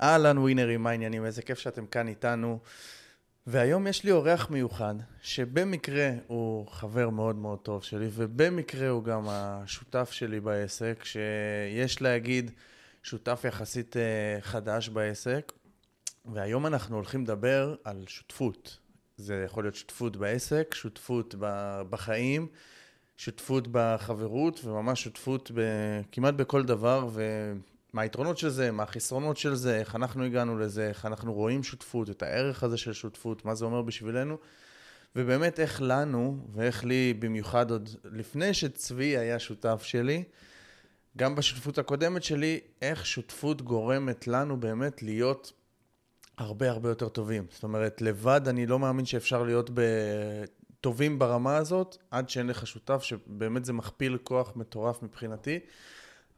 אהלן 0.00 0.38
ווינרים, 0.38 0.82
מה 0.82 0.90
העניינים? 0.90 1.24
איזה 1.24 1.42
כיף 1.42 1.58
שאתם 1.58 1.86
כאן 1.86 2.08
איתנו. 2.08 2.58
והיום 3.46 3.86
יש 3.86 4.04
לי 4.04 4.10
אורח 4.10 4.50
מיוחד, 4.50 4.94
שבמקרה 5.22 6.10
הוא 6.26 6.66
חבר 6.68 7.10
מאוד 7.10 7.36
מאוד 7.36 7.58
טוב 7.58 7.82
שלי, 7.82 8.08
ובמקרה 8.12 8.88
הוא 8.88 9.04
גם 9.04 9.24
השותף 9.28 10.10
שלי 10.10 10.40
בעסק, 10.40 11.04
שיש 11.04 12.02
להגיד 12.02 12.50
שותף 13.02 13.44
יחסית 13.44 13.96
אה, 13.96 14.40
חדש 14.40 14.88
בעסק. 14.88 15.52
והיום 16.32 16.66
אנחנו 16.66 16.96
הולכים 16.96 17.22
לדבר 17.22 17.74
על 17.84 18.04
שותפות. 18.06 18.78
זה 19.16 19.42
יכול 19.46 19.64
להיות 19.64 19.74
שותפות 19.74 20.16
בעסק, 20.16 20.74
שותפות 20.74 21.34
בחיים, 21.90 22.46
שותפות 23.16 23.68
בחברות, 23.70 24.64
וממש 24.64 25.04
שותפות 25.04 25.50
כמעט 26.12 26.34
בכל 26.34 26.62
דבר, 26.62 27.08
ומה 27.92 28.02
היתרונות 28.02 28.38
של 28.38 28.48
זה, 28.48 28.70
מה 28.70 28.82
החסרונות 28.82 29.36
של 29.36 29.54
זה, 29.54 29.78
איך 29.78 29.96
אנחנו 29.96 30.24
הגענו 30.24 30.58
לזה, 30.58 30.88
איך 30.88 31.06
אנחנו 31.06 31.34
רואים 31.34 31.62
שותפות, 31.62 32.10
את 32.10 32.22
הערך 32.22 32.62
הזה 32.62 32.76
של 32.76 32.92
שותפות, 32.92 33.44
מה 33.44 33.54
זה 33.54 33.64
אומר 33.64 33.82
בשבילנו, 33.82 34.38
ובאמת 35.16 35.60
איך 35.60 35.82
לנו, 35.82 36.46
ואיך 36.52 36.84
לי 36.84 37.14
במיוחד 37.18 37.70
עוד 37.70 37.88
לפני 38.04 38.54
שצבי 38.54 39.18
היה 39.18 39.38
שותף 39.38 39.82
שלי, 39.82 40.24
גם 41.16 41.34
בשותפות 41.34 41.78
הקודמת 41.78 42.22
שלי, 42.22 42.60
איך 42.82 43.06
שותפות 43.06 43.62
גורמת 43.62 44.26
לנו 44.26 44.60
באמת 44.60 45.02
להיות 45.02 45.52
הרבה 46.38 46.70
הרבה 46.70 46.88
יותר 46.88 47.08
טובים. 47.08 47.46
זאת 47.50 47.62
אומרת, 47.62 48.02
לבד 48.02 48.40
אני 48.48 48.66
לא 48.66 48.78
מאמין 48.78 49.04
שאפשר 49.04 49.42
להיות 49.42 49.70
טובים 50.80 51.18
ברמה 51.18 51.56
הזאת, 51.56 51.96
עד 52.10 52.28
שאין 52.28 52.46
לך 52.46 52.66
שותף, 52.66 53.02
שבאמת 53.02 53.64
זה 53.64 53.72
מכפיל 53.72 54.18
כוח 54.22 54.52
מטורף 54.56 55.02
מבחינתי. 55.02 55.58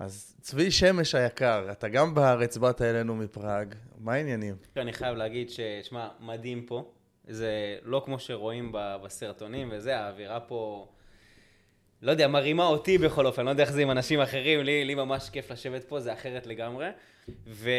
אז 0.00 0.36
צבי 0.40 0.70
שמש 0.70 1.14
היקר, 1.14 1.68
אתה 1.70 1.88
גם 1.88 2.14
בארץ, 2.14 2.56
באת 2.56 2.82
אלינו 2.82 3.16
מפראג, 3.16 3.74
מה 3.98 4.12
העניינים? 4.12 4.54
אני 4.76 4.92
חייב 4.92 5.16
להגיד 5.16 5.50
ששמע, 5.50 6.08
מדהים 6.20 6.66
פה. 6.66 6.92
זה 7.28 7.78
לא 7.82 8.02
כמו 8.04 8.18
שרואים 8.18 8.72
בסרטונים 8.74 9.68
וזה, 9.72 9.98
האווירה 9.98 10.40
פה... 10.40 10.88
לא 12.02 12.10
יודע, 12.10 12.28
מרימה 12.28 12.66
אותי 12.66 12.98
בכל 12.98 13.26
אופן, 13.26 13.44
לא 13.44 13.50
יודע 13.50 13.62
איך 13.62 13.72
זה 13.72 13.82
עם 13.82 13.90
אנשים 13.90 14.20
אחרים, 14.20 14.60
לי, 14.60 14.84
לי 14.84 14.94
ממש 14.94 15.30
כיף 15.30 15.50
לשבת 15.50 15.84
פה, 15.84 16.00
זה 16.00 16.12
אחרת 16.12 16.46
לגמרי. 16.46 16.88
ו... 17.46 17.70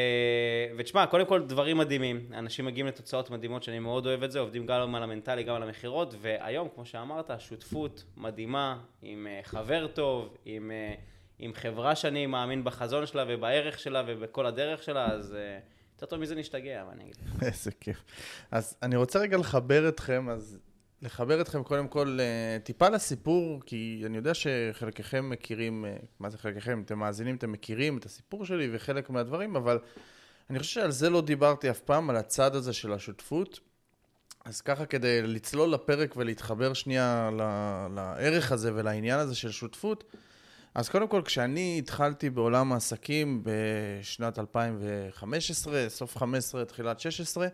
ותשמע, 0.78 1.06
קודם 1.06 1.26
כל 1.26 1.42
דברים 1.42 1.78
מדהימים, 1.78 2.28
אנשים 2.34 2.66
מגיעים 2.66 2.88
לתוצאות 2.88 3.30
מדהימות 3.30 3.64
שאני 3.64 3.80
מאוד 3.80 4.06
אוהב 4.08 4.24
את 4.24 4.32
זה, 4.32 4.40
עובדים 4.40 4.66
גם 4.66 4.96
על 4.96 5.04
המנטלי, 5.04 5.44
גם 5.44 5.56
על 5.56 5.64
המכירות, 5.64 6.16
והיום, 6.22 6.68
כמו 6.76 6.86
שאמרת, 6.86 7.32
שותפות 7.40 8.04
מדהימה, 8.18 8.80
עם 9.02 9.28
אה, 9.28 9.40
חבר 9.44 9.88
טוב, 9.88 10.38
עם, 10.46 10.72
אה, 10.72 10.94
עם 11.42 11.54
חברה 11.54 11.96
שאני 11.96 12.26
מאמין 12.26 12.64
בחזון 12.64 13.06
שלה 13.06 13.26
ובערך 13.28 13.80
שלה 13.80 14.04
ובכל 14.08 14.46
הדרך 14.46 14.84
שלה, 14.84 15.06
אז... 15.06 15.34
אה, 15.34 15.60
יותר 16.02 16.16
טוב 16.16 16.20
מזה 16.20 16.36
נשתגע, 16.36 16.84
מה 16.86 16.92
אני 16.92 17.04
אגיד 17.04 17.16
לך. 17.16 17.44
איזה 17.48 17.72
כיף. 17.80 18.04
אז 18.52 18.78
אני 18.82 18.96
רוצה 18.96 19.20
רגע 19.20 19.38
לחבר 19.38 19.90
אתכם, 19.90 20.30
אז 20.30 20.60
לחבר 21.02 21.42
אתכם 21.42 21.64
קודם 21.64 21.88
כל 21.88 22.18
אה, 22.22 22.58
טיפה 22.64 22.90
לסיפור, 22.90 23.62
כי 23.66 24.04
אני 24.06 24.18
יודע 24.18 24.32
שחלקכם 24.34 25.30
מכירים, 25.30 25.86
אה, 25.86 25.96
מה 26.20 26.30
זה 26.30 26.38
חלקכם? 26.38 26.82
אתם 26.86 27.00
מאזינים, 27.00 27.36
אתם 27.36 27.52
מכירים 27.52 27.98
את 27.98 28.06
הסיפור 28.06 28.46
שלי 28.46 28.70
וחלק 28.72 29.10
מהדברים, 29.10 29.56
אבל 29.56 29.80
אני 30.50 30.60
חושב 30.60 30.74
שעל 30.74 30.92
זה 30.92 31.10
לא 31.10 31.22
דיברתי 31.22 31.70
אף 31.70 31.80
פעם, 31.80 32.10
על 32.10 32.16
הצד 32.16 32.56
הזה 32.56 32.74
של 32.74 32.94
השותפות. 32.94 33.60
אז 34.46 34.62
ככה 34.62 34.86
כדי 34.86 35.22
לצלול 35.22 35.70
לפרק 35.74 36.18
ולהתחבר 36.18 36.74
שנייה 36.74 37.30
לערך 37.96 38.52
הזה 38.52 38.72
ולעניין 38.76 39.20
הזה 39.20 39.36
של 39.36 39.52
שותפות, 39.52 40.04
אז 40.76 40.90
קודם 40.90 41.08
כל, 41.08 41.22
כשאני 41.26 41.76
התחלתי 41.80 42.30
בעולם 42.30 42.74
העסקים 42.74 43.44
בשנת 43.44 44.40
2015, 44.40 45.90
סוף 45.90 46.18
15, 46.18 46.66
תחילת 46.66 47.00
16, 47.00 47.48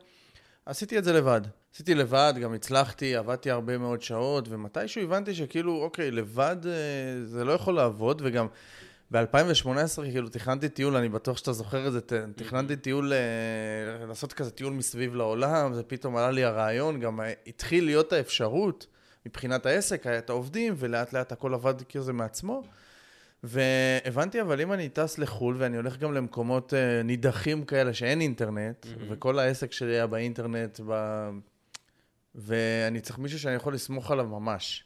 עשיתי 0.66 0.98
את 0.98 1.04
זה 1.04 1.14
לבד. 1.14 1.42
עשיתי 1.74 1.96
לבד, 1.96 2.34
גם 2.42 2.54
הצלחתי, 2.54 3.16
עבדתי 3.16 3.52
הרבה 3.52 3.78
מאוד 3.78 4.02
שעות, 4.02 4.48
ומתישהו 4.50 5.04
הבנתי 5.04 5.36
שכאילו, 5.36 5.82
אוקיי, 5.82 6.12
לבד 6.12 6.56
אה, 6.66 6.72
זה 7.26 7.46
לא 7.46 7.52
יכול 7.52 7.76
לעבוד, 7.76 8.22
וגם 8.26 8.48
ב-2018 9.12 10.02
כאילו 10.04 10.30
תכננתי 10.30 10.70
טיול, 10.70 10.96
אני 10.96 11.10
בטוח 11.10 11.38
שאתה 11.38 11.54
זוכר 11.54 11.88
את 11.88 11.92
זה, 11.92 12.00
תכננתי 12.36 12.76
טיול, 12.76 13.14
אה, 13.14 14.06
לעשות 14.06 14.34
כזה 14.34 14.52
טיול 14.52 14.74
מסביב 14.74 15.16
לעולם, 15.16 15.72
ופתאום 15.76 16.18
עלה 16.18 16.32
לי 16.32 16.44
הרעיון, 16.44 17.00
גם 17.00 17.20
התחיל 17.48 17.86
להיות 17.86 18.14
האפשרות 18.14 18.88
מבחינת 19.26 19.66
העסק, 19.66 20.08
היה 20.08 20.18
את 20.18 20.30
העובדים, 20.30 20.74
ולאט 20.78 21.14
לאט 21.14 21.32
הכל 21.32 21.54
עבד 21.54 21.82
כזה 21.82 22.14
מעצמו. 22.14 22.64
והבנתי, 23.44 24.42
אבל 24.42 24.62
אם 24.62 24.74
אני 24.74 24.90
טס 24.90 25.18
לחו"ל 25.18 25.56
ואני 25.60 25.78
הולך 25.78 25.98
גם 25.98 26.14
למקומות 26.14 26.74
uh, 26.74 27.04
נידחים 27.04 27.66
כאלה 27.66 27.94
שאין 27.94 28.22
אינטרנט, 28.22 28.86
mm-hmm. 28.86 29.04
וכל 29.10 29.40
העסק 29.40 29.72
שלי 29.72 29.92
היה 29.94 30.08
באינטרנט, 30.08 30.80
ב... 30.88 31.30
ואני 32.36 33.02
צריך 33.02 33.20
מישהו 33.20 33.40
שאני 33.40 33.56
יכול 33.56 33.74
לסמוך 33.74 34.12
עליו 34.12 34.26
ממש. 34.26 34.84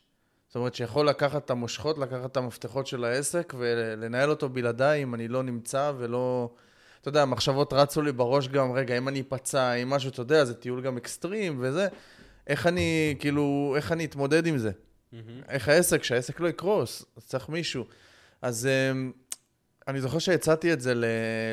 זאת 0.47 0.55
אומרת, 0.55 0.75
שיכול 0.75 1.07
לקחת 1.07 1.45
את 1.45 1.49
המושכות, 1.49 1.97
לקחת 1.97 2.31
את 2.31 2.37
המפתחות 2.37 2.87
של 2.87 3.03
העסק 3.03 3.53
ולנהל 3.57 4.29
אותו 4.29 4.49
בלעדיי 4.49 5.03
אם 5.03 5.15
אני 5.15 5.27
לא 5.27 5.43
נמצא 5.43 5.91
ולא... 5.97 6.49
אתה 7.01 7.09
יודע, 7.09 7.21
המחשבות 7.21 7.73
רצו 7.73 8.01
לי 8.01 8.11
בראש 8.11 8.47
גם, 8.47 8.71
רגע, 8.71 8.97
אם 8.97 9.07
אני 9.07 9.21
אפצע, 9.21 9.73
אם 9.73 9.89
משהו, 9.89 10.09
אתה 10.09 10.21
יודע, 10.21 10.45
זה 10.45 10.53
טיול 10.53 10.81
גם 10.81 10.97
אקסטרים 10.97 11.57
וזה, 11.59 11.87
איך 12.47 12.67
אני, 12.67 13.15
כאילו, 13.19 13.73
איך 13.75 13.91
אני 13.91 14.05
אתמודד 14.05 14.47
עם 14.47 14.57
זה? 14.57 14.71
Mm-hmm. 14.71 15.15
איך 15.49 15.69
העסק, 15.69 16.03
שהעסק 16.03 16.39
לא 16.39 16.47
יקרוס, 16.47 17.05
אז 17.17 17.25
צריך 17.25 17.49
מישהו. 17.49 17.85
אז 18.41 18.67
אמ, 18.67 19.11
אני 19.87 20.01
זוכר 20.01 20.19
שהצעתי 20.19 20.73
את 20.73 20.81
זה 20.81 20.93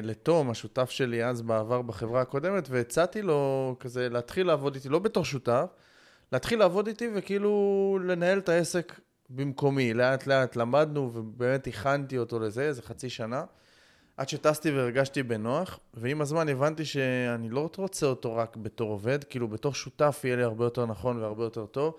לתום, 0.03 0.50
השותף 0.50 0.91
שלי 0.91 1.25
אז 1.25 1.43
בעבר 1.43 1.82
בחברה 1.82 2.21
הקודמת, 2.21 2.69
והצעתי 2.71 3.22
לו 3.22 3.76
כזה 3.81 4.09
להתחיל 4.09 4.47
לעבוד 4.47 4.75
איתי, 4.75 4.88
לא 4.88 4.99
בתור 4.99 5.25
שותף, 5.25 5.66
להתחיל 6.32 6.59
לעבוד 6.59 6.87
איתי 6.87 7.09
וכאילו 7.15 7.99
לנהל 8.04 8.38
את 8.38 8.49
העסק 8.49 9.00
במקומי. 9.31 9.94
לאט 9.94 10.26
לאט 10.26 10.56
למדנו 10.56 11.10
ובאמת 11.15 11.66
הכנתי 11.66 12.19
אותו 12.19 12.38
לזה, 12.41 12.62
איזה 12.62 12.82
חצי 12.82 13.10
שנה, 13.10 13.44
עד 14.16 14.28
שטסתי 14.28 14.70
והרגשתי 14.70 15.22
בנוח, 15.22 15.81
ועם 15.94 16.20
הזמן 16.20 16.49
הבנתי 16.49 16.84
שאני 16.84 17.49
לא 17.49 17.60
רוצה 17.76 18.06
אותו 18.06 18.37
רק 18.37 18.56
בתור 18.56 18.91
עובד, 18.91 19.25
כאילו 19.25 19.49
בתור 19.49 19.75
שותף 19.75 20.20
יהיה 20.25 20.37
לי 20.37 20.43
הרבה 20.43 20.65
יותר 20.65 20.87
נכון 20.87 21.22
והרבה 21.22 21.44
יותר 21.44 21.66
טוב. 21.66 21.94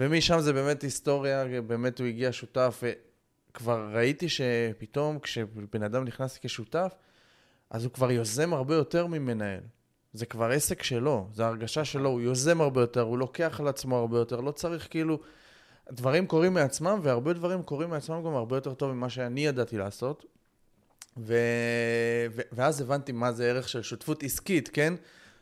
ומשם 0.00 0.40
זה 0.40 0.52
באמת 0.52 0.82
היסטוריה, 0.82 1.44
באמת 1.66 1.98
הוא 1.98 2.06
הגיע 2.06 2.28
שותף, 2.32 2.82
כבר 3.56 3.88
ראיתי 3.92 4.28
שפתאום 4.28 5.18
כשבן 5.18 5.82
אדם 5.82 6.04
נכנס 6.04 6.38
כשותף, 6.42 6.94
אז 7.70 7.84
הוא 7.84 7.92
כבר 7.92 8.10
יוזם 8.10 8.54
הרבה 8.54 8.74
יותר 8.74 9.06
ממנהל. 9.06 9.60
זה 10.12 10.26
כבר 10.26 10.50
עסק 10.50 10.82
שלו, 10.82 11.28
זו 11.32 11.44
הרגשה 11.44 11.84
שלו, 11.84 12.08
הוא 12.08 12.20
יוזם 12.20 12.60
הרבה 12.60 12.80
יותר, 12.80 13.00
הוא 13.00 13.18
לוקח 13.18 13.60
על 13.60 13.68
עצמו 13.68 13.96
הרבה 13.96 14.18
יותר, 14.18 14.40
לא 14.40 14.50
צריך 14.50 14.86
כאילו... 14.90 15.18
דברים 15.92 16.26
קורים 16.26 16.54
מעצמם, 16.54 17.00
והרבה 17.02 17.32
דברים 17.32 17.62
קורים 17.62 17.90
מעצמם 17.90 18.22
גם 18.22 18.34
הרבה 18.34 18.56
יותר 18.56 18.74
טוב 18.74 18.92
ממה 18.92 19.10
שאני 19.10 19.46
ידעתי 19.46 19.78
לעשות. 19.78 20.24
ו... 21.16 21.34
ו... 22.30 22.42
ואז 22.52 22.80
הבנתי 22.80 23.12
מה 23.12 23.32
זה 23.32 23.50
ערך 23.50 23.68
של 23.68 23.82
שותפות 23.82 24.22
עסקית, 24.22 24.68
כן? 24.68 24.94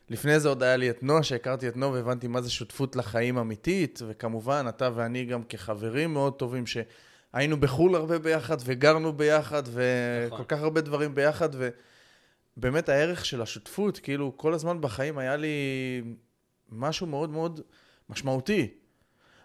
לפני 0.09 0.39
זה 0.39 0.49
עוד 0.49 0.63
היה 0.63 0.77
לי 0.77 0.89
את 0.89 1.03
נועה, 1.03 1.23
שהכרתי 1.23 1.67
את 1.67 1.77
נועה 1.77 1.91
והבנתי 1.91 2.27
מה 2.27 2.41
זה 2.41 2.49
שותפות 2.49 2.95
לחיים 2.95 3.37
אמיתית, 3.37 4.01
וכמובן, 4.07 4.65
אתה 4.69 4.89
ואני 4.95 5.25
גם 5.25 5.43
כחברים 5.43 6.13
מאוד 6.13 6.33
טובים, 6.33 6.63
שהיינו 7.35 7.59
בחו"ל 7.59 7.95
הרבה 7.95 8.19
ביחד, 8.19 8.57
וגרנו 8.65 9.13
ביחד, 9.13 9.63
וכל 9.67 10.35
נכון. 10.35 10.45
כך 10.47 10.59
הרבה 10.59 10.81
דברים 10.81 11.15
ביחד, 11.15 11.49
ו... 11.53 11.69
באמת 12.57 12.89
הערך 12.89 13.25
של 13.25 13.41
השותפות, 13.41 13.99
כאילו 13.99 14.37
כל 14.37 14.53
הזמן 14.53 14.81
בחיים 14.81 15.17
היה 15.17 15.35
לי 15.35 15.49
משהו 16.69 17.07
מאוד 17.07 17.29
מאוד 17.29 17.61
משמעותי. 18.09 18.67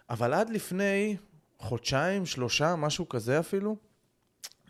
אבל 0.09 0.33
עד 0.33 0.49
לפני 0.49 1.17
חודשיים, 1.57 2.25
שלושה, 2.25 2.75
משהו 2.75 3.09
כזה 3.09 3.39
אפילו, 3.39 3.75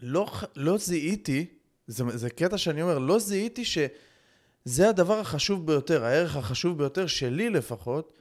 לא, 0.01 0.31
לא 0.55 0.77
זיהיתי, 0.77 1.45
זה, 1.87 2.03
זה 2.17 2.29
קטע 2.29 2.57
שאני 2.57 2.81
אומר, 2.81 2.99
לא 2.99 3.19
זיהיתי 3.19 3.65
שזה 3.65 4.89
הדבר 4.89 5.19
החשוב 5.19 5.67
ביותר, 5.67 6.05
הערך 6.05 6.35
החשוב 6.35 6.77
ביותר 6.77 7.07
שלי 7.07 7.49
לפחות, 7.49 8.13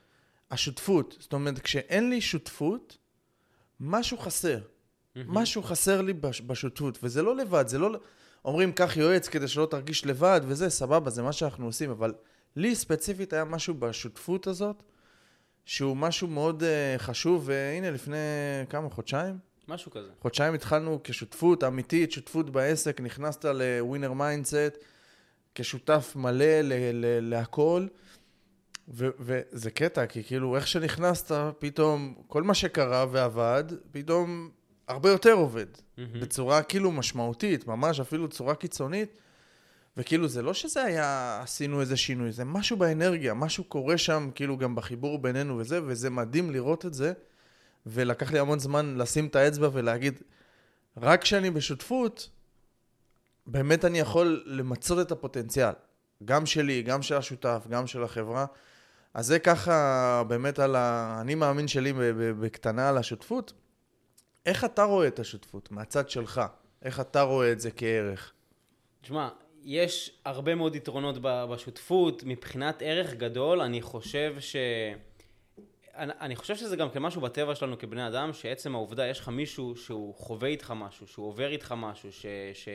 השותפות. 0.51 1.17
זאת 1.19 1.33
אומרת, 1.33 1.59
כשאין 1.59 2.09
לי 2.09 2.21
שותפות, 2.21 2.97
משהו 3.79 4.17
חסר. 4.17 4.59
משהו 5.15 5.63
חסר 5.63 6.01
לי 6.01 6.13
בשותפות, 6.47 6.99
וזה 7.03 7.21
לא 7.21 7.35
לבד, 7.35 7.67
זה 7.67 7.79
לא... 7.79 7.99
אומרים, 8.45 8.71
קח 8.71 8.97
יועץ 8.97 9.27
כדי 9.27 9.47
שלא 9.47 9.65
תרגיש 9.65 10.05
לבד, 10.05 10.41
וזה, 10.43 10.69
סבבה, 10.69 11.09
זה 11.09 11.23
מה 11.23 11.33
שאנחנו 11.33 11.65
עושים, 11.65 11.89
אבל 11.89 12.13
לי 12.55 12.75
ספציפית 12.75 13.33
היה 13.33 13.43
משהו 13.43 13.73
בשותפות 13.73 14.47
הזאת, 14.47 14.83
שהוא 15.65 15.97
משהו 15.97 16.27
מאוד 16.27 16.63
uh, 16.63 16.99
חשוב, 16.99 17.43
והנה, 17.45 17.91
לפני 17.91 18.17
כמה, 18.69 18.89
חודשיים? 18.89 19.37
משהו 19.67 19.91
כזה. 19.91 20.09
חודשיים 20.21 20.53
התחלנו 20.53 20.99
כשותפות 21.03 21.63
אמיתית, 21.63 22.11
שותפות 22.11 22.49
בעסק, 22.49 23.01
נכנסת 23.01 23.45
ל 23.45 23.55
Winner 23.55 24.13
Mindset, 24.13 24.77
כשותף 25.55 26.13
מלא 26.15 26.61
להכל. 27.21 27.87
ו- 28.93 29.09
וזה 29.19 29.71
קטע, 29.71 30.05
כי 30.05 30.23
כאילו, 30.23 30.55
איך 30.55 30.67
שנכנסת, 30.67 31.35
פתאום, 31.59 32.15
כל 32.27 32.43
מה 32.43 32.53
שקרה 32.53 33.05
ועבד, 33.11 33.63
פתאום 33.91 34.49
הרבה 34.91 35.09
יותר 35.09 35.33
עובד, 35.33 35.65
mm-hmm. 35.65 36.01
בצורה 36.21 36.63
כאילו 36.63 36.91
משמעותית, 36.91 37.67
ממש 37.67 37.99
אפילו 37.99 38.27
צורה 38.27 38.55
קיצונית, 38.55 39.13
וכאילו, 39.97 40.27
זה 40.27 40.41
לא 40.41 40.53
שזה 40.53 40.83
היה, 40.83 41.39
עשינו 41.41 41.81
איזה 41.81 41.97
שינוי, 41.97 42.31
זה 42.31 42.45
משהו 42.45 42.77
באנרגיה, 42.77 43.33
משהו 43.33 43.63
קורה 43.63 43.97
שם, 43.97 44.29
כאילו, 44.35 44.57
גם 44.57 44.75
בחיבור 44.75 45.19
בינינו 45.19 45.57
וזה, 45.57 45.79
וזה 45.85 46.09
מדהים 46.09 46.51
לראות 46.51 46.85
את 46.85 46.93
זה, 46.93 47.13
ולקח 47.85 48.31
לי 48.31 48.39
המון 48.39 48.59
זמן 48.59 48.95
לשים 48.97 49.27
את 49.27 49.35
האצבע 49.35 49.69
ולהגיד, 49.73 50.21
רק 50.97 51.21
כשאני 51.21 51.51
בשותפות, 51.51 52.29
באמת 53.47 53.85
אני 53.85 53.99
יכול 53.99 54.43
למצות 54.45 55.07
את 55.07 55.11
הפוטנציאל. 55.11 55.73
גם 56.25 56.45
שלי, 56.45 56.81
גם 56.81 57.01
של 57.01 57.15
השותף, 57.15 57.65
גם 57.69 57.87
של 57.87 58.03
החברה. 58.03 58.45
אז 59.13 59.25
זה 59.27 59.39
ככה 59.39 60.23
באמת 60.27 60.59
על 60.59 60.75
ה... 60.75 61.17
אני 61.21 61.35
מאמין 61.35 61.67
שלי 61.67 61.93
בקטנה 62.39 62.89
על 62.89 62.97
השותפות. 62.97 63.53
איך 64.45 64.65
אתה 64.65 64.83
רואה 64.83 65.07
את 65.07 65.19
השותפות 65.19 65.71
מהצד 65.71 66.09
שלך? 66.09 66.41
איך 66.81 66.99
אתה 66.99 67.21
רואה 67.21 67.51
את 67.51 67.59
זה 67.59 67.71
כערך? 67.71 68.33
תשמע, 69.01 69.29
יש 69.63 70.11
הרבה 70.25 70.55
מאוד 70.55 70.75
יתרונות 70.75 71.15
בשותפות. 71.21 72.23
מבחינת 72.25 72.81
ערך 72.85 73.13
גדול, 73.13 73.61
אני 73.61 73.81
חושב 73.81 74.35
ש... 74.39 74.55
אני, 75.95 76.35
חושב 76.35 76.55
שזה 76.55 76.75
גם 76.75 76.89
כמשהו 76.89 77.21
בטבע 77.21 77.55
שלנו 77.55 77.79
כבני 77.79 78.07
אדם, 78.07 78.33
שעצם 78.33 78.75
העובדה, 78.75 79.07
יש 79.07 79.19
לך 79.19 79.29
מישהו 79.29 79.75
שהוא 79.75 80.15
חווה 80.15 80.49
איתך 80.49 80.73
משהו, 80.75 81.07
שהוא 81.07 81.27
עובר 81.27 81.51
איתך 81.51 81.73
משהו, 81.77 82.11
ש... 82.11 82.25
ש... 82.53 82.69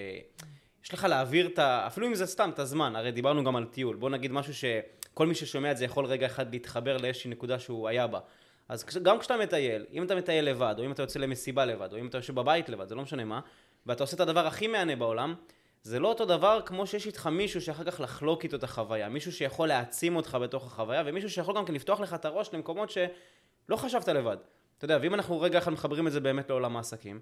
יש 0.85 0.95
לך 0.95 1.05
להעביר 1.05 1.47
את 1.47 1.59
ה... 1.59 1.87
אפילו 1.87 2.07
אם 2.07 2.15
זה 2.15 2.27
סתם, 2.27 2.51
את 2.55 2.59
הזמן, 2.59 2.97
הרי 2.97 3.13
דיברנו 3.13 3.45
גם 3.45 3.57
על 3.57 3.65
טיול. 3.65 3.97
בוא 3.97 4.11
נגיד 4.11 4.33
משהו 4.33 4.55
שכל 4.55 5.27
מי 5.27 5.35
ששומע 5.35 5.71
את 5.71 5.77
זה 5.77 5.85
יכול 5.85 6.07
רגע 6.07 6.27
אחד 6.27 6.53
להתחבר 6.53 6.97
לאיזושהי 6.97 7.31
נקודה 7.31 7.59
שהוא 7.59 7.89
היה 7.89 8.07
בה. 8.07 8.21
אז 8.69 8.85
גם 9.03 9.19
כשאתה 9.19 9.37
מטייל, 9.37 9.87
אם 9.93 10.03
אתה 10.03 10.15
מטייל 10.15 10.45
לבד, 10.45 10.75
או 10.79 10.85
אם 10.85 10.93
אתה 10.93 11.03
יוצא 11.03 11.19
למסיבה 11.19 11.65
לבד, 11.65 11.93
או 11.93 11.99
אם 11.99 12.07
אתה 12.07 12.19
יושב 12.19 12.35
בבית 12.35 12.69
לבד, 12.69 12.89
זה 12.89 12.95
לא 12.95 13.03
משנה 13.03 13.25
מה, 13.25 13.41
ואתה 13.87 14.03
עושה 14.03 14.17
את 14.17 14.21
הדבר 14.21 14.47
הכי 14.47 14.67
מהנה 14.67 14.97
בעולם, 14.97 15.35
זה 15.83 15.99
לא 15.99 16.09
אותו 16.09 16.25
דבר 16.25 16.61
כמו 16.67 16.87
שיש 16.87 17.07
איתך 17.07 17.27
מישהו 17.27 17.61
שאחר 17.61 17.85
כך 17.85 18.01
לחלוק 18.01 18.45
איתו 18.45 18.57
את 18.57 18.65
החוויה, 18.65 19.09
מישהו 19.09 19.33
שיכול 19.33 19.69
להעצים 19.69 20.17
אותך 20.17 20.39
בתוך 20.43 20.67
החוויה, 20.67 21.03
ומישהו 21.07 21.31
שיכול 21.31 21.57
גם 21.57 21.65
כן 21.65 21.75
לפתוח 21.75 22.01
לך 22.01 22.15
את 22.15 22.25
הראש 22.25 22.55
למקומות 22.55 22.91
שלא 22.91 23.77
חשבת 23.77 24.09
לבד. 24.09 24.37
אתה 24.79 24.85
יודע, 24.85 24.99
ואם 25.03 25.15
אנחנו 25.15 25.41
רגע 25.41 25.59
אחד 25.59 25.73
מחברים 25.73 26.07
את 26.07 26.13
זה 26.13 26.21
באמת 26.21 26.51
לעולם 26.51 26.77
העסקים, 26.77 27.21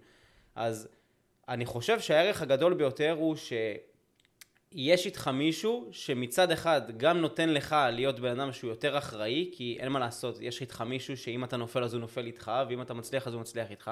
אז 0.54 0.88
אני 1.48 1.66
חושב 1.66 2.00
שהערך 2.00 2.42
הגדול 2.42 2.74
ביותר 2.74 3.16
הוא 3.18 3.36
שיש 4.74 5.06
איתך 5.06 5.28
מישהו 5.28 5.88
שמצד 5.90 6.50
אחד 6.50 6.82
גם 6.96 7.18
נותן 7.18 7.48
לך 7.48 7.76
להיות 7.92 8.20
בן 8.20 8.40
אדם 8.40 8.52
שהוא 8.52 8.70
יותר 8.70 8.98
אחראי, 8.98 9.50
כי 9.52 9.76
אין 9.80 9.88
מה 9.88 9.98
לעשות, 9.98 10.38
יש 10.40 10.60
איתך 10.60 10.80
מישהו 10.80 11.16
שאם 11.16 11.44
אתה 11.44 11.56
נופל 11.56 11.84
אז 11.84 11.94
הוא 11.94 12.00
נופל 12.00 12.26
איתך, 12.26 12.52
ואם 12.68 12.82
אתה 12.82 12.94
מצליח 12.94 13.26
אז 13.26 13.34
הוא 13.34 13.40
מצליח 13.40 13.70
איתך, 13.70 13.90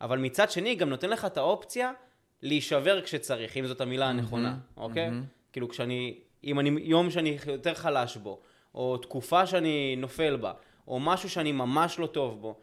אבל 0.00 0.18
מצד 0.18 0.50
שני 0.50 0.74
גם 0.74 0.88
נותן 0.88 1.10
לך 1.10 1.24
את 1.24 1.36
האופציה 1.36 1.92
להישבר 2.42 3.00
כשצריך, 3.00 3.56
אם 3.56 3.66
זאת 3.66 3.80
המילה 3.80 4.08
הנכונה, 4.08 4.54
mm-hmm, 4.54 4.80
אוקיי? 4.80 5.08
Mm-hmm. 5.08 5.52
כאילו 5.52 5.68
כשאני, 5.68 6.18
אם 6.44 6.60
אני, 6.60 6.70
יום 6.82 7.10
שאני 7.10 7.38
יותר 7.46 7.74
חלש 7.74 8.16
בו, 8.16 8.40
או 8.74 8.96
תקופה 8.96 9.46
שאני 9.46 9.96
נופל 9.96 10.36
בה, 10.36 10.52
או 10.88 11.00
משהו 11.00 11.30
שאני 11.30 11.52
ממש 11.52 11.98
לא 11.98 12.06
טוב 12.06 12.40
בו, 12.40 12.60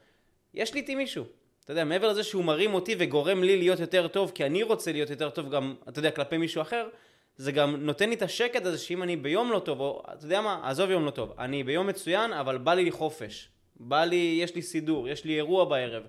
יש 0.54 0.74
לי 0.74 0.80
איתי 0.80 0.96
מישהו. 0.96 1.26
אתה 1.64 1.72
יודע, 1.72 1.84
מעבר 1.84 2.10
לזה 2.10 2.24
שהוא 2.24 2.44
מרים 2.44 2.74
אותי 2.74 2.96
וגורם 3.00 3.44
לי 3.44 3.58
להיות 3.58 3.80
יותר 3.80 4.08
טוב, 4.08 4.32
כי 4.36 4.46
אני 4.46 4.64
רוצה 4.64 4.92
להיות 4.92 5.10
יותר 5.10 5.30
טוב 5.30 5.50
גם, 5.50 5.76
אתה 5.90 6.00
יודע, 6.00 6.12
כלפי 6.12 6.38
מישהו 6.38 6.62
אחר, 6.62 6.88
זה 7.38 7.52
גם 7.52 7.76
נותן 7.76 8.10
לי 8.10 8.16
את 8.16 8.22
השקט 8.22 8.66
הזה 8.66 8.78
שאם 8.78 9.04
אני 9.04 9.16
ביום 9.16 9.52
לא 9.52 9.60
טוב, 9.60 9.80
או 9.80 10.04
אתה 10.14 10.26
יודע 10.26 10.42
מה, 10.42 10.70
עזוב 10.70 10.90
יום 10.90 11.06
לא 11.06 11.12
טוב, 11.12 11.34
אני 11.40 11.64
ביום 11.64 11.88
מצוין, 11.88 12.34
אבל 12.34 12.58
בא 12.58 12.74
לי 12.74 12.92
חופש. 12.92 13.50
בא 13.80 14.04
לי, 14.04 14.40
יש 14.42 14.56
לי 14.56 14.62
סידור, 14.62 15.10
יש 15.10 15.26
לי 15.26 15.36
אירוע 15.36 15.66
בערב. 15.66 16.04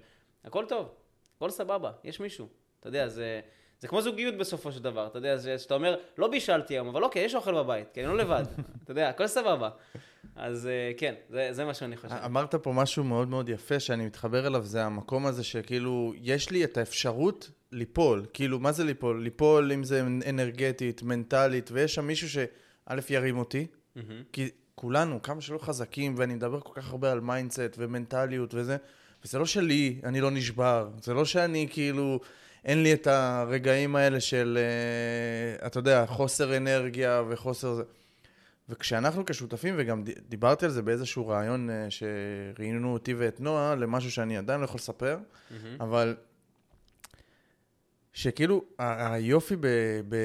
הכל 0.44 0.64
טוב, 0.69 0.88
הכל 1.37 1.50
סבבה, 1.50 1.90
יש 2.05 2.20
מישהו. 2.20 2.49
אתה 2.81 2.88
יודע, 2.88 3.08
זה, 3.08 3.40
זה 3.78 3.88
כמו 3.88 4.02
זוגיות 4.02 4.34
בסופו 4.34 4.73
של 4.73 4.82
דבר, 4.82 5.06
אתה 5.06 5.19
יודע, 5.19 5.58
שאתה 5.58 5.75
אומר, 5.75 5.96
לא 6.19 6.28
בישלתי 6.28 6.75
היום, 6.75 6.88
אבל 6.88 7.05
אוקיי, 7.05 7.23
יש 7.23 7.34
אוכל 7.34 7.55
בבית, 7.55 7.88
כי 7.94 8.00
אני 8.00 8.08
לא 8.08 8.17
לבד. 8.17 8.44
אתה 8.84 8.90
יודע, 8.90 9.08
הכל 9.08 9.26
סבבה. 9.26 9.70
אז 10.37 10.67
אה, 10.67 10.93
כן, 10.96 11.14
זה, 11.28 11.49
זה 11.52 11.64
מה 11.64 11.75
שאני 11.75 11.96
חושב. 11.96 12.14
אמרת 12.25 12.55
פה 12.55 12.73
משהו 12.73 13.05
מאוד 13.05 13.28
מאוד 13.28 13.49
יפה 13.49 13.81
שאני 13.81 14.06
מתחבר 14.06 14.46
אליו, 14.46 14.64
זה 14.64 14.84
המקום 14.84 15.26
הזה 15.26 15.44
שכאילו, 15.44 16.12
יש 16.17 16.50
לי 16.50 16.64
את 16.64 16.76
האפשרות 16.76 17.50
ליפול. 17.76 18.26
כאילו, 18.32 18.58
מה 18.58 18.73
זה 18.73 18.84
ליפול? 18.84 19.23
ליפול 19.23 19.73
אם 19.73 19.84
זה 19.84 20.02
אנרגטית, 20.28 21.02
מנטלית, 21.02 21.70
ויש 21.73 21.94
שם 21.94 22.06
מישהו 22.06 22.31
שא' 22.31 22.46
ירים 23.11 23.38
אותי, 23.38 23.67
mm-hmm. 23.67 24.00
כי 24.32 24.49
כולנו, 24.75 25.23
כמה 25.23 25.40
שלא 25.40 25.58
חזקים, 25.58 26.14
ואני 26.17 26.34
מדבר 26.34 26.61
כל 26.61 26.81
כך 26.81 26.90
הרבה 26.90 27.12
על 27.12 27.20
mindset 27.21 27.77
ומנטליות 27.78 28.55
וזה, 28.55 28.76
וזה 29.25 29.38
לא 29.38 29.46
שלי, 29.46 30.00
אני 30.05 30.20
לא 30.20 30.31
נשבר, 30.31 30.90
זה 31.02 31.14
לא 31.14 31.25
שאני 31.25 31.69
כאילו... 31.70 32.20
אין 32.67 32.82
לי 32.82 32.93
את 32.93 33.06
הרגעים 33.06 33.96
האלה 33.96 34.20
של, 34.20 34.58
uh, 35.62 35.67
אתה 35.67 35.78
יודע, 35.78 36.06
חוסר 36.06 36.56
אנרגיה 36.56 37.23
וחוסר 37.28 37.75
זה. 37.75 37.82
וכשאנחנו 38.69 39.25
כשותפים, 39.25 39.75
וגם 39.78 40.05
דיברתי 40.28 40.64
על 40.64 40.70
זה 40.70 40.82
באיזשהו 40.82 41.28
רעיון 41.28 41.70
uh, 41.70 41.73
שראיינו 41.90 42.93
אותי 42.93 43.14
ואת 43.14 43.40
נועה, 43.40 43.75
למשהו 43.75 44.11
שאני 44.11 44.37
עדיין 44.37 44.61
לא 44.61 44.64
יכול 44.64 44.78
לספר, 44.78 45.19
mm-hmm. 45.19 45.55
אבל 45.81 46.17
שכאילו 48.17 48.65
היופי 48.79 49.57
ב, 49.57 49.67
ב, 50.09 50.17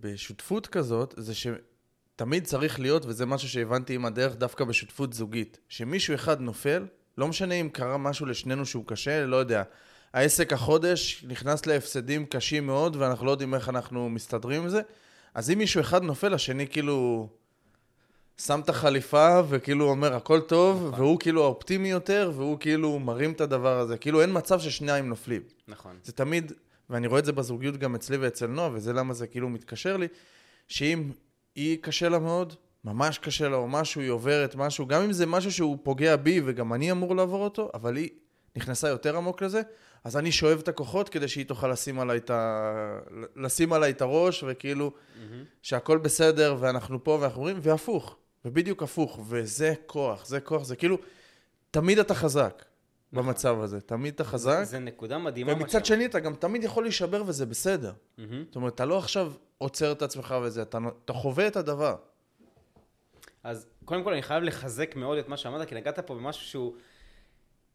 בשותפות 0.00 0.66
כזאת, 0.66 1.14
זה 1.16 1.32
שתמיד 1.34 2.44
צריך 2.44 2.80
להיות, 2.80 3.06
וזה 3.06 3.26
משהו 3.26 3.48
שהבנתי 3.48 3.94
עם 3.94 4.04
הדרך 4.04 4.36
דווקא 4.36 4.64
בשותפות 4.64 5.12
זוגית, 5.12 5.58
שמישהו 5.68 6.14
אחד 6.14 6.40
נופל, 6.40 6.86
לא 7.18 7.28
משנה 7.28 7.54
אם 7.54 7.68
קרה 7.72 7.98
משהו 7.98 8.26
לשנינו 8.26 8.66
שהוא 8.66 8.84
קשה, 8.86 9.26
לא 9.26 9.36
יודע. 9.36 9.62
העסק 10.12 10.52
החודש 10.52 11.24
נכנס 11.28 11.66
להפסדים 11.66 12.26
קשים 12.26 12.66
מאוד, 12.66 12.96
ואנחנו 12.96 13.26
לא 13.26 13.30
יודעים 13.30 13.54
איך 13.54 13.68
אנחנו 13.68 14.08
מסתדרים 14.08 14.62
עם 14.62 14.68
זה. 14.68 14.80
אז 15.34 15.50
אם 15.50 15.58
מישהו 15.58 15.80
אחד 15.80 16.02
נופל, 16.02 16.34
השני 16.34 16.66
כאילו 16.66 17.28
שם 18.38 18.60
את 18.64 18.68
החליפה, 18.68 19.40
וכאילו 19.48 19.90
אומר 19.90 20.14
הכל 20.14 20.40
טוב, 20.40 20.86
נכון. 20.86 21.00
והוא 21.00 21.20
כאילו 21.20 21.44
האופטימי 21.44 21.90
יותר, 21.90 22.32
והוא 22.34 22.58
כאילו 22.60 22.98
מרים 22.98 23.32
את 23.32 23.40
הדבר 23.40 23.78
הזה. 23.78 23.96
כאילו 23.96 24.22
אין 24.22 24.30
מצב 24.32 24.60
ששניים 24.60 25.08
נופלים. 25.08 25.42
נכון. 25.68 25.96
זה 26.04 26.12
תמיד, 26.12 26.52
ואני 26.92 27.06
רואה 27.06 27.20
את 27.20 27.24
זה 27.24 27.32
בזוגיות 27.32 27.76
גם 27.76 27.94
אצלי 27.94 28.16
ואצל 28.16 28.46
נועה, 28.46 28.70
וזה 28.72 28.92
למה 28.92 29.14
זה 29.14 29.26
כאילו 29.26 29.48
מתקשר 29.48 29.96
לי, 29.96 30.08
שאם 30.68 31.10
היא 31.54 31.78
קשה 31.82 32.08
לה 32.08 32.18
מאוד, 32.18 32.54
ממש 32.84 33.18
קשה 33.18 33.48
לה, 33.48 33.56
או 33.56 33.68
משהו, 33.68 34.00
היא 34.00 34.10
עוברת 34.10 34.54
משהו, 34.54 34.86
גם 34.86 35.02
אם 35.02 35.12
זה 35.12 35.26
משהו 35.26 35.52
שהוא 35.52 35.78
פוגע 35.82 36.16
בי, 36.16 36.40
וגם 36.44 36.72
אני 36.72 36.90
אמור 36.90 37.16
לעבור 37.16 37.44
אותו, 37.44 37.70
אבל 37.74 37.96
היא 37.96 38.08
נכנסה 38.56 38.88
יותר 38.88 39.16
עמוק 39.16 39.42
לזה, 39.42 39.62
אז 40.04 40.16
אני 40.16 40.32
שואב 40.32 40.58
את 40.58 40.68
הכוחות 40.68 41.08
כדי 41.08 41.28
שהיא 41.28 41.46
תוכל 41.46 41.68
לשים 41.68 42.00
עליי 42.00 42.16
את, 42.16 42.30
ה... 42.30 42.98
לשים 43.36 43.72
עליי 43.72 43.90
את 43.90 44.02
הראש, 44.02 44.44
וכאילו, 44.48 44.90
mm-hmm. 44.90 45.20
שהכל 45.62 45.98
בסדר, 45.98 46.56
ואנחנו 46.60 47.04
פה, 47.04 47.18
ואנחנו 47.20 47.40
רואים, 47.40 47.58
והפוך, 47.62 48.16
ובדיוק 48.44 48.82
הפוך, 48.82 49.20
וזה 49.28 49.74
כוח, 49.86 50.26
זה 50.26 50.40
כוח, 50.40 50.64
זה 50.64 50.76
כאילו, 50.76 50.98
תמיד 51.70 51.98
אתה 51.98 52.14
חזק. 52.14 52.64
במצב 53.12 53.60
הזה, 53.60 53.80
תמיד 53.80 54.14
אתה 54.14 54.24
חזק. 54.24 54.62
זה, 54.62 54.78
נקודה 54.78 55.18
מדהימה. 55.18 55.52
ומצד 55.52 55.86
שני, 55.86 56.06
אתה 56.06 56.20
גם 56.20 56.34
תמיד 56.34 56.64
יכול 56.64 56.82
להישבר 56.82 57.22
וזה 57.26 57.46
בסדר. 57.46 57.92
Mm-hmm. 57.92 58.22
זאת 58.46 58.56
אומרת, 58.56 58.74
אתה 58.74 58.84
לא 58.84 58.98
עכשיו 58.98 59.32
עוצר 59.58 59.92
את 59.92 60.02
עצמך 60.02 60.34
וזה, 60.42 60.62
אתה, 60.62 60.78
אתה 61.04 61.12
חווה 61.12 61.46
את 61.46 61.56
הדבר. 61.56 61.96
אז 63.44 63.66
קודם 63.84 64.04
כל 64.04 64.12
אני 64.12 64.22
חייב 64.22 64.42
לחזק 64.42 64.96
מאוד 64.96 65.18
את 65.18 65.28
מה 65.28 65.36
שאמרת, 65.36 65.68
כי 65.68 65.74
נגעת 65.74 65.98
פה 65.98 66.14
במשהו 66.14 66.46
שהוא... 66.46 66.76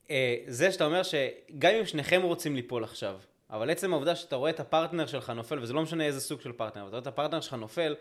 אה, 0.10 0.36
זה 0.48 0.72
שאתה 0.72 0.86
אומר 0.86 1.02
שגם 1.04 1.72
אם 1.80 1.86
שניכם 1.86 2.22
רוצים 2.22 2.56
ליפול 2.56 2.84
עכשיו, 2.84 3.20
אבל 3.50 3.70
עצם 3.70 3.94
העובדה 3.94 4.16
שאתה 4.16 4.36
רואה 4.36 4.50
את 4.50 4.60
הפרטנר 4.60 5.08
שלך 5.08 5.30
נופל, 5.30 5.60
וזה 5.60 5.74
לא 5.74 5.82
משנה 5.82 6.06
איזה 6.06 6.20
סוג 6.20 6.42
של 6.42 6.52
פרטנר, 6.52 6.82
אבל 6.82 6.90
אתה 6.90 6.98
רואה 6.98 7.02
את 7.02 7.08
הפרטנר 7.08 7.42
שלך 7.42 7.54
נופל, 7.54 7.96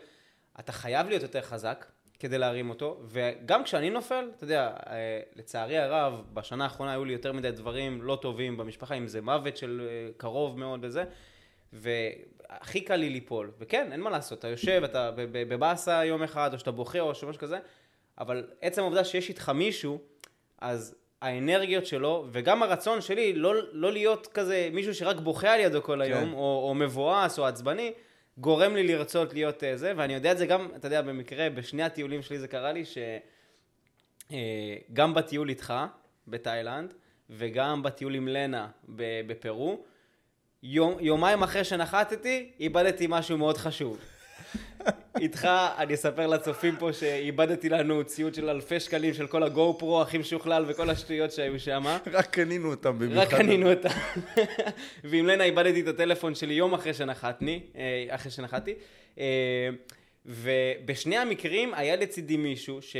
אתה 0.59 0.71
חייב 0.71 1.07
להיות 1.07 1.21
יותר 1.21 1.41
חזק 1.41 1.85
כדי 2.19 2.37
להרים 2.37 2.69
אותו, 2.69 2.99
וגם 3.05 3.63
כשאני 3.63 3.89
נופל, 3.89 4.29
אתה 4.35 4.43
יודע, 4.43 4.73
אה, 4.89 5.19
לצערי 5.35 5.77
הרב, 5.77 6.23
בשנה 6.33 6.63
האחרונה 6.63 6.91
היו 6.91 7.05
לי 7.05 7.13
יותר 7.13 7.33
מדי 7.33 7.51
דברים 7.51 8.01
לא 8.01 8.17
טובים 8.21 8.57
במשפחה, 8.57 8.95
אם 8.95 9.07
זה 9.07 9.21
מוות 9.21 9.57
של 9.57 9.87
אה, 9.89 10.09
קרוב 10.17 10.59
מאוד 10.59 10.79
וזה, 10.83 11.03
והכי 11.73 12.81
קל 12.81 12.95
לי 12.95 13.09
ליפול, 13.09 13.51
וכן, 13.59 13.89
אין 13.91 14.01
מה 14.01 14.09
לעשות, 14.09 14.39
אתה 14.39 14.47
יושב, 14.47 14.81
אתה 14.85 15.11
בבאסה 15.31 16.05
יום 16.05 16.23
אחד, 16.23 16.53
או 16.53 16.59
שאתה 16.59 16.71
בוכה 16.71 16.99
או 16.99 17.09
משהו 17.09 17.33
כזה, 17.37 17.59
אבל 18.17 18.47
עצם 18.61 18.81
העובדה 18.81 19.03
שיש 19.03 19.29
איתך 19.29 19.49
מישהו, 19.49 19.99
אז 20.61 20.95
האנרגיות 21.21 21.85
שלו, 21.85 22.27
וגם 22.31 22.63
הרצון 22.63 23.01
שלי 23.01 23.33
לא, 23.33 23.53
לא 23.71 23.91
להיות 23.91 24.27
כזה 24.27 24.69
מישהו 24.73 24.95
שרק 24.95 25.17
בוכה 25.17 25.53
על 25.53 25.59
ידו 25.59 25.83
כל 25.83 26.01
היום, 26.01 26.25
כן. 26.25 26.33
או, 26.33 26.65
או 26.69 26.75
מבואס 26.75 27.39
או 27.39 27.45
עצבני, 27.45 27.93
גורם 28.37 28.75
לי 28.75 28.87
לרצות 28.87 29.33
להיות 29.33 29.63
uh, 29.63 29.65
זה, 29.75 29.93
ואני 29.95 30.13
יודע 30.13 30.31
את 30.31 30.37
זה 30.37 30.45
גם, 30.45 30.67
אתה 30.75 30.87
יודע, 30.87 31.01
במקרה, 31.01 31.49
בשני 31.49 31.83
הטיולים 31.83 32.21
שלי 32.21 32.39
זה 32.39 32.47
קרה 32.47 32.71
לי, 32.71 32.83
שגם 32.85 35.11
uh, 35.11 35.15
בטיול 35.15 35.49
איתך, 35.49 35.73
בתאילנד, 36.27 36.93
וגם 37.29 37.83
בטיול 37.83 38.15
עם 38.15 38.27
לנה 38.27 38.67
בפרו, 39.27 39.83
יומיים 40.99 41.43
אחרי 41.43 41.63
שנחתתי, 41.63 42.51
איבדתי 42.59 43.05
משהו 43.09 43.37
מאוד 43.37 43.57
חשוב. 43.57 43.99
איתך, 45.19 45.47
אני 45.77 45.93
אספר 45.93 46.27
לצופים 46.27 46.75
פה 46.75 46.93
שאיבדתי 46.93 47.69
לנו 47.69 48.03
ציוד 48.03 48.33
של 48.33 48.49
אלפי 48.49 48.79
שקלים 48.79 49.13
של 49.13 49.27
כל 49.27 49.43
הגו 49.43 49.75
פרו 49.79 50.01
הכי 50.01 50.17
משוכלל 50.17 50.65
וכל 50.67 50.89
השטויות 50.89 51.31
שהיו 51.31 51.59
שם. 51.59 51.83
רק 52.11 52.25
קנינו 52.25 52.69
אותם 52.69 52.99
במיוחד. 52.99 53.21
רק 53.21 53.29
קנינו 53.29 53.73
אותם. 53.73 53.89
ועם 55.03 55.27
לנה 55.27 55.43
איבדתי 55.43 55.81
את 55.81 55.87
הטלפון 55.87 56.35
שלי 56.35 56.53
יום 56.53 56.73
אחרי 56.73 56.93
שנחתני, 56.93 57.61
אה, 57.75 58.05
אחרי 58.09 58.31
שנחתי. 58.31 58.73
אה, 59.19 59.69
ובשני 60.25 61.17
המקרים 61.17 61.73
היה 61.73 61.95
לצידי 61.95 62.37
מישהו 62.37 62.81
ש, 62.81 62.95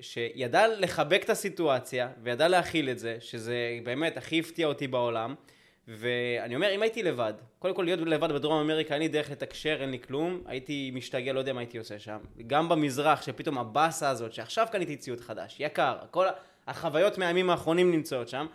שידע 0.00 0.66
לחבק 0.78 1.20
את 1.24 1.30
הסיטואציה 1.30 2.08
וידע 2.22 2.48
להכיל 2.48 2.90
את 2.90 2.98
זה, 2.98 3.16
שזה 3.20 3.78
באמת 3.84 4.16
הכי 4.16 4.40
הפתיע 4.40 4.66
אותי 4.66 4.86
בעולם. 4.86 5.34
ואני 5.98 6.54
אומר, 6.54 6.74
אם 6.74 6.82
הייתי 6.82 7.02
לבד, 7.02 7.34
קודם 7.58 7.74
כל 7.74 7.82
להיות 7.82 8.00
לבד 8.00 8.32
בדרום 8.32 8.60
אמריקה, 8.60 8.94
אין 8.94 9.02
לי 9.02 9.08
דרך 9.08 9.30
לתקשר, 9.30 9.76
אין 9.80 9.90
לי 9.90 9.98
כלום, 9.98 10.42
הייתי 10.46 10.90
משתגע, 10.94 11.32
לא 11.32 11.38
יודע 11.38 11.52
מה 11.52 11.60
הייתי 11.60 11.78
עושה 11.78 11.98
שם. 11.98 12.18
גם 12.46 12.68
במזרח, 12.68 13.22
שפתאום 13.22 13.58
הבאסה 13.58 14.10
הזאת, 14.10 14.32
שעכשיו 14.32 14.66
קניתי 14.72 14.96
ציוד 14.96 15.20
חדש, 15.20 15.56
יקר, 15.58 15.98
כל 16.10 16.26
החוויות 16.66 17.18
מהימים 17.18 17.50
האחרונים 17.50 17.90
נמצאות 17.90 18.28
שם. 18.28 18.46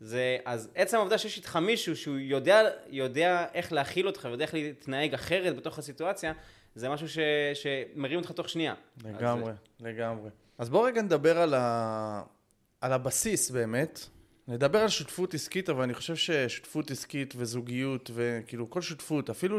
זה, 0.00 0.36
אז 0.44 0.70
עצם 0.74 0.96
העובדה 0.96 1.18
שיש 1.18 1.36
איתך 1.36 1.56
מישהו 1.56 1.96
שהוא 1.96 2.16
יודע, 2.18 2.62
יודע 2.88 3.46
איך 3.54 3.72
להכיל 3.72 4.06
אותך 4.06 4.24
ויודע 4.24 4.44
איך 4.44 4.54
להתנהג 4.54 5.14
אחרת 5.14 5.56
בתוך 5.56 5.78
הסיטואציה, 5.78 6.32
זה 6.74 6.88
משהו 6.88 7.08
ש, 7.08 7.18
שמרים 7.54 8.18
אותך 8.18 8.32
תוך 8.32 8.48
שנייה. 8.48 8.74
לגמרי, 9.04 9.50
אז... 9.50 9.56
לגמרי. 9.80 10.30
אז 10.58 10.70
בואו 10.70 10.82
רגע 10.82 11.02
נדבר 11.02 11.38
על, 11.38 11.54
ה... 11.54 12.22
על 12.80 12.92
הבסיס 12.92 13.50
באמת. 13.50 14.00
נדבר 14.48 14.78
על 14.78 14.88
שותפות 14.88 15.34
עסקית, 15.34 15.68
אבל 15.68 15.82
אני 15.82 15.94
חושב 15.94 16.16
ששותפות 16.16 16.90
עסקית 16.90 17.34
וזוגיות 17.36 18.10
וכאילו 18.14 18.70
כל 18.70 18.82
שותפות, 18.82 19.30
אפילו 19.30 19.58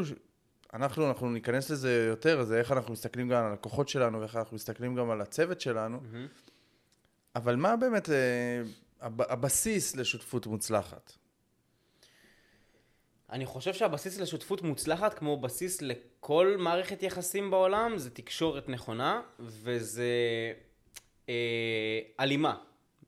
אנחנו, 0.73 1.07
אנחנו 1.07 1.29
ניכנס 1.29 1.69
לזה 1.69 2.05
יותר, 2.09 2.43
זה 2.43 2.59
איך 2.59 2.71
אנחנו 2.71 2.93
מסתכלים 2.93 3.29
גם 3.29 3.37
על 3.37 3.51
הלקוחות 3.51 3.89
שלנו 3.89 4.19
ואיך 4.19 4.35
אנחנו 4.35 4.55
מסתכלים 4.55 4.95
גם 4.95 5.09
על 5.09 5.21
הצוות 5.21 5.61
שלנו. 5.61 5.97
Mm-hmm. 5.97 6.51
אבל 7.35 7.55
מה 7.55 7.75
באמת 7.75 8.09
אה, 8.09 8.61
הבסיס 9.01 9.95
לשותפות 9.95 10.47
מוצלחת? 10.47 11.13
אני 13.31 13.45
חושב 13.45 13.73
שהבסיס 13.73 14.19
לשותפות 14.19 14.61
מוצלחת, 14.61 15.13
כמו 15.13 15.37
בסיס 15.37 15.81
לכל 15.81 16.55
מערכת 16.59 17.03
יחסים 17.03 17.51
בעולם, 17.51 17.97
זה 17.97 18.09
תקשורת 18.09 18.69
נכונה, 18.69 19.21
וזה 19.39 20.11
אה, 21.29 21.99
הלימה. 22.19 22.55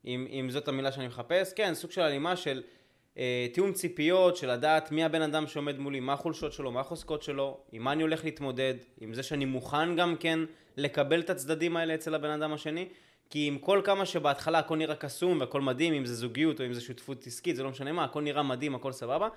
אם, 0.05 0.27
אם 0.29 0.49
זאת 0.49 0.67
המילה 0.67 0.91
שאני 0.91 1.07
מחפש, 1.07 1.53
כן, 1.53 1.73
סוג 1.73 1.91
של 1.91 2.01
הלימה 2.01 2.35
של 2.35 2.63
אה, 3.17 3.47
תיאום 3.53 3.73
ציפיות, 3.73 4.37
של 4.37 4.51
לדעת 4.51 4.91
מי 4.91 5.03
הבן 5.03 5.21
אדם 5.21 5.47
שעומד 5.47 5.79
מולי, 5.79 5.99
מה 5.99 6.13
החולשות 6.13 6.53
שלו, 6.53 6.71
מה 6.71 6.79
החוזקות 6.79 7.23
שלו, 7.23 7.57
עם 7.71 7.83
מה 7.83 7.91
אני 7.91 8.01
הולך 8.01 8.25
להתמודד, 8.25 8.73
עם 9.01 9.13
זה 9.13 9.23
שאני 9.23 9.45
מוכן 9.45 9.95
גם 9.95 10.15
כן 10.19 10.39
לקבל 10.77 11.19
את 11.19 11.29
הצדדים 11.29 11.77
האלה 11.77 11.95
אצל 11.95 12.15
הבן 12.15 12.29
אדם 12.29 12.53
השני. 12.53 12.87
כי 13.29 13.47
עם 13.47 13.57
כל 13.57 13.81
כמה 13.83 14.05
שבהתחלה 14.05 14.59
הכל 14.59 14.77
נראה 14.77 14.95
קסום 14.95 15.39
והכל 15.39 15.61
מדהים, 15.61 15.93
אם 15.93 16.05
זה 16.05 16.15
זוגיות 16.15 16.59
או 16.61 16.65
אם 16.65 16.73
זה 16.73 16.81
שותפות 16.81 17.27
עסקית, 17.27 17.55
זה 17.55 17.63
לא 17.63 17.69
משנה 17.69 17.91
מה, 17.91 18.03
הכל 18.03 18.21
נראה 18.21 18.43
מדהים, 18.43 18.75
הכל 18.75 18.91
סבבה, 18.91 19.27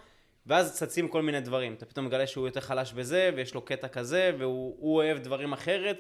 ואז 0.47 0.75
צצים 0.75 1.09
כל 1.09 1.23
מיני 1.23 1.41
דברים. 1.41 1.75
אתה 1.75 1.87
פתאום 1.87 2.07
מגלה 2.07 2.27
שהוא 2.27 2.47
יותר 2.47 2.61
חלש 2.61 2.93
בזה, 2.93 3.31
ויש 3.37 3.55
לו 3.55 3.63
קטע 3.63 3.89
כזה, 3.89 4.33
והוא 4.39 4.97
אוהב 4.97 5.19
דברים 5.19 5.53
אחרת, 5.53 5.97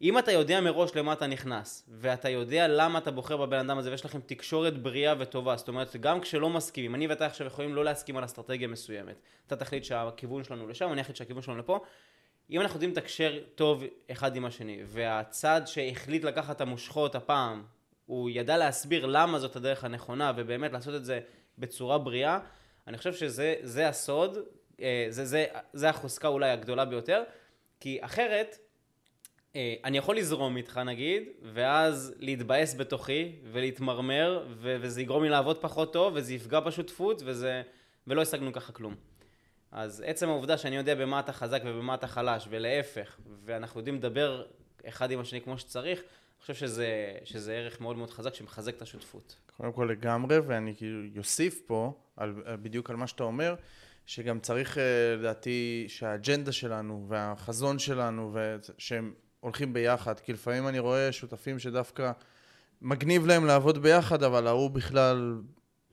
ואם 0.00 0.18
אתה 0.18 0.32
יודע 0.32 0.60
מראש 0.60 0.96
למה 0.96 1.12
אתה 1.12 1.26
נכנס, 1.26 1.88
ואתה 1.88 2.28
יודע 2.28 2.68
למה 2.68 2.98
אתה 2.98 3.10
בוחר 3.10 3.36
בבן 3.36 3.58
אדם 3.58 3.78
הזה, 3.78 3.90
ויש 3.90 4.04
לכם 4.04 4.20
תקשורת 4.26 4.82
בריאה 4.82 5.14
וטובה, 5.18 5.56
זאת 5.56 5.68
אומרת, 5.68 5.96
גם 5.96 6.20
כשלא 6.20 6.50
מסכימים, 6.50 6.94
אני 6.94 7.06
ואתה 7.06 7.26
עכשיו 7.26 7.46
יכולים 7.46 7.74
לא 7.74 7.84
להסכים 7.84 8.16
על 8.16 8.24
אסטרטגיה 8.24 8.68
מסוימת. 8.68 9.20
אתה 9.46 9.56
תחליט 9.56 9.84
שהכיוון 9.84 10.44
שלנו 10.44 10.68
לשם, 10.68 10.92
אני 10.92 11.00
אחליט 11.00 11.16
שהכיוון 11.16 11.42
שלנו 11.42 11.58
לפה, 11.58 11.80
אם 12.50 12.60
אנחנו 12.60 12.76
יודעים 12.76 12.90
לתקשר 12.90 13.38
טוב 13.54 13.82
אחד 14.10 14.36
עם 14.36 14.44
השני, 14.44 14.80
והצד 14.86 15.62
שהחליט 15.66 16.24
לקחת 16.24 16.56
את 16.56 16.60
המושכות 16.60 17.14
הפעם, 17.14 17.64
הוא 18.06 18.30
ידע 18.30 18.56
להסביר 18.56 19.06
למה 19.06 19.38
זאת 19.38 19.56
הדרך 19.56 19.84
הנכונה, 19.84 20.32
ובאמת 20.36 20.72
לעשות 20.72 20.94
את 20.94 21.04
זה 21.04 21.20
בצורה 21.58 21.98
בריאה, 21.98 22.38
אני 22.86 22.98
חושב 22.98 23.14
שזה 23.14 23.88
הסוד, 23.88 24.38
אה, 24.80 25.06
זה, 25.08 25.24
זה, 25.24 25.46
זה 25.72 25.88
החוזקה 25.88 26.28
אולי 26.28 26.50
הגדולה 26.50 26.84
ביותר, 26.84 27.22
כי 27.80 27.98
אחרת, 28.00 28.58
אני 29.56 29.98
יכול 29.98 30.16
לזרום 30.16 30.56
איתך 30.56 30.76
נגיד, 30.76 31.22
ואז 31.42 32.14
להתבאס 32.18 32.74
בתוכי, 32.74 33.32
ולהתמרמר, 33.52 34.46
וזה 34.58 35.02
יגרום 35.02 35.22
לי 35.22 35.28
לעבוד 35.28 35.58
פחות 35.60 35.92
טוב, 35.92 36.12
וזה 36.16 36.34
יפגע 36.34 36.60
בשותפות, 36.60 37.22
וזה, 37.24 37.62
ולא 38.06 38.22
השגנו 38.22 38.52
ככה 38.52 38.72
כלום. 38.72 38.94
אז 39.72 40.02
עצם 40.06 40.28
העובדה 40.28 40.58
שאני 40.58 40.76
יודע 40.76 40.94
במה 40.94 41.20
אתה 41.20 41.32
חזק 41.32 41.62
ובמה 41.64 41.94
אתה 41.94 42.06
חלש, 42.06 42.46
ולהפך, 42.50 43.18
ואנחנו 43.44 43.80
יודעים 43.80 43.96
לדבר 43.96 44.46
אחד 44.88 45.10
עם 45.10 45.20
השני 45.20 45.40
כמו 45.40 45.58
שצריך, 45.58 45.98
אני 45.98 46.40
חושב 46.40 46.54
שזה, 46.54 47.16
שזה 47.24 47.52
ערך 47.52 47.80
מאוד 47.80 47.96
מאוד 47.96 48.10
חזק 48.10 48.34
שמחזק 48.34 48.76
את 48.76 48.82
השותפות. 48.82 49.36
קודם 49.56 49.72
כל 49.72 49.88
לגמרי, 49.90 50.38
ואני 50.38 50.76
כאילו 50.76 51.02
אוסיף 51.18 51.60
פה, 51.66 51.92
על, 52.16 52.34
בדיוק 52.62 52.90
על 52.90 52.96
מה 52.96 53.06
שאתה 53.06 53.24
אומר, 53.24 53.54
שגם 54.06 54.40
צריך 54.40 54.78
אה, 54.78 54.82
לדעתי 55.18 55.84
שהאג'נדה 55.88 56.52
שלנו 56.52 57.04
והחזון 57.08 57.78
שלנו, 57.78 58.36
שהם 58.78 59.14
הולכים 59.40 59.72
ביחד, 59.72 60.20
כי 60.20 60.32
לפעמים 60.32 60.68
אני 60.68 60.78
רואה 60.78 61.12
שותפים 61.12 61.58
שדווקא 61.58 62.12
מגניב 62.82 63.26
להם 63.26 63.44
לעבוד 63.44 63.82
ביחד, 63.82 64.22
אבל 64.22 64.46
ההוא 64.46 64.70
בכלל 64.70 65.40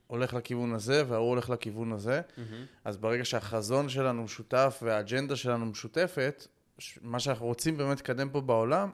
הולך 0.06 0.34
לכיוון 0.34 0.74
הזה 0.74 1.02
וההוא 1.08 1.28
הולך 1.28 1.50
לכיוון 1.50 1.92
הזה. 1.92 2.20
Mm-hmm. 2.20 2.40
אז 2.84 2.96
ברגע 2.96 3.24
שהחזון 3.24 3.88
שלנו 3.88 4.22
משותף 4.22 4.80
והאג'נדה 4.82 5.36
שלנו 5.36 5.66
משותפת, 5.66 6.46
מה 7.02 7.20
שאנחנו 7.20 7.46
רוצים 7.46 7.76
באמת 7.76 8.00
לקדם 8.00 8.30
פה 8.30 8.40
בעולם, 8.40 8.90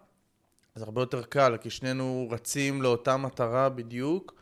אז 0.74 0.82
הרבה 0.82 1.02
יותר 1.02 1.22
קל, 1.22 1.56
כי 1.60 1.70
שנינו 1.70 2.28
רצים 2.30 2.82
לאותה 2.82 3.16
מטרה 3.16 3.68
בדיוק, 3.68 4.34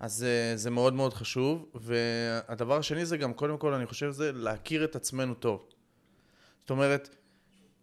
אז 0.00 0.12
זה, 0.12 0.52
זה 0.56 0.70
מאוד 0.70 0.94
מאוד 0.94 1.14
חשוב. 1.14 1.66
והדבר 1.74 2.76
השני 2.76 3.06
זה 3.06 3.16
גם, 3.16 3.34
קודם 3.34 3.58
כל, 3.58 3.74
אני 3.74 3.86
חושב, 3.86 4.10
זה 4.10 4.32
להכיר 4.32 4.84
את 4.84 4.96
עצמנו 4.96 5.34
טוב. 5.34 5.66
זאת 6.60 6.70
אומרת, 6.70 7.16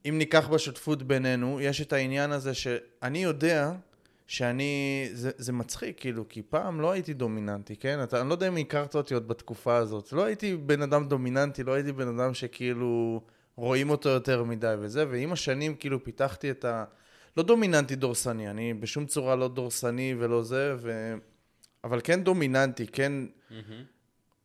אם 0.09 0.17
ניקח 0.17 0.47
בשותפות 0.47 1.03
בינינו, 1.03 1.61
יש 1.61 1.81
את 1.81 1.93
העניין 1.93 2.31
הזה 2.31 2.53
שאני 2.53 3.23
יודע 3.23 3.71
שאני, 4.27 5.09
זה, 5.13 5.31
זה 5.37 5.53
מצחיק, 5.53 5.99
כאילו, 5.99 6.29
כי 6.29 6.41
פעם 6.41 6.81
לא 6.81 6.91
הייתי 6.91 7.13
דומיננטי, 7.13 7.75
כן? 7.75 8.03
אתה, 8.03 8.21
אני 8.21 8.29
לא 8.29 8.33
יודע 8.33 8.47
אם 8.47 8.57
הכרת 8.57 8.95
אותי 8.95 9.13
עוד 9.13 9.27
בתקופה 9.27 9.77
הזאת. 9.77 10.13
לא 10.13 10.23
הייתי 10.23 10.55
בן 10.55 10.81
אדם 10.81 11.07
דומיננטי, 11.07 11.63
לא 11.63 11.73
הייתי 11.73 11.91
בן 11.91 12.19
אדם 12.19 12.33
שכאילו 12.33 13.21
רואים 13.55 13.89
אותו 13.89 14.09
יותר 14.09 14.43
מדי 14.43 14.75
וזה, 14.79 15.05
ועם 15.09 15.31
השנים 15.31 15.75
כאילו 15.75 16.03
פיתחתי 16.03 16.51
את 16.51 16.65
ה... 16.65 16.85
לא 17.37 17.43
דומיננטי 17.43 17.95
דורסני, 17.95 18.49
אני 18.49 18.73
בשום 18.73 19.05
צורה 19.05 19.35
לא 19.35 19.47
דורסני 19.47 20.15
ולא 20.19 20.43
זה, 20.43 20.75
ו... 20.77 21.13
אבל 21.83 22.01
כן 22.03 22.23
דומיננטי, 22.23 22.87
כן 22.87 23.13
mm-hmm. 23.25 23.53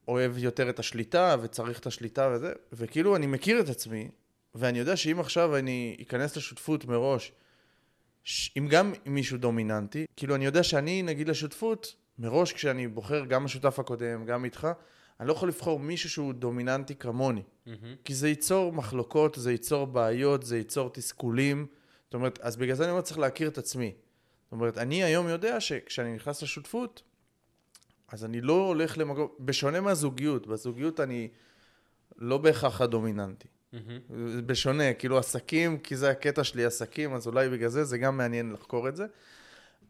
אוהב 0.08 0.38
יותר 0.38 0.70
את 0.70 0.78
השליטה 0.78 1.36
וצריך 1.42 1.80
את 1.80 1.86
השליטה 1.86 2.30
וזה, 2.34 2.52
וכאילו 2.72 3.16
אני 3.16 3.26
מכיר 3.26 3.60
את 3.60 3.68
עצמי, 3.68 4.08
ואני 4.56 4.78
יודע 4.78 4.96
שאם 4.96 5.20
עכשיו 5.20 5.56
אני 5.56 5.96
אכנס 6.02 6.36
לשותפות 6.36 6.84
מראש, 6.84 7.32
אם 8.58 8.66
גם 8.70 8.92
מישהו 9.06 9.38
דומיננטי, 9.38 10.06
כאילו 10.16 10.34
אני 10.34 10.44
יודע 10.44 10.62
שאני 10.62 11.02
נגיד 11.02 11.28
לשותפות, 11.28 11.94
מראש 12.18 12.52
כשאני 12.52 12.88
בוחר 12.88 13.24
גם 13.24 13.44
השותף 13.44 13.78
הקודם, 13.78 14.24
גם 14.24 14.44
איתך, 14.44 14.68
אני 15.20 15.28
לא 15.28 15.32
יכול 15.32 15.48
לבחור 15.48 15.78
מישהו 15.78 16.10
שהוא 16.10 16.32
דומיננטי 16.32 16.94
כמוני. 16.94 17.40
Mm-hmm. 17.40 17.70
כי 18.04 18.14
זה 18.14 18.28
ייצור 18.28 18.72
מחלוקות, 18.72 19.36
זה 19.40 19.52
ייצור 19.52 19.86
בעיות, 19.86 20.42
זה 20.42 20.56
ייצור 20.56 20.90
תסכולים. 20.90 21.66
זאת 22.04 22.14
אומרת, 22.14 22.38
אז 22.40 22.56
בגלל 22.56 22.74
זה 22.74 22.84
אני 22.84 22.90
אומר, 22.90 23.02
צריך 23.02 23.18
להכיר 23.18 23.48
את 23.48 23.58
עצמי. 23.58 23.94
זאת 24.44 24.52
אומרת, 24.52 24.78
אני 24.78 25.04
היום 25.04 25.28
יודע 25.28 25.60
שכשאני 25.60 26.14
נכנס 26.14 26.42
לשותפות, 26.42 27.02
אז 28.08 28.24
אני 28.24 28.40
לא 28.40 28.66
הולך 28.66 28.98
למקום, 28.98 29.28
בשונה 29.40 29.80
מהזוגיות, 29.80 30.46
בזוגיות 30.46 31.00
אני 31.00 31.28
לא 32.16 32.38
בהכרח 32.38 32.80
הדומיננטי. 32.80 33.48
Mm-hmm. 33.76 34.12
בשונה, 34.46 34.92
כאילו 34.92 35.18
עסקים, 35.18 35.78
כי 35.78 35.96
זה 35.96 36.10
הקטע 36.10 36.44
שלי, 36.44 36.64
עסקים, 36.64 37.14
אז 37.14 37.26
אולי 37.26 37.48
בגלל 37.48 37.68
זה, 37.68 37.84
זה 37.84 37.98
גם 37.98 38.16
מעניין 38.16 38.52
לחקור 38.52 38.88
את 38.88 38.96
זה. 38.96 39.06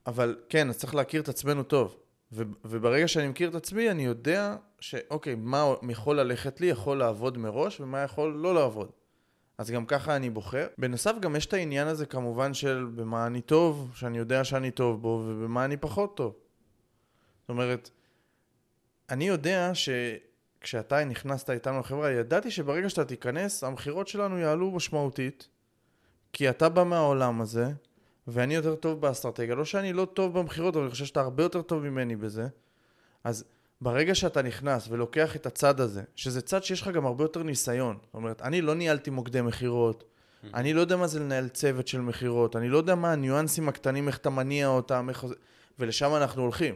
אבל 0.07 0.37
כן, 0.49 0.69
אז 0.69 0.79
צריך 0.79 0.95
להכיר 0.95 1.23
את 1.23 1.29
עצמנו 1.29 1.63
טוב. 1.63 1.97
ו- 2.33 2.43
וברגע 2.65 3.09
שאני 3.09 3.29
מכיר 3.29 3.49
את 3.49 3.55
עצמי, 3.55 3.91
אני 3.91 4.05
יודע 4.05 4.57
שאוקיי, 4.81 5.35
מה 5.35 5.75
יכול 5.89 6.21
ללכת 6.21 6.61
לי, 6.61 6.67
יכול 6.67 6.99
לעבוד 6.99 7.39
מראש, 7.39 7.81
ומה 7.81 7.99
יכול 7.99 8.33
לא 8.33 8.55
לעבוד. 8.55 8.91
אז 9.59 9.71
גם 9.71 9.87
ככה 9.87 10.17
אני 10.17 10.31
בוחר. 10.31 10.67
בנוסף, 10.79 11.15
גם 11.21 11.37
יש 11.37 11.47
את 11.47 11.53
העניין 11.53 11.89
הזה 11.89 12.07
כמובן 12.07 12.55
של 12.55 12.87
במה 12.95 13.27
אני 13.27 13.41
טוב, 13.41 13.91
שאני 13.95 14.19
יודע 14.19 14.45
שאני 14.45 14.71
טוב 14.71 15.03
בו, 15.03 15.25
ובמה 15.27 15.65
אני 15.65 15.77
פחות 15.77 16.17
טוב. 16.17 16.35
זאת 17.41 17.49
אומרת, 17.49 17.91
אני 19.11 19.29
יודע 19.29 19.71
ש... 19.75 19.89
כשאתה 20.61 21.05
נכנסת 21.05 21.51
איתנו 21.51 21.81
לחברה, 21.81 22.11
ידעתי 22.11 22.51
שברגע 22.51 22.89
שאתה 22.89 23.05
תיכנס, 23.05 23.65
המכירות 23.65 24.09
שלנו 24.09 24.39
יעלו 24.39 24.71
משמעותית, 24.71 25.49
כי 26.33 26.51
אתה 26.51 26.69
בא 26.69 26.85
מהעולם 26.85 27.41
הזה, 27.41 27.71
ואני 28.27 28.55
יותר 28.55 28.75
טוב 28.75 29.01
באסטרטגיה. 29.01 29.55
לא 29.55 29.65
שאני 29.65 29.93
לא 29.93 30.05
טוב 30.05 30.39
במכירות, 30.39 30.77
אבל 30.77 30.85
אני 30.85 30.91
חושב 30.91 31.05
שאתה 31.05 31.21
הרבה 31.21 31.43
יותר 31.43 31.63
טוב 31.63 31.83
ממני 31.83 32.17
בזה. 32.17 32.49
אז 33.25 33.45
ברגע 33.81 34.15
שאתה 34.15 34.43
נכנס 34.43 34.89
ולוקח 34.89 35.37
את 35.37 35.47
הצד 35.47 35.81
הזה, 35.81 36.03
שזה 36.17 36.41
צד 36.41 36.65
שיש 36.65 36.83
לך 36.83 36.89
גם 36.89 37.07
הרבה 37.07 37.25
יותר 37.25 37.43
ניסיון. 37.43 37.99
זאת 38.05 38.15
אומרת, 38.15 38.43
אני 38.43 38.61
לא 38.61 38.75
ניהלתי 38.75 39.11
מוקדי 39.11 39.41
מכירות, 39.41 40.05
אני 40.55 40.73
לא 40.73 40.81
יודע 40.81 40.97
מה 40.97 41.07
זה 41.07 41.21
לנהל 41.21 41.49
צוות 41.49 41.89
של 41.89 42.01
מכירות, 42.01 42.57
אני 42.57 42.69
לא 42.69 42.77
יודע 42.79 42.95
מה 42.95 43.13
הניואנסים 43.13 43.69
הקטנים, 43.69 44.09
איך 44.09 44.17
אתה 44.19 44.31
מניע 44.31 44.69
אותם, 44.69 45.09
איך... 45.09 45.27
ולשם 45.79 46.15
אנחנו 46.15 46.43
הולכים. 46.43 46.75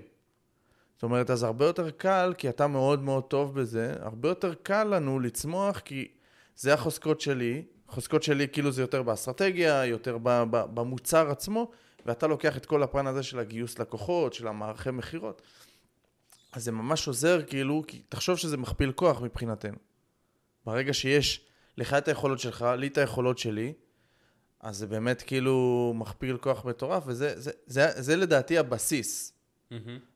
זאת 1.01 1.03
אומרת, 1.03 1.31
אז 1.31 1.43
הרבה 1.43 1.67
יותר 1.67 1.91
קל, 1.91 2.35
כי 2.39 2.49
אתה 2.49 2.67
מאוד 2.67 3.03
מאוד 3.03 3.25
טוב 3.25 3.61
בזה, 3.61 3.95
הרבה 4.01 4.29
יותר 4.29 4.55
קל 4.55 4.85
לנו 4.85 5.21
לצמוח, 5.21 5.79
כי 5.79 6.09
זה 6.57 6.75
החוזקות 6.75 7.21
שלי, 7.21 7.63
החוזקות 7.89 8.23
שלי 8.23 8.49
כאילו 8.49 8.73
זה 8.73 8.83
יותר 8.83 9.03
באסטרטגיה, 9.03 9.85
יותר 9.85 10.19
במוצר 10.51 11.31
עצמו, 11.31 11.71
ואתה 12.07 12.27
לוקח 12.27 12.57
את 12.57 12.67
כל 12.67 12.83
הפן 12.83 13.07
הזה 13.07 13.23
של 13.23 13.39
הגיוס 13.39 13.79
לקוחות, 13.79 14.35
של 14.35 14.49
המערכי 14.49 14.91
מכירות. 14.91 15.43
אז 16.53 16.65
זה 16.65 16.73
ממש 16.73 17.09
עוזר, 17.09 17.43
כאילו, 17.47 17.85
כי 17.87 18.03
תחשוב 18.09 18.37
שזה 18.37 18.57
מכפיל 18.57 18.93
כוח 18.93 19.21
מבחינתנו. 19.21 19.79
ברגע 20.65 20.95
שיש 20.95 21.47
לך 21.79 21.95
את 21.95 22.09
היכולות 22.09 22.39
שלך, 22.39 22.67
לי 22.79 22.87
את 22.87 22.99
היכולות 22.99 23.39
שלי, 23.39 23.73
אז 24.61 24.77
זה 24.77 24.87
באמת 24.87 25.23
כאילו 25.23 25.93
מכפיל 25.97 26.37
כוח 26.37 26.65
מטורף, 26.65 27.03
וזה 27.07 27.41
זה, 27.41 27.51
זה, 27.67 27.93
זה, 27.95 28.03
זה 28.03 28.17
לדעתי 28.17 28.59
הבסיס. 28.59 29.40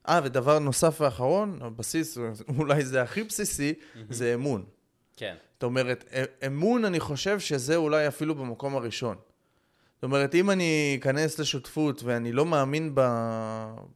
אה, 0.09 0.19
ודבר 0.23 0.59
נוסף 0.59 1.01
ואחרון, 1.01 1.59
הבסיס, 1.61 2.17
אולי 2.59 2.85
זה 2.85 3.01
הכי 3.01 3.23
בסיסי, 3.23 3.73
זה 4.09 4.33
אמון. 4.33 4.63
כן. 5.17 5.35
זאת 5.53 5.63
אומרת, 5.63 6.05
א- 6.13 6.45
אמון, 6.47 6.85
אני 6.85 6.99
חושב 6.99 7.39
שזה 7.39 7.75
אולי 7.75 8.07
אפילו 8.07 8.35
במקום 8.35 8.75
הראשון. 8.75 9.17
זאת 9.95 10.03
אומרת, 10.03 10.35
אם 10.35 10.51
אני 10.51 10.97
אכנס 10.99 11.39
לשותפות 11.39 12.03
ואני 12.03 12.31
לא 12.31 12.45
מאמין 12.45 12.95
ב... 12.95 13.01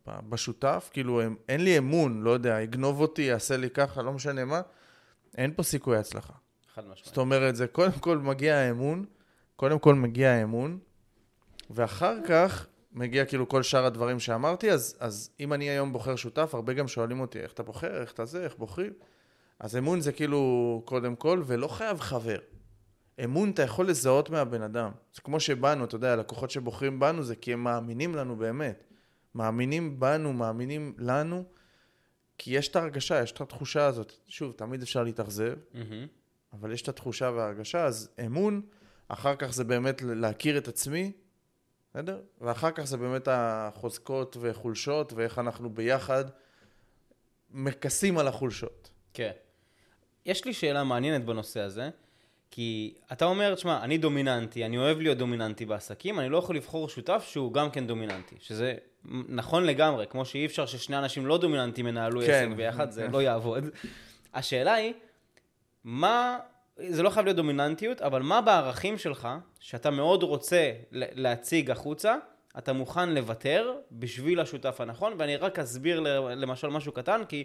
ב... 0.08 0.20
בשותף, 0.30 0.90
כאילו, 0.94 1.22
אין 1.50 1.64
לי 1.64 1.78
אמון, 1.78 2.22
לא 2.22 2.30
יודע, 2.30 2.62
יגנוב 2.62 3.02
אותי, 3.02 3.22
יעשה 3.22 3.58
לי 3.58 3.70
ככה, 3.70 4.02
לא 4.02 4.14
משנה 4.14 4.46
מה, 4.46 4.62
אין 5.38 5.54
פה 5.56 5.64
סיכוי 5.64 5.98
הצלחה. 5.98 6.34
חד 6.76 6.82
משמעית. 6.82 7.06
זאת 7.06 7.18
אומרת, 7.18 7.56
זה 7.56 7.68
קודם 7.68 7.92
כל 7.92 8.18
מגיע 8.18 8.56
האמון, 8.56 9.06
קודם 9.56 9.80
כל 9.80 9.96
מגיע 9.96 10.30
האמון, 10.32 10.80
ואחר 11.70 12.16
כך 12.28 12.68
מגיע 12.92 13.26
כאילו 13.26 13.50
כל 13.50 13.64
שאר 13.64 13.86
הדברים 13.86 14.20
שאמרתי, 14.20 14.72
אז, 14.72 14.98
אז 15.00 15.30
אם 15.40 15.54
אני 15.54 15.70
היום 15.70 15.94
בוחר 15.94 16.16
שותף, 16.16 16.50
הרבה 16.54 16.74
גם 16.74 16.88
שואלים 16.88 17.20
אותי, 17.20 17.40
איך 17.40 17.54
אתה 17.54 17.64
בוחר, 17.64 18.02
איך 18.02 18.12
אתה 18.12 18.26
זה, 18.26 18.44
איך 18.44 18.56
בוחרים? 18.58 18.94
אז 19.60 19.78
אמון 19.78 20.02
זה 20.02 20.12
כאילו 20.12 20.82
קודם 20.86 21.16
כל, 21.16 21.44
ולא 21.46 21.68
חייב 21.68 22.00
חבר. 22.00 22.40
אמון 23.24 23.50
אתה 23.52 23.62
יכול 23.62 23.90
לזהות 23.90 24.30
מהבן 24.30 24.62
אדם. 24.62 24.92
זה 25.14 25.22
כמו 25.22 25.40
שבאנו, 25.40 25.86
אתה 25.86 25.96
יודע, 25.96 26.16
לקוחות 26.16 26.52
שבוחרים 26.52 27.00
בנו 27.00 27.24
זה 27.24 27.36
כי 27.36 27.54
הם 27.54 27.64
מאמינים 27.64 28.16
לנו 28.16 28.36
באמת. 28.36 28.84
מאמינים 29.36 30.00
בנו, 30.00 30.34
מאמינים 30.34 30.94
לנו, 30.98 31.44
כי 32.38 32.58
יש 32.58 32.68
את 32.68 32.76
ההרגשה, 32.76 33.24
יש 33.24 33.32
את 33.32 33.42
התחושה 33.42 33.86
הזאת. 33.86 34.14
שוב, 34.28 34.52
תמיד 34.52 34.82
אפשר 34.82 35.04
להתאכזב, 35.04 35.54
מהמם. 35.74 36.08
אבל 36.54 36.72
יש 36.72 36.82
את 36.82 36.90
התחושה 36.90 37.32
וההרגשה, 37.36 37.86
אז 37.86 38.10
אמון, 38.26 38.62
אחר 39.08 39.36
כך 39.36 39.54
זה 39.54 39.64
באמת 39.64 40.02
להכיר 40.02 40.58
את 40.58 40.68
עצמי, 40.68 41.12
בסדר? 41.94 42.20
ואחר 42.42 42.72
כך 42.72 42.84
זה 42.84 42.98
באמת 42.98 43.28
החוזקות 43.32 44.38
וחולשות, 44.40 45.14
ואיך 45.14 45.40
אנחנו 45.40 45.70
ביחד 45.70 46.26
מכסים 47.52 48.18
על 48.18 48.28
החולשות. 48.28 48.90
כן. 49.14 49.32
יש 50.26 50.46
לי 50.46 50.54
שאלה 50.54 50.84
מעניינת 50.84 51.26
בנושא 51.26 51.60
הזה, 51.60 51.90
כי 52.52 52.94
אתה 53.12 53.26
אומר, 53.26 53.56
תשמע, 53.56 53.84
אני 53.84 53.98
דומיננטי, 53.98 54.66
אני 54.66 54.78
אוהב 54.78 55.00
להיות 55.00 55.18
דומיננטי 55.18 55.66
בעסקים, 55.66 56.20
אני 56.20 56.30
לא 56.30 56.38
יכול 56.38 56.56
לבחור 56.56 56.90
שותף 56.90 57.26
שהוא 57.28 57.54
גם 57.54 57.72
כן 57.72 57.88
דומיננטי, 57.88 58.36
שזה 58.40 58.76
נכון 59.30 59.64
לגמרי, 59.64 60.08
כמו 60.08 60.26
שאי 60.26 60.46
אפשר 60.46 60.66
ששני 60.66 60.98
אנשים 60.98 61.26
לא 61.26 61.38
דומיננטיים 61.38 61.88
ינהלו 61.88 62.22
כן. 62.22 62.48
עסק 62.48 62.58
ביחד, 62.58 62.92
זה 62.92 63.08
לא 63.08 63.22
יעבוד. 63.22 63.64
השאלה 64.34 64.74
היא, 64.74 64.94
מה, 65.84 66.40
זה 66.88 67.04
לא 67.04 67.10
חייב 67.10 67.26
להיות 67.26 67.38
דומיננטיות, 67.38 68.02
אבל 68.02 68.22
מה 68.22 68.42
בערכים 68.42 68.98
שלך, 68.98 69.28
שאתה 69.60 69.90
מאוד 69.90 70.24
רוצה 70.24 70.72
להציג 70.92 71.72
החוצה, 71.72 72.16
אתה 72.58 72.74
מוכן 72.74 73.10
לוותר 73.10 73.74
בשביל 73.92 74.40
השותף 74.40 74.82
הנכון, 74.82 75.14
ואני 75.18 75.36
רק 75.36 75.60
אסביר 75.60 76.00
למשל 76.30 76.68
משהו 76.68 76.92
קטן, 76.92 77.22
כי 77.30 77.44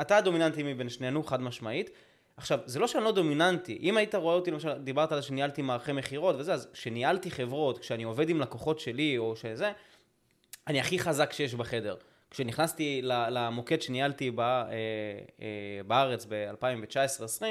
אתה 0.00 0.16
הדומיננטי 0.16 0.62
מבין 0.62 0.88
שנינו, 0.88 1.22
חד 1.22 1.40
משמעית. 1.40 1.90
עכשיו, 2.36 2.58
זה 2.66 2.78
לא 2.78 2.86
שאני 2.86 3.04
לא 3.04 3.12
דומיננטי, 3.12 3.78
אם 3.82 3.96
היית 3.96 4.14
רואה 4.14 4.34
אותי, 4.34 4.50
למשל, 4.50 4.72
דיברת 4.72 5.12
על 5.12 5.20
זה 5.20 5.26
שניהלתי 5.26 5.62
מערכי 5.62 5.92
מכירות 5.92 6.36
וזה, 6.38 6.54
אז 6.54 6.68
כשניהלתי 6.72 7.30
חברות, 7.30 7.78
כשאני 7.78 8.02
עובד 8.02 8.28
עם 8.28 8.40
לקוחות 8.40 8.80
שלי 8.80 9.18
או 9.18 9.36
שזה, 9.36 9.72
אני 10.66 10.80
הכי 10.80 10.98
חזק 10.98 11.32
שיש 11.32 11.54
בחדר. 11.54 11.94
כשנכנסתי 12.30 13.00
למוקד 13.04 13.82
שניהלתי 13.82 14.32
אה, 14.38 14.44
אה, 15.42 15.80
בארץ 15.86 16.26
ב-2019-2020, 16.28 17.44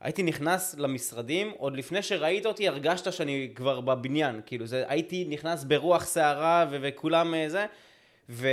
הייתי 0.00 0.22
נכנס 0.22 0.74
למשרדים, 0.78 1.52
עוד 1.56 1.76
לפני 1.76 2.02
שראית 2.02 2.46
אותי 2.46 2.68
הרגשת 2.68 3.12
שאני 3.12 3.50
כבר 3.54 3.80
בבניין, 3.80 4.40
כאילו 4.46 4.66
זה, 4.66 4.84
הייתי 4.88 5.24
נכנס 5.28 5.64
ברוח 5.64 6.04
סערה 6.04 6.66
ו- 6.70 6.76
וכולם 6.80 7.34
אה, 7.34 7.48
זה, 7.48 7.66
ו... 8.28 8.48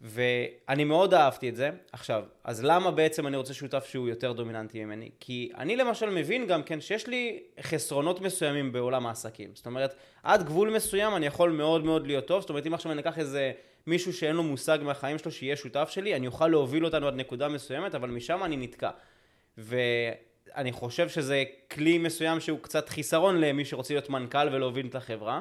ואני 0.00 0.84
מאוד 0.84 1.14
אהבתי 1.14 1.48
את 1.48 1.56
זה. 1.56 1.70
עכשיו, 1.92 2.24
אז 2.44 2.64
למה 2.64 2.90
בעצם 2.90 3.26
אני 3.26 3.36
רוצה 3.36 3.54
שותף 3.54 3.86
שהוא 3.86 4.08
יותר 4.08 4.32
דומיננטי 4.32 4.84
ממני? 4.84 5.10
כי 5.20 5.50
אני 5.58 5.76
למשל 5.76 6.10
מבין 6.10 6.46
גם 6.46 6.62
כן 6.62 6.80
שיש 6.80 7.06
לי 7.06 7.42
חסרונות 7.60 8.20
מסוימים 8.20 8.72
בעולם 8.72 9.06
העסקים. 9.06 9.50
זאת 9.54 9.66
אומרת, 9.66 9.94
עד 10.22 10.42
גבול 10.42 10.70
מסוים 10.70 11.16
אני 11.16 11.26
יכול 11.26 11.50
מאוד 11.50 11.84
מאוד 11.84 12.06
להיות 12.06 12.26
טוב. 12.26 12.40
זאת 12.40 12.50
אומרת, 12.50 12.66
אם 12.66 12.74
עכשיו 12.74 12.92
אני 12.92 13.00
אקח 13.00 13.18
איזה 13.18 13.52
מישהו 13.86 14.12
שאין 14.12 14.36
לו 14.36 14.42
מושג 14.42 14.78
מהחיים 14.82 15.18
שלו 15.18 15.30
שיהיה 15.30 15.56
שותף 15.56 15.88
שלי, 15.90 16.16
אני 16.16 16.26
אוכל 16.26 16.48
להוביל 16.48 16.84
אותנו 16.84 17.06
עד 17.06 17.14
נקודה 17.14 17.48
מסוימת, 17.48 17.94
אבל 17.94 18.10
משם 18.10 18.44
אני 18.44 18.56
נתקע. 18.56 18.90
ואני 20.56 20.72
חושב 20.72 21.08
שזה 21.08 21.44
כלי 21.70 21.98
מסוים 21.98 22.40
שהוא 22.40 22.58
קצת 22.62 22.88
חיסרון 22.88 23.40
למי 23.40 23.64
שרוצה 23.64 23.94
להיות 23.94 24.10
מנכ"ל 24.10 24.48
ולהוביל 24.52 24.86
את 24.86 24.94
החברה. 24.94 25.40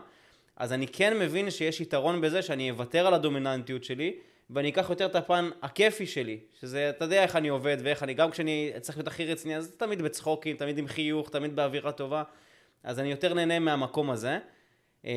אז 0.58 0.74
אני 0.74 0.88
כן 0.88 1.20
מבין 1.20 1.52
שיש 1.52 1.82
יתרון 1.82 2.22
בזה 2.22 2.42
שאני 2.42 2.72
אוותר 2.72 3.08
על 3.08 3.14
הדומיננטיות 3.14 3.84
שלי, 3.84 4.14
ואני 4.50 4.70
אקח 4.70 4.90
יותר 4.90 5.06
את 5.06 5.16
הפן 5.16 5.50
הכיפי 5.62 6.06
שלי, 6.06 6.40
שזה, 6.60 6.90
אתה 6.90 7.06
יודע 7.06 7.24
איך 7.24 7.36
אני 7.36 7.48
עובד 7.48 7.78
ואיך 7.84 8.04
אני, 8.04 8.14
גם 8.14 8.32
כשאני 8.32 8.72
צריך 8.82 8.98
להיות 8.98 9.08
הכי 9.08 9.26
רציני, 9.26 9.58
אז 9.58 9.76
תמיד 9.78 10.02
בצחוקים, 10.02 10.56
תמיד 10.56 10.78
עם 10.78 10.88
חיוך, 10.88 11.30
תמיד 11.30 11.56
באווירה 11.56 11.92
טובה, 11.92 12.24
אז 12.84 13.00
אני 13.00 13.12
יותר 13.12 13.34
נהנה 13.34 13.60
מהמקום 13.60 14.10
הזה. 14.10 14.40
Uh, 15.04 15.08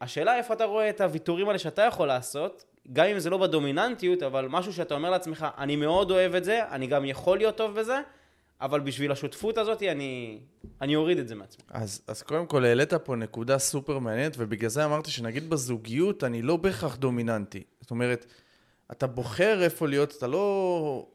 השאלה 0.00 0.36
איפה 0.36 0.54
אתה 0.54 0.64
רואה 0.64 0.90
את 0.90 1.00
הוויתורים 1.00 1.48
האלה 1.48 1.58
שאתה 1.58 1.82
יכול 1.82 2.08
לעשות, 2.08 2.64
גם 2.92 3.06
אם 3.06 3.18
זה 3.18 3.30
לא 3.30 3.38
בדומיננטיות, 3.38 4.22
אבל 4.22 4.46
משהו 4.48 4.72
שאתה 4.72 4.94
אומר 4.94 5.10
לעצמך, 5.10 5.46
אני 5.58 5.76
מאוד 5.76 6.10
אוהב 6.10 6.34
את 6.34 6.44
זה, 6.44 6.68
אני 6.70 6.86
גם 6.86 7.04
יכול 7.04 7.38
להיות 7.38 7.56
טוב 7.56 7.74
בזה, 7.74 8.00
אבל 8.60 8.80
בשביל 8.80 9.12
השותפות 9.12 9.58
הזאת 9.58 9.82
אני, 9.82 10.40
אני 10.80 10.96
אוריד 10.96 11.18
את 11.18 11.28
זה 11.28 11.34
מעצמי. 11.34 11.64
אז, 11.68 12.02
אז 12.06 12.22
קודם 12.22 12.46
כל 12.46 12.64
העלית 12.64 12.94
פה 12.94 13.16
נקודה 13.16 13.58
סופר 13.58 13.98
מעניינת, 13.98 14.34
ובגלל 14.38 14.70
זה 14.70 14.84
אמרתי 14.84 15.10
שנגיד 15.10 15.50
בזוגיות 15.50 16.24
אני 16.24 16.42
לא 16.42 16.56
בהכרח 16.56 16.96
דומיננטי. 16.96 17.62
זאת 17.80 17.90
אומרת, 17.90 18.26
אתה 18.92 19.06
בוחר 19.06 19.62
איפה 19.62 19.88
להיות, 19.88 20.14
אתה 20.18 20.26
לא... 20.26 21.06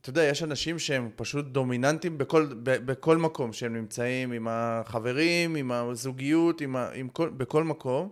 אתה 0.00 0.10
יודע, 0.10 0.22
יש 0.22 0.42
אנשים 0.42 0.78
שהם 0.78 1.10
פשוט 1.16 1.46
דומיננטים 1.46 2.18
בכל, 2.18 2.46
ב, 2.62 2.70
בכל 2.86 3.16
מקום 3.16 3.52
שהם 3.52 3.76
נמצאים, 3.76 4.32
עם 4.32 4.48
החברים, 4.50 5.56
עם 5.56 5.72
הזוגיות, 5.72 6.60
עם 6.60 6.76
ה, 6.76 6.90
עם 6.94 7.08
כל, 7.08 7.28
בכל 7.28 7.64
מקום. 7.64 8.10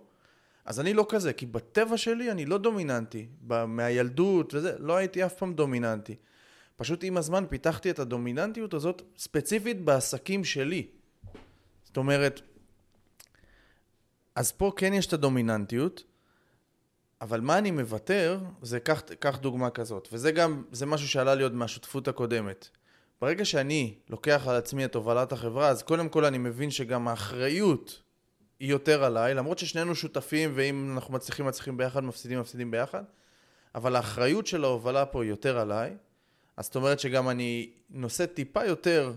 אז 0.65 0.81
אני 0.81 0.95
לא 0.95 1.07
כזה, 1.09 1.33
כי 1.33 1.47
בטבע 1.47 1.97
שלי 1.97 2.31
אני 2.31 2.47
לא 2.47 2.59
דומיננטי. 2.59 3.27
ב, 3.47 3.65
מהילדות 3.65 4.55
וזה, 4.55 4.73
לא 4.79 4.97
הייתי 4.97 5.25
אף 5.25 5.35
פעם 5.35 5.55
דומיננטי. 5.55 6.15
פשוט 6.77 7.05
עם 7.05 7.17
הזמן 7.17 7.45
פיתחתי 7.49 7.91
את 7.91 7.99
הדומיננטיות 7.99 8.75
הזאת 8.75 9.03
ספציפית 9.19 9.81
בעסקים 9.81 10.45
שלי. 10.45 10.87
זאת 11.85 11.97
אומרת, 11.97 12.41
אז 14.35 14.53
פה 14.53 14.73
כן 14.77 14.95
יש 14.95 15.07
את 15.07 15.13
הדומיננטיות, 15.13 16.03
אבל 17.21 17.41
מה 17.41 17.59
אני 17.59 17.71
מוותר, 17.71 18.39
זה 18.63 18.81
קח, 18.81 19.01
קח 19.01 19.39
דוגמה 19.39 19.71
כזאת, 19.71 20.09
וזה 20.13 20.33
גם, 20.33 20.63
זה 20.73 20.87
משהו 20.87 21.09
שעלה 21.09 21.35
לי 21.35 21.43
עוד 21.43 21.55
מהשותפות 21.55 22.09
הקודמת. 22.09 22.69
ברגע 23.21 23.45
שאני 23.45 23.95
לוקח 24.09 24.43
על 24.47 24.57
עצמי 24.57 24.85
את 24.85 24.95
הובלת 24.95 25.33
החברה, 25.33 25.69
אז 25.69 25.83
קודם 25.83 26.09
כל 26.09 26.25
אני 26.25 26.39
מבין 26.39 26.71
שגם 26.71 27.09
האחריות 27.09 28.03
היא 28.61 28.71
יותר 28.71 29.05
עליי, 29.05 29.35
למרות 29.35 29.59
ששנינו 29.59 29.95
שותפים, 29.95 30.53
ואם 30.55 30.93
אנחנו 30.95 31.15
מצליחים, 31.15 31.47
מצליחים 31.47 31.77
ביחד, 31.77 32.05
מפסידים, 32.05 32.41
מפסידים 32.41 32.71
ביחד, 32.71 33.03
אבל 33.75 33.97
האחריות 33.97 34.47
של 34.47 34.65
ההובלה 34.65 35.07
פה 35.07 35.23
היא 35.23 35.31
יותר 35.31 35.59
עליי, 35.59 35.97
אז 36.57 36.65
זאת 36.65 36.77
אומרת 36.77 37.01
שגם 37.01 37.29
אני 37.29 37.71
נושא 37.91 38.27
טיפה 38.27 38.65
יותר 38.65 39.13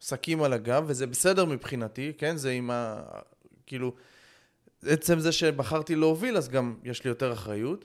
שקים 0.00 0.42
על 0.42 0.52
הגב, 0.52 0.84
וזה 0.86 1.06
בסדר 1.06 1.44
מבחינתי, 1.44 2.12
כן? 2.18 2.36
זה 2.36 2.50
עם 2.50 2.70
ה... 2.70 3.02
כאילו, 3.66 3.94
עצם 4.82 5.18
זה 5.18 5.32
שבחרתי 5.32 5.94
להוביל, 5.94 6.36
אז 6.36 6.48
גם 6.48 6.76
יש 6.84 7.04
לי 7.04 7.08
יותר 7.08 7.32
אחריות. 7.32 7.84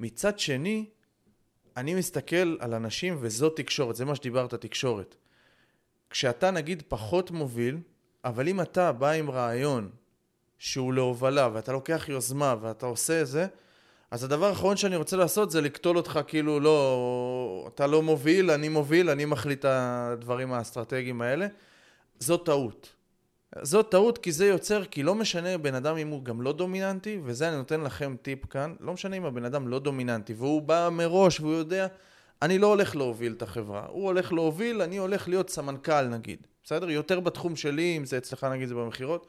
מצד 0.00 0.38
שני, 0.38 0.86
אני 1.76 1.94
מסתכל 1.94 2.56
על 2.60 2.74
אנשים, 2.74 3.16
וזו 3.20 3.50
תקשורת, 3.50 3.96
זה 3.96 4.04
מה 4.04 4.14
שדיברת, 4.14 4.54
תקשורת. 4.54 5.14
כשאתה 6.10 6.50
נגיד 6.50 6.82
פחות 6.88 7.30
מוביל, 7.30 7.78
אבל 8.24 8.48
אם 8.48 8.60
אתה 8.60 8.92
בא 8.92 9.10
עם 9.10 9.30
רעיון 9.30 9.90
שהוא 10.58 10.92
להובלה, 10.92 11.48
ואתה 11.52 11.72
לוקח 11.72 12.08
יוזמה, 12.08 12.54
ואתה 12.60 12.86
עושה 12.86 13.22
את 13.22 13.26
זה, 13.26 13.46
אז 14.10 14.24
הדבר 14.24 14.46
האחרון 14.46 14.76
שאני 14.76 14.96
רוצה 14.96 15.16
לעשות 15.16 15.50
זה 15.50 15.60
לקטול 15.60 15.96
אותך 15.96 16.20
כאילו 16.26 16.60
לא, 16.60 17.68
אתה 17.74 17.86
לא 17.86 18.02
מוביל, 18.02 18.50
אני 18.50 18.68
מוביל, 18.68 19.10
אני 19.10 19.24
מחליט 19.24 19.58
את 19.58 19.64
הדברים 19.68 20.52
האסטרטגיים 20.52 21.22
האלה. 21.22 21.46
זו 22.18 22.36
טעות. 22.36 22.92
זו 23.62 23.82
טעות 23.82 24.18
כי 24.18 24.32
זה 24.32 24.46
יוצר, 24.46 24.84
כי 24.84 25.02
לא 25.02 25.14
משנה 25.14 25.58
בן 25.58 25.74
אדם 25.74 25.96
אם 25.96 26.08
הוא 26.08 26.24
גם 26.24 26.42
לא 26.42 26.52
דומיננטי, 26.52 27.20
וזה 27.24 27.48
אני 27.48 27.56
נותן 27.56 27.80
לכם 27.80 28.16
טיפ 28.22 28.46
כאן, 28.46 28.74
לא 28.80 28.92
משנה 28.92 29.16
אם 29.16 29.24
הבן 29.24 29.44
אדם 29.44 29.68
לא 29.68 29.78
דומיננטי, 29.78 30.34
והוא 30.34 30.62
בא 30.62 30.88
מראש 30.92 31.40
והוא 31.40 31.52
יודע, 31.52 31.86
אני 32.42 32.58
לא 32.58 32.66
הולך 32.66 32.96
להוביל 32.96 33.32
את 33.32 33.42
החברה, 33.42 33.86
הוא 33.88 34.04
הולך 34.04 34.32
להוביל, 34.32 34.82
אני 34.82 34.96
הולך 34.96 35.28
להיות 35.28 35.50
סמנכ"ל 35.50 36.02
נגיד, 36.02 36.46
בסדר? 36.64 36.90
יותר 36.90 37.20
בתחום 37.20 37.56
שלי, 37.56 37.94
אם 37.96 38.04
זה 38.04 38.18
אצלך 38.18 38.44
נגיד 38.44 38.68
זה 38.68 38.74
במכירות. 38.74 39.26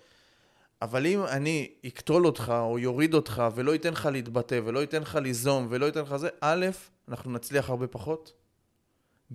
אבל 0.82 1.06
אם 1.06 1.24
אני 1.24 1.72
אקטול 1.88 2.26
אותך, 2.26 2.54
או 2.60 2.80
יוריד 2.80 3.14
אותך, 3.14 3.44
ולא 3.56 3.72
ייתן 3.72 3.92
לך 3.92 4.06
להתבטא, 4.06 4.60
ולא 4.66 4.80
ייתן 4.80 5.02
לך 5.02 5.16
ליזום, 5.16 5.68
ולא 5.70 5.86
ייתן 5.86 6.02
לך 6.02 6.16
זה, 6.16 6.30
א', 6.42 6.66
אנחנו 7.08 7.32
נצליח 7.32 7.70
הרבה 7.70 7.88
פחות. 7.88 8.34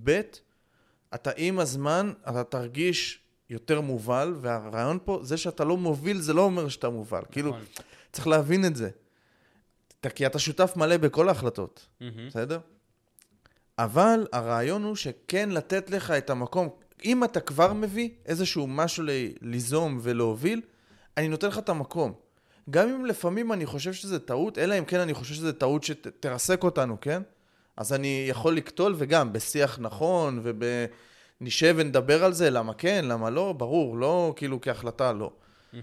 ב', 0.04 0.20
אתה 1.14 1.30
עם 1.36 1.58
הזמן, 1.58 2.12
אתה 2.28 2.44
תרגיש 2.44 3.20
יותר 3.50 3.80
מובל, 3.80 4.34
והרעיון 4.40 4.98
פה, 5.04 5.20
זה 5.22 5.36
שאתה 5.36 5.64
לא 5.64 5.76
מוביל, 5.76 6.20
זה 6.20 6.32
לא 6.32 6.42
אומר 6.42 6.68
שאתה 6.68 6.88
מובל. 6.88 7.18
נכון. 7.18 7.32
כאילו, 7.32 7.56
צריך 8.12 8.26
להבין 8.26 8.64
את 8.64 8.76
זה. 8.76 8.90
כי 10.14 10.26
אתה 10.26 10.38
שותף 10.38 10.72
מלא 10.76 10.96
בכל 10.96 11.28
ההחלטות, 11.28 11.86
mm-hmm. 12.00 12.04
בסדר? 12.26 12.58
אבל 13.78 14.26
הרעיון 14.32 14.82
הוא 14.82 14.96
שכן 14.96 15.50
לתת 15.50 15.90
לך 15.90 16.10
את 16.10 16.30
המקום. 16.30 16.68
אם 17.04 17.24
אתה 17.24 17.40
כבר 17.40 17.72
מביא 17.72 18.10
איזשהו 18.26 18.66
משהו 18.66 19.04
ליזום 19.40 19.98
ולהוביל, 20.02 20.60
אני 21.16 21.28
נותן 21.28 21.48
לך 21.48 21.58
את 21.58 21.68
המקום. 21.68 22.12
גם 22.70 22.88
אם 22.88 23.06
לפעמים 23.06 23.52
אני 23.52 23.66
חושב 23.66 23.92
שזה 23.92 24.18
טעות, 24.18 24.58
אלא 24.58 24.78
אם 24.78 24.84
כן 24.84 25.00
אני 25.00 25.14
חושב 25.14 25.34
שזה 25.34 25.52
טעות 25.52 25.84
שתרסק 25.84 26.64
אותנו, 26.64 26.96
כן? 27.00 27.22
אז 27.76 27.92
אני 27.92 28.26
יכול 28.28 28.56
לקטול, 28.56 28.94
וגם 28.98 29.32
בשיח 29.32 29.78
נכון, 29.78 30.42
ונשב 31.40 31.74
ונדבר 31.78 32.24
על 32.24 32.32
זה, 32.32 32.50
למה 32.50 32.74
כן, 32.74 33.04
למה 33.08 33.30
לא, 33.30 33.52
ברור, 33.52 33.96
לא 33.96 34.32
כאילו 34.36 34.60
כהחלטה, 34.60 35.12
לא. 35.12 35.30
Mm-hmm. 35.72 35.76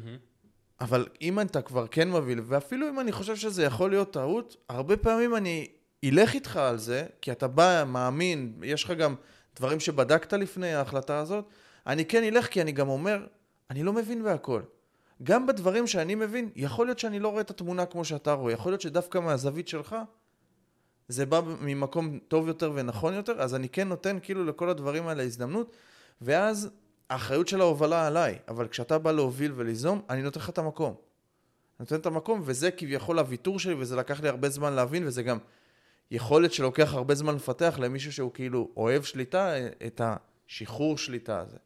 אבל 0.81 1.07
אם 1.21 1.39
אתה 1.39 1.61
כבר 1.61 1.87
כן 1.87 2.11
מביא, 2.11 2.35
ואפילו 2.45 2.89
אם 2.89 2.99
אני 2.99 3.11
חושב 3.11 3.35
שזה 3.35 3.63
יכול 3.63 3.89
להיות 3.89 4.13
טעות, 4.13 4.55
הרבה 4.69 4.97
פעמים 4.97 5.35
אני 5.35 5.67
אלך 6.05 6.33
איתך 6.33 6.57
על 6.57 6.77
זה, 6.77 7.05
כי 7.21 7.31
אתה 7.31 7.47
בא, 7.47 7.83
מאמין, 7.87 8.53
יש 8.63 8.83
לך 8.83 8.91
גם 8.91 9.15
דברים 9.55 9.79
שבדקת 9.79 10.33
לפני 10.33 10.73
ההחלטה 10.73 11.19
הזאת, 11.19 11.45
אני 11.87 12.05
כן 12.05 12.23
אלך 12.23 12.47
כי 12.47 12.61
אני 12.61 12.71
גם 12.71 12.89
אומר, 12.89 13.25
אני 13.69 13.83
לא 13.83 13.93
מבין 13.93 14.23
בהכל. 14.23 14.61
גם 15.23 15.47
בדברים 15.47 15.87
שאני 15.87 16.15
מבין, 16.15 16.49
יכול 16.55 16.87
להיות 16.87 16.99
שאני 16.99 17.19
לא 17.19 17.27
רואה 17.27 17.41
את 17.41 17.49
התמונה 17.49 17.85
כמו 17.85 18.05
שאתה 18.05 18.33
רואה, 18.33 18.53
יכול 18.53 18.71
להיות 18.71 18.81
שדווקא 18.81 19.17
מהזווית 19.17 19.67
שלך, 19.67 19.95
זה 21.07 21.25
בא 21.25 21.41
ממקום 21.61 22.19
טוב 22.27 22.47
יותר 22.47 22.71
ונכון 22.75 23.13
יותר, 23.13 23.41
אז 23.41 23.55
אני 23.55 23.69
כן 23.69 23.87
נותן 23.87 24.17
כאילו 24.21 24.45
לכל 24.45 24.69
הדברים 24.69 25.07
האלה 25.07 25.23
הזדמנות, 25.23 25.75
ואז 26.21 26.69
האחריות 27.09 27.47
של 27.47 27.61
ההובלה 27.61 28.07
עליי, 28.07 28.39
אבל 28.47 28.67
כשאתה 28.67 28.97
בא 28.97 29.11
להוביל 29.11 29.51
וליזום, 29.55 30.01
אני 30.09 30.21
נותן 30.21 30.39
לך 30.39 30.49
את 30.49 30.57
המקום. 30.57 30.89
אני 30.89 31.85
נותן 31.85 31.95
את 31.95 32.05
המקום, 32.05 32.41
וזה 32.45 32.71
כביכול 32.71 33.19
הוויתור 33.19 33.59
שלי, 33.59 33.73
וזה 33.73 33.95
לקח 33.95 34.21
לי 34.21 34.29
הרבה 34.29 34.49
זמן 34.49 34.73
להבין, 34.73 35.07
וזה 35.07 35.23
גם 35.23 35.37
יכולת 36.11 36.53
שלוקח 36.53 36.93
הרבה 36.93 37.15
זמן 37.15 37.35
לפתח 37.35 37.79
למישהו 37.79 38.13
שהוא 38.13 38.31
כאילו 38.33 38.69
אוהב 38.77 39.03
שליטה, 39.03 39.53
את 39.67 40.01
השחרור 40.03 40.97
שליטה 40.97 41.39
הזה. 41.39 41.57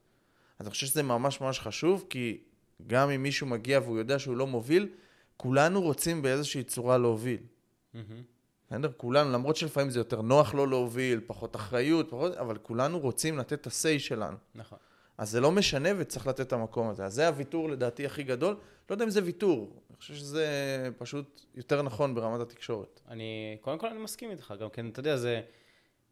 אז 0.60 0.66
אני 0.66 0.70
חושב 0.70 0.88
שזה 0.88 1.04
ממש 1.04 1.42
ממש 1.42 1.60
חשוב, 1.60 2.06
כי 2.10 2.44
גם 2.88 3.10
אם 3.10 3.24
מישהו 3.24 3.48
מגיע 3.48 3.80
והוא 3.80 3.98
יודע 3.98 4.20
שהוא 4.20 4.38
לא 4.38 4.48
מוביל, 4.48 4.88
כולנו 5.38 5.82
רוצים 5.82 6.22
באיזושהי 6.22 6.64
צורה 6.64 6.98
להוביל. 6.98 7.40
בסדר? 8.68 8.92
כולנו, 8.98 9.32
למרות 9.32 9.56
שלפעמים 9.56 9.90
זה 9.90 10.00
יותר 10.00 10.22
נוח 10.22 10.54
לא 10.54 10.68
להוביל, 10.68 11.22
פחות 11.28 11.56
אחריות, 11.56 12.10
פחות, 12.10 12.36
אבל 12.36 12.58
כולנו 12.58 13.00
רוצים 13.00 13.38
לתת 13.38 13.54
את 13.54 13.68
ה-say 13.68 14.00
שלנו. 14.00 14.38
נכון. 14.56 14.78
אז 15.18 15.30
זה 15.30 15.42
לא 15.42 15.52
משנה 15.52 15.90
וצריך 15.98 16.28
לתת 16.28 16.42
את 16.42 16.54
המקום 16.54 16.90
הזה. 16.90 17.06
אז 17.06 17.14
זה 17.14 17.28
הוויתור 17.28 17.70
לדעתי 17.70 18.06
הכי 18.06 18.24
גדול. 18.24 18.56
לא 18.90 18.96
יודע 18.96 19.06
אם 19.06 19.10
זה 19.10 19.24
ויתור, 19.24 19.82
אני 19.90 19.98
חושב 19.98 20.14
שזה 20.14 20.48
פשוט 20.98 21.46
יותר 21.56 21.82
נכון 21.82 22.16
ברמת 22.16 22.42
התקשורת. 22.42 23.02
אני, 23.10 23.58
קודם 23.62 23.78
כל 23.78 23.88
אני 23.88 24.00
מסכים 24.00 24.32
איתך, 24.32 24.54
גם 24.60 24.70
כן, 24.70 24.90
אתה 24.90 25.00
יודע, 25.00 25.18
זה... 25.18 25.42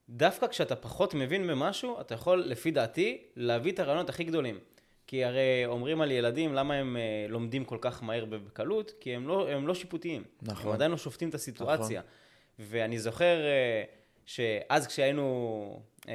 דווקא 0.10 0.48
כשאתה 0.48 0.76
פחות 0.76 1.14
מבין 1.14 1.48
במשהו, 1.48 2.02
אתה 2.02 2.14
יכול, 2.14 2.40
לפי 2.40 2.72
דעתי, 2.72 3.22
להביא 3.36 3.72
את 3.72 3.80
הרעיונות 3.80 4.10
הכי 4.10 4.24
גדולים. 4.24 4.60
כי 5.08 5.24
הרי 5.24 5.66
אומרים 5.66 6.02
על 6.02 6.12
ילדים 6.12 6.54
למה 6.54 6.74
הם 6.74 6.98
uh, 6.98 7.32
לומדים 7.32 7.66
כל 7.66 7.78
כך 7.82 8.04
מהר 8.04 8.26
בקלות, 8.26 8.92
כי 9.00 9.16
הם 9.16 9.28
לא, 9.28 9.50
הם 9.50 9.68
לא 9.68 9.74
שיפוטיים. 9.74 10.24
נכון. 10.42 10.68
הם 10.68 10.74
עדיין 10.74 10.92
לא 10.92 10.98
שופטים 10.98 11.30
את 11.30 11.36
הסיטואציה. 11.36 12.02
נכון. 12.02 12.66
ואני 12.70 13.00
זוכר 13.00 13.38
uh, 13.38 13.90
שאז 14.26 14.88
כשהיינו, 14.88 15.80
uh, 16.02 16.06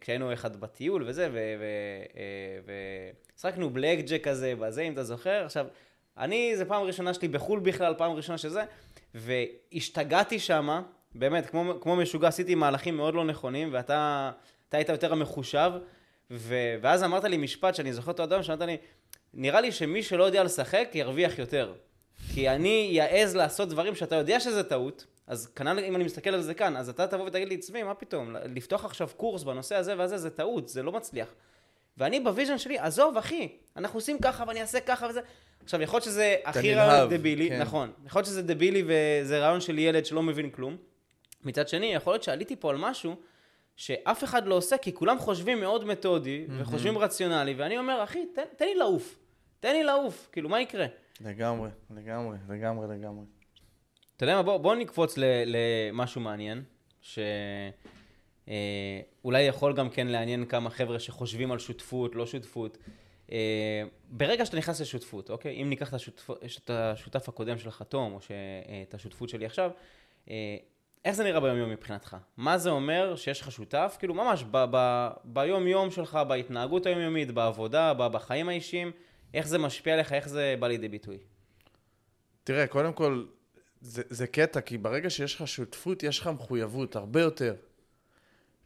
כשהיינו 0.00 0.32
אחד 0.32 0.56
בטיול 0.56 1.04
וזה, 1.06 1.28
ושחקנו 3.36 3.70
בלק 3.70 3.98
ג'ק 4.06 4.24
כזה, 4.28 4.54
בזה, 4.58 4.82
אם 4.82 4.92
אתה 4.92 5.04
זוכר. 5.04 5.44
עכשיו, 5.44 5.66
אני, 6.18 6.56
זו 6.56 6.64
פעם 6.68 6.82
ראשונה 6.82 7.14
שלי 7.14 7.28
בחו"ל 7.28 7.60
בכלל, 7.60 7.94
פעם 7.98 8.12
ראשונה 8.12 8.38
שזה, 8.38 8.64
והשתגעתי 9.14 10.38
שמה, 10.38 10.82
באמת, 11.14 11.46
כמו, 11.46 11.74
כמו 11.80 11.96
משוגע, 11.96 12.28
עשיתי 12.28 12.54
מהלכים 12.54 12.96
מאוד 12.96 13.14
לא 13.14 13.24
נכונים, 13.24 13.68
ואתה 13.72 14.30
היית 14.72 14.88
יותר 14.88 15.12
המחושב. 15.12 15.70
ו... 16.30 16.54
ואז 16.82 17.04
אמרת 17.04 17.24
לי 17.24 17.36
משפט 17.36 17.74
שאני 17.74 17.92
זוכר 17.92 18.10
אותו 18.10 18.24
אדם, 18.24 18.42
שאמרת 18.42 18.60
לי, 18.60 18.76
נראה 19.34 19.60
לי 19.60 19.72
שמי 19.72 20.02
שלא 20.02 20.24
יודע 20.24 20.44
לשחק 20.44 20.88
ירוויח 20.94 21.38
יותר. 21.38 21.74
כי 22.34 22.48
אני 22.48 22.98
אעז 23.00 23.36
לעשות 23.36 23.68
דברים 23.68 23.94
שאתה 23.94 24.14
יודע 24.14 24.40
שזה 24.40 24.62
טעות, 24.62 25.06
אז 25.26 25.46
כנ"ל 25.46 25.78
אם 25.78 25.96
אני 25.96 26.04
מסתכל 26.04 26.30
על 26.30 26.42
זה 26.42 26.54
כאן, 26.54 26.76
אז 26.76 26.88
אתה 26.88 27.06
תבוא 27.06 27.26
ותגיד 27.26 27.48
לי, 27.48 27.58
צבי, 27.58 27.82
מה 27.82 27.94
פתאום, 27.94 28.36
לפתוח 28.54 28.84
עכשיו 28.84 29.08
קורס 29.16 29.42
בנושא 29.42 29.76
הזה 29.76 29.98
והזה, 29.98 30.18
זה 30.18 30.30
טעות, 30.30 30.68
זה 30.68 30.82
לא 30.82 30.92
מצליח. 30.92 31.28
ואני 31.96 32.20
ב 32.20 32.25
vision 32.25 32.58
שלי, 32.58 32.78
עזוב 32.78 33.16
אחי, 33.16 33.48
אנחנו 33.76 33.96
עושים 33.96 34.18
ככה 34.18 34.44
ואני 34.48 34.60
אעשה 34.60 34.80
ככה 34.80 35.06
וזה. 35.06 35.20
עכשיו, 35.64 35.82
יכול 35.82 35.96
להיות 35.96 36.04
שזה 36.04 36.36
הכי 36.44 36.74
רעיון 36.74 37.10
דבילי, 37.10 37.48
כן. 37.48 37.60
נכון, 37.60 37.92
יכול 38.06 38.18
להיות 38.18 38.26
שזה 38.26 38.42
דבילי 38.42 38.84
וזה 38.86 39.38
רעיון 39.38 39.60
של 39.60 39.78
ילד 39.78 40.06
שלא 40.06 40.22
מבין 40.22 40.50
כלום. 40.50 40.76
מצד 41.44 41.68
שני, 41.68 41.94
יכול 41.94 42.12
להיות 42.12 42.22
שעליתי 42.22 42.56
פה 42.56 42.70
על 42.70 42.76
משהו 42.76 43.16
שאף 43.78 44.24
אחד 44.24 44.46
לא 44.46 44.54
עושה, 44.54 44.78
כי 44.78 44.94
כולם 44.94 45.18
חושבים 45.18 45.60
מאוד 45.60 45.84
מתודי, 45.84 46.46
mm-hmm. 46.46 46.52
וחושבים 46.58 46.98
רציונלי, 46.98 47.54
ואני 47.54 47.78
אומר, 47.78 48.04
אחי, 48.04 48.26
תן, 48.34 48.42
תן 48.56 48.64
לי 48.64 48.74
לעוף. 48.74 49.18
תן 49.60 49.72
לי 49.72 49.84
לעוף, 49.84 50.28
כאילו, 50.32 50.48
מה 50.48 50.60
יקרה? 50.60 50.86
לגמרי, 51.20 51.70
לגמרי, 51.90 52.36
לגמרי, 52.48 52.86
לגמרי. 52.96 53.24
אתה 54.16 54.24
יודע 54.24 54.36
מה, 54.36 54.42
בוא, 54.42 54.56
בוא 54.56 54.74
נקפוץ 54.74 55.14
למשהו 55.46 56.20
מעניין, 56.20 56.62
שאולי 57.00 57.28
אה, 59.34 59.40
יכול 59.40 59.74
גם 59.74 59.90
כן 59.90 60.06
לעניין 60.06 60.44
כמה 60.46 60.70
חבר'ה 60.70 60.98
שחושבים 60.98 61.52
על 61.52 61.58
שותפות, 61.58 62.14
לא 62.14 62.26
שותפות. 62.26 62.78
אה, 63.32 63.82
ברגע 64.08 64.46
שאתה 64.46 64.56
נכנס 64.56 64.80
לשותפות, 64.80 65.30
אוקיי? 65.30 65.62
אם 65.62 65.68
ניקח 65.68 65.88
את 65.88 65.94
השותפ, 65.94 66.30
את 66.30 66.70
השותף 66.70 67.28
הקודם 67.28 67.58
שלך, 67.58 67.82
תום, 67.88 68.12
או 68.12 68.18
את 68.88 68.94
השותפות 68.94 69.28
שלי 69.28 69.46
עכשיו, 69.46 69.70
אה, 70.30 70.56
איך 71.04 71.14
זה 71.16 71.24
נראה 71.24 71.40
ביום-יום 71.40 71.70
מבחינתך? 71.70 72.16
מה 72.36 72.58
זה 72.58 72.70
אומר 72.70 73.16
שיש 73.16 73.40
לך 73.40 73.52
שותף? 73.52 73.96
כאילו 73.98 74.14
ממש 74.14 74.44
ב- 74.50 74.64
ב- 74.70 75.08
ביום-יום 75.24 75.90
שלך, 75.90 76.18
בהתנהגות 76.28 76.86
היומיומית, 76.86 77.30
בעבודה, 77.30 77.94
ב- 77.94 78.06
בחיים 78.06 78.48
האישיים, 78.48 78.92
איך 79.34 79.46
זה 79.48 79.58
משפיע 79.58 79.94
עליך, 79.94 80.12
איך 80.12 80.28
זה 80.28 80.54
בא 80.60 80.68
לידי 80.68 80.88
ביטוי? 80.88 81.18
תראה, 82.44 82.66
קודם 82.66 82.92
כל, 82.92 83.24
זה, 83.80 84.02
זה 84.08 84.26
קטע, 84.26 84.60
כי 84.60 84.78
ברגע 84.78 85.10
שיש 85.10 85.34
לך 85.34 85.48
שותפות, 85.48 86.02
יש 86.02 86.18
לך 86.18 86.26
מחויבות, 86.26 86.96
הרבה 86.96 87.20
יותר. 87.20 87.54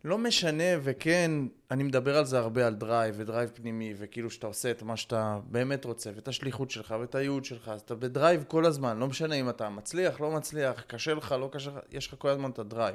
לא 0.05 0.19
משנה, 0.19 0.65
וכן, 0.83 1.31
אני 1.71 1.83
מדבר 1.83 2.19
על 2.19 2.25
זה 2.25 2.39
הרבה, 2.39 2.67
על 2.67 2.75
drive 2.75 3.15
ו 3.19 3.24
drive 3.24 3.51
פנימי, 3.55 3.95
וכאילו 3.99 4.31
שאתה 4.31 4.47
עושה 4.47 4.71
את 4.71 4.83
מה 4.83 4.97
שאתה 4.97 5.39
באמת 5.45 5.85
רוצה, 5.85 6.11
ואת 6.15 6.29
השליחות 6.29 6.71
שלך, 6.71 6.95
ואת 7.01 7.15
הייעוד 7.15 7.45
שלך, 7.45 7.69
אז 7.69 7.81
אתה 7.81 7.95
ב 7.95 8.03
drive 8.03 8.45
כל 8.49 8.65
הזמן, 8.67 8.99
לא 8.99 9.07
משנה 9.07 9.35
אם 9.35 9.49
אתה 9.49 9.69
מצליח, 9.69 10.21
לא 10.21 10.31
מצליח, 10.31 10.85
קשה 10.87 11.15
לך, 11.15 11.33
לא 11.33 11.49
קשה 11.53 11.71
לך, 11.71 11.79
יש 11.91 12.09
לך 12.09 12.15
כל 12.19 12.29
הזמן 12.29 12.51
את 12.51 12.59
ה 12.59 12.64
drive. 12.64 12.95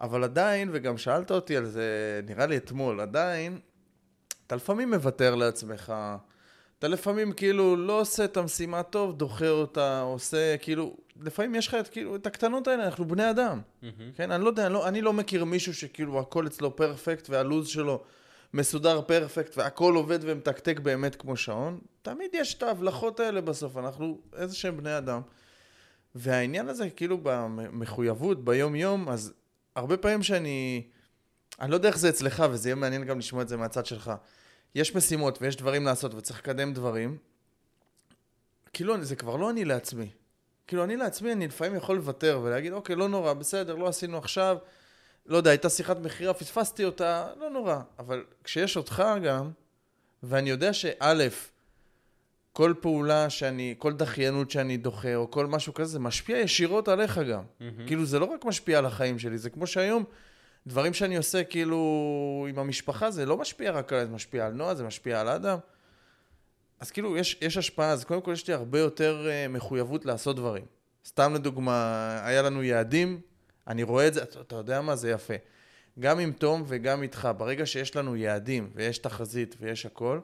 אבל 0.00 0.24
עדיין, 0.24 0.70
וגם 0.72 0.98
שאלת 0.98 1.30
אותי 1.30 1.56
על 1.56 1.64
זה, 1.66 2.20
נראה 2.26 2.46
לי 2.46 2.56
אתמול, 2.56 3.00
עדיין, 3.00 3.58
אתה 4.46 4.56
לפעמים 4.56 4.90
מוותר 4.90 5.34
לעצמך, 5.34 5.92
אתה 6.78 6.88
לפעמים 6.88 7.32
כאילו 7.32 7.76
לא 7.76 8.00
עושה 8.00 8.24
את 8.24 8.36
המשימה 8.36 8.82
טוב, 8.82 9.18
דוחה 9.18 9.48
אותה, 9.48 10.00
עושה 10.00 10.56
כאילו, 10.56 10.96
לפעמים 11.22 11.54
יש 11.54 11.68
לך 11.68 11.74
את, 11.74 11.88
כאילו, 11.88 12.16
את 12.16 12.26
הקטנות 12.26 12.68
האלה, 12.68 12.84
אנחנו 12.84 13.08
בני 13.08 13.30
אדם. 13.30 13.60
Mm-hmm. 13.60 13.86
כן, 14.16 14.30
אני 14.30 14.44
לא 14.44 14.48
יודע, 14.48 14.66
אני 14.66 14.74
לא, 14.74 14.88
אני 14.88 15.00
לא 15.00 15.12
מכיר 15.12 15.44
מישהו 15.44 15.74
שכאילו 15.74 16.20
הכל 16.20 16.46
אצלו 16.46 16.76
פרפקט 16.76 17.30
והלו"ז 17.30 17.68
שלו 17.68 18.02
מסודר 18.54 19.02
פרפקט 19.02 19.58
והכל 19.58 19.94
עובד 19.94 20.18
ומתקתק 20.22 20.80
באמת 20.80 21.14
כמו 21.14 21.36
שעון. 21.36 21.78
תמיד 22.02 22.30
יש 22.34 22.54
את 22.54 22.62
ההבלחות 22.62 23.20
האלה 23.20 23.40
בסוף, 23.40 23.76
אנחנו 23.76 24.20
איזה 24.36 24.56
שהם 24.56 24.76
בני 24.76 24.98
אדם. 24.98 25.20
והעניין 26.14 26.68
הזה, 26.68 26.90
כאילו 26.90 27.18
במחויבות, 27.22 28.44
ביום-יום, 28.44 29.08
אז 29.08 29.32
הרבה 29.76 29.96
פעמים 29.96 30.22
שאני... 30.22 30.82
אני 31.60 31.70
לא 31.70 31.76
יודע 31.76 31.88
איך 31.88 31.98
זה 31.98 32.08
אצלך, 32.08 32.44
וזה 32.50 32.68
יהיה 32.68 32.76
מעניין 32.76 33.04
גם 33.04 33.18
לשמוע 33.18 33.42
את 33.42 33.48
זה 33.48 33.56
מהצד 33.56 33.86
שלך. 33.86 34.12
יש 34.74 34.94
משימות 34.94 35.38
ויש 35.42 35.56
דברים 35.56 35.84
לעשות 35.84 36.14
וצריך 36.14 36.38
לקדם 36.38 36.72
דברים. 36.72 37.18
כאילו, 38.72 39.04
זה 39.04 39.16
כבר 39.16 39.36
לא 39.36 39.50
אני 39.50 39.64
לעצמי. 39.64 40.08
כאילו, 40.66 40.84
אני 40.84 40.96
לעצמי, 40.96 41.32
אני 41.32 41.46
לפעמים 41.46 41.76
יכול 41.76 41.96
לוותר 41.96 42.40
ולהגיד, 42.42 42.72
אוקיי, 42.72 42.96
לא 42.96 43.08
נורא, 43.08 43.32
בסדר, 43.32 43.74
לא 43.74 43.88
עשינו 43.88 44.18
עכשיו, 44.18 44.56
לא 45.26 45.36
יודע, 45.36 45.50
הייתה 45.50 45.68
שיחת 45.68 45.98
מכירה, 45.98 46.34
פספסתי 46.34 46.84
אותה, 46.84 47.26
לא 47.40 47.50
נורא. 47.50 47.80
אבל 47.98 48.24
כשיש 48.44 48.76
אותך 48.76 49.02
גם, 49.24 49.50
ואני 50.22 50.50
יודע 50.50 50.72
שא', 50.72 51.28
כל 52.52 52.74
פעולה 52.80 53.30
שאני, 53.30 53.74
כל 53.78 53.92
דחיינות 53.92 54.50
שאני 54.50 54.76
דוחה, 54.76 55.14
או 55.14 55.30
כל 55.30 55.46
משהו 55.46 55.74
כזה, 55.74 55.92
זה 55.92 55.98
משפיע 55.98 56.38
ישירות 56.38 56.88
עליך 56.88 57.18
גם. 57.18 57.42
Mm-hmm. 57.42 57.86
כאילו, 57.86 58.04
זה 58.04 58.18
לא 58.18 58.24
רק 58.24 58.44
משפיע 58.44 58.78
על 58.78 58.86
החיים 58.86 59.18
שלי, 59.18 59.38
זה 59.38 59.50
כמו 59.50 59.66
שהיום, 59.66 60.04
דברים 60.66 60.94
שאני 60.94 61.16
עושה 61.16 61.44
כאילו 61.44 62.46
עם 62.48 62.58
המשפחה, 62.58 63.10
זה 63.10 63.26
לא 63.26 63.36
משפיע 63.36 63.72
רק 63.72 63.92
עליי, 63.92 64.06
זה 64.06 64.12
משפיע 64.12 64.46
על 64.46 64.52
נועה, 64.52 64.74
זה 64.74 64.84
משפיע 64.84 65.20
על 65.20 65.28
אדם. 65.28 65.58
אז 66.80 66.90
כאילו, 66.90 67.16
יש, 67.16 67.38
יש 67.40 67.56
השפעה, 67.56 67.90
אז 67.90 68.04
קודם 68.04 68.20
כל 68.20 68.32
יש 68.32 68.48
לי 68.48 68.54
הרבה 68.54 68.78
יותר 68.78 69.26
uh, 69.26 69.52
מחויבות 69.52 70.04
לעשות 70.04 70.36
דברים. 70.36 70.64
סתם 71.06 71.34
לדוגמה, 71.34 72.20
היה 72.24 72.42
לנו 72.42 72.62
יעדים, 72.62 73.20
אני 73.66 73.82
רואה 73.82 74.08
את 74.08 74.14
זה, 74.14 74.22
אתה, 74.22 74.40
אתה 74.40 74.56
יודע 74.56 74.80
מה, 74.80 74.96
זה 74.96 75.10
יפה. 75.10 75.34
גם 76.00 76.18
עם 76.18 76.32
תום 76.32 76.64
וגם 76.66 77.02
איתך, 77.02 77.28
ברגע 77.36 77.66
שיש 77.66 77.96
לנו 77.96 78.16
יעדים 78.16 78.70
ויש 78.74 78.98
תחזית 78.98 79.56
ויש 79.60 79.86
הכל, 79.86 80.20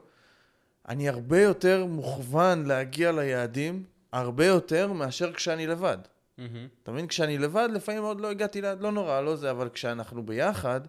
אני 0.89 1.09
הרבה 1.09 1.41
יותר 1.41 1.85
מוכוון 1.85 2.65
להגיע 2.65 3.11
ליעדים, 3.11 3.83
הרבה 4.11 4.45
יותר 4.45 4.93
מאשר 4.93 5.33
כשאני 5.33 5.67
לבד. 5.67 5.97
Mm-hmm. 6.41 6.81
אתה 6.83 6.91
מבין? 6.91 7.07
כשאני 7.07 7.37
לבד, 7.37 7.69
לפעמים 7.73 8.03
עוד 8.03 8.21
לא 8.21 8.29
הגעתי 8.29 8.61
ליעד, 8.61 8.81
לא 8.81 8.91
נורא, 8.91 9.21
לא 9.21 9.35
זה, 9.35 9.51
אבל 9.51 9.69
כשאנחנו 9.69 10.25
ביחד, 10.25 10.81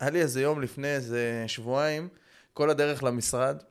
היה 0.00 0.10
לי 0.10 0.20
איזה 0.20 0.42
יום 0.42 0.60
לפני 0.60 0.88
איזה 0.88 1.44
שבועיים, 1.46 2.08
כל 2.52 2.70
הדרך 2.70 3.02
למשרד, 3.02 3.62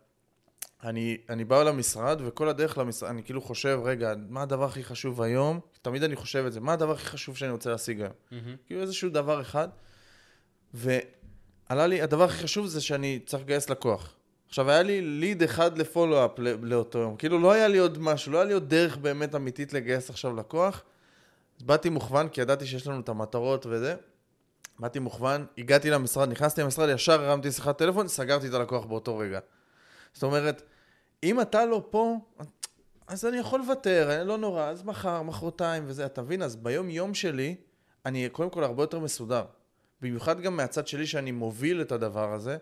אני, 0.84 1.18
אני 1.30 1.46
בא 1.46 1.64
למשרד, 1.64 2.22
וכל 2.26 2.50
הדרך 2.50 2.78
למשרד, 2.78 3.10
אני 3.10 3.24
כאילו 3.24 3.42
חושב, 3.42 3.80
רגע, 3.84 4.14
מה 4.30 4.42
הדבר 4.42 4.66
הכי 4.66 4.84
חשוב 4.84 5.22
היום? 5.22 5.60
תמיד 5.82 6.04
אני 6.04 6.16
חושב 6.16 6.46
את 6.46 6.54
זה, 6.54 6.60
מה 6.60 6.74
הדבר 6.74 6.92
הכי 6.92 7.06
חשוב 7.06 7.38
שאני 7.38 7.52
רוצה 7.52 7.70
להשיג 7.70 8.02
היום? 8.02 8.14
Mm-hmm. 8.32 8.66
כאילו 8.66 8.82
איזשהו 8.82 9.10
דבר 9.10 9.42
אחד, 9.42 9.68
ועלה 10.74 11.88
לי, 11.88 12.02
הדבר 12.02 12.24
הכי 12.24 12.44
חשוב 12.44 12.66
זה 12.66 12.82
שאני 12.82 13.20
צריך 13.26 13.44
לגייס 13.44 13.70
לקוח. 13.70 14.16
עכשיו, 14.48 14.70
היה 14.70 14.84
לי 14.84 15.02
ליד 15.02 15.44
אחד 15.44 15.78
לפולו-אפ 15.78 16.40
לאותו 16.62 17.00
יום. 17.00 17.16
כאילו, 17.16 17.40
לא 17.40 17.52
היה 17.52 17.68
לי 17.68 17.78
עוד 17.78 17.98
משהו, 17.98 18.32
לא 18.32 18.38
היה 18.38 18.46
לי 18.46 18.54
עוד 18.54 18.70
דרך 18.70 18.98
באמת 18.98 19.36
אמיתית 19.36 19.74
לגייס 19.74 20.10
עכשיו 20.10 20.36
לקוח. 20.36 20.84
אז 21.60 21.64
באתי 21.64 21.90
מוכוון, 21.90 22.30
כי 22.30 22.42
ידעתי 22.42 22.66
שיש 22.66 22.88
לנו 22.88 23.00
את 23.00 23.10
המטרות 23.10 23.66
וזה. 23.66 23.96
באתי 24.80 25.00
מוכוון, 25.00 25.46
הגעתי 25.58 25.90
למשרד, 25.90 26.30
נכנסתי 26.30 26.62
למשרד, 26.62 26.90
ישר 26.90 27.24
הרמתי 27.24 27.52
שיחת 27.52 27.78
טלפון, 27.78 28.08
סגרתי 28.08 28.48
את 28.48 28.54
הלקוח 28.54 28.86
באותו 28.86 29.18
רגע. 29.18 29.40
זאת 30.14 30.24
אומרת, 30.24 30.62
אם 31.24 31.42
אתה 31.42 31.66
לא 31.66 31.88
פה, 31.90 32.18
אז 33.08 33.26
אני 33.26 33.38
יכול 33.38 33.60
לוותר, 33.60 34.24
לא 34.24 34.38
נורא, 34.38 34.64
אז 34.64 34.84
מחר, 34.84 35.22
מחרתיים 35.22 35.84
וזה, 35.88 36.06
אתה 36.06 36.22
מבין? 36.22 36.42
אז 36.42 36.56
ביום 36.56 36.90
יום 36.90 37.14
שלי, 37.14 37.56
אני 38.06 38.30
קודם 38.30 38.50
כל 38.50 38.64
הרבה 38.64 38.84
יותר 38.84 39.00
מסודר. 39.00 39.44
במיוחד 40.02 40.42
גם 40.42 40.58
מהצד 40.58 40.88
שלי 40.88 41.08
שאני 41.08 41.32
מוביל 41.32 41.82
את 41.82 41.92
הדבר 41.92 42.34
הזה, 42.34 42.58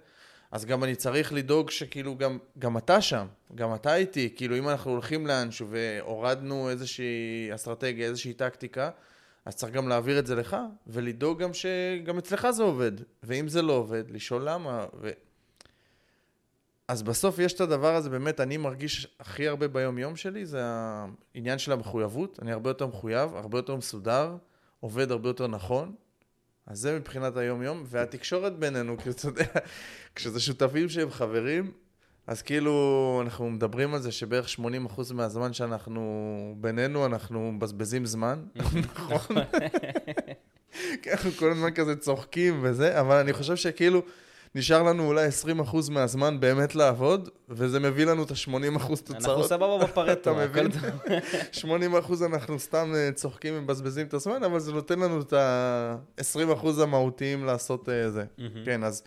אז 0.52 0.66
גם 0.66 0.84
אני 0.84 0.96
צריך 0.96 1.34
לדאוג 1.34 1.70
שכאילו 1.70 2.18
גם, 2.18 2.38
גם 2.60 2.78
אתה 2.78 3.02
שם, 3.02 3.28
גם 3.56 3.76
אתה 3.76 3.96
איתי, 3.96 4.34
כאילו 4.36 4.58
אם 4.58 4.70
אנחנו 4.70 4.92
הולכים 4.92 5.28
לאנשהו 5.28 5.68
והורדנו 5.70 6.70
איזושהי 6.70 7.50
אסטרטגיה, 7.56 8.08
איזושהי 8.08 8.34
טקטיקה, 8.34 8.90
אז 9.46 9.56
צריך 9.56 9.74
גם 9.74 9.88
להעביר 9.88 10.20
את 10.20 10.28
זה 10.28 10.36
לך, 10.36 10.58
ולדאוג 10.88 11.40
גם 11.44 11.54
שגם 11.54 12.18
אצלך 12.18 12.50
זה 12.50 12.64
עובד, 12.64 12.92
ואם 13.24 13.48
זה 13.48 13.62
לא 13.62 13.74
עובד, 13.74 14.04
לשאול 14.12 14.50
למה, 14.50 14.86
ו... 15.02 15.10
אז 16.88 17.04
בסוף 17.04 17.40
יש 17.40 17.54
את 17.54 17.62
הדבר 17.62 17.96
הזה, 17.96 18.10
באמת, 18.10 18.40
אני 18.40 18.58
מרגיש 18.58 19.08
הכי 19.20 19.48
הרבה 19.48 19.68
ביום-יום 19.68 20.16
שלי, 20.16 20.46
זה 20.46 20.62
העניין 20.64 21.60
של 21.60 21.72
המחויבות, 21.72 22.40
אני 22.42 22.52
הרבה 22.52 22.70
יותר 22.70 22.88
מחויב, 22.88 23.36
הרבה 23.36 23.58
יותר 23.58 23.76
מסודר, 23.76 24.36
עובד 24.80 25.12
הרבה 25.12 25.30
יותר 25.30 25.48
נכון, 25.48 25.96
אז 26.68 26.80
זה 26.80 26.96
מבחינת 26.96 27.38
היום-יום, 27.38 27.84
והתקשורת 27.86 28.60
בינינו, 28.60 28.98
כי 28.98 29.10
אתה 29.10 29.28
יודע, 29.28 29.46
כשזה 30.16 30.40
שותפים 30.40 30.90
שהם 30.90 31.12
חברים, 31.12 31.72
אז 32.28 32.42
כאילו 32.42 33.22
אנחנו 33.26 33.50
מדברים 33.50 33.94
על 33.94 34.02
זה 34.02 34.12
שבערך 34.12 34.48
80% 34.60 35.14
מהזמן 35.14 35.54
שאנחנו 35.54 36.56
בינינו, 36.58 37.06
אנחנו 37.06 37.52
מבזבזים 37.52 38.06
זמן, 38.06 38.44
נכון? 39.12 39.36
כי 41.02 41.12
אנחנו 41.14 41.32
כל 41.32 41.52
הזמן 41.52 41.72
כזה 41.72 41.96
צוחקים 41.96 42.60
וזה, 42.64 43.00
אבל 43.00 43.16
אני 43.16 43.34
חושב 43.34 43.56
שכאילו 43.56 44.02
נשאר 44.58 44.84
לנו 44.84 45.08
אולי 45.08 45.28
20% 45.64 45.92
מהזמן 45.92 46.40
באמת 46.40 46.76
לעבוד, 46.76 47.30
וזה 47.50 47.80
מביא 47.80 48.06
לנו 48.06 48.24
את 48.24 48.32
ה-80% 48.32 48.88
תוצאות. 48.88 49.26
אנחנו 49.26 49.44
סבבה 49.44 49.78
בפרטו, 49.86 50.12
אתה 50.12 50.34
מבין? 50.34 50.68
הכל 50.68 52.18
80% 52.22 52.26
אנחנו 52.34 52.60
סתם 52.60 52.94
אה, 52.96 53.10
צוחקים 53.12 53.54
ומבזבזים 53.58 54.08
את 54.08 54.14
הזמן, 54.14 54.44
אבל 54.44 54.60
זה 54.60 54.74
נותן 54.74 55.00
לנו 55.00 55.22
את 55.22 55.34
ה-20% 55.34 56.68
המהותיים 56.84 57.46
לעשות 57.46 57.90
אה, 57.90 58.10
זה. 58.10 58.26
כן, 58.66 58.84
אז, 58.84 59.04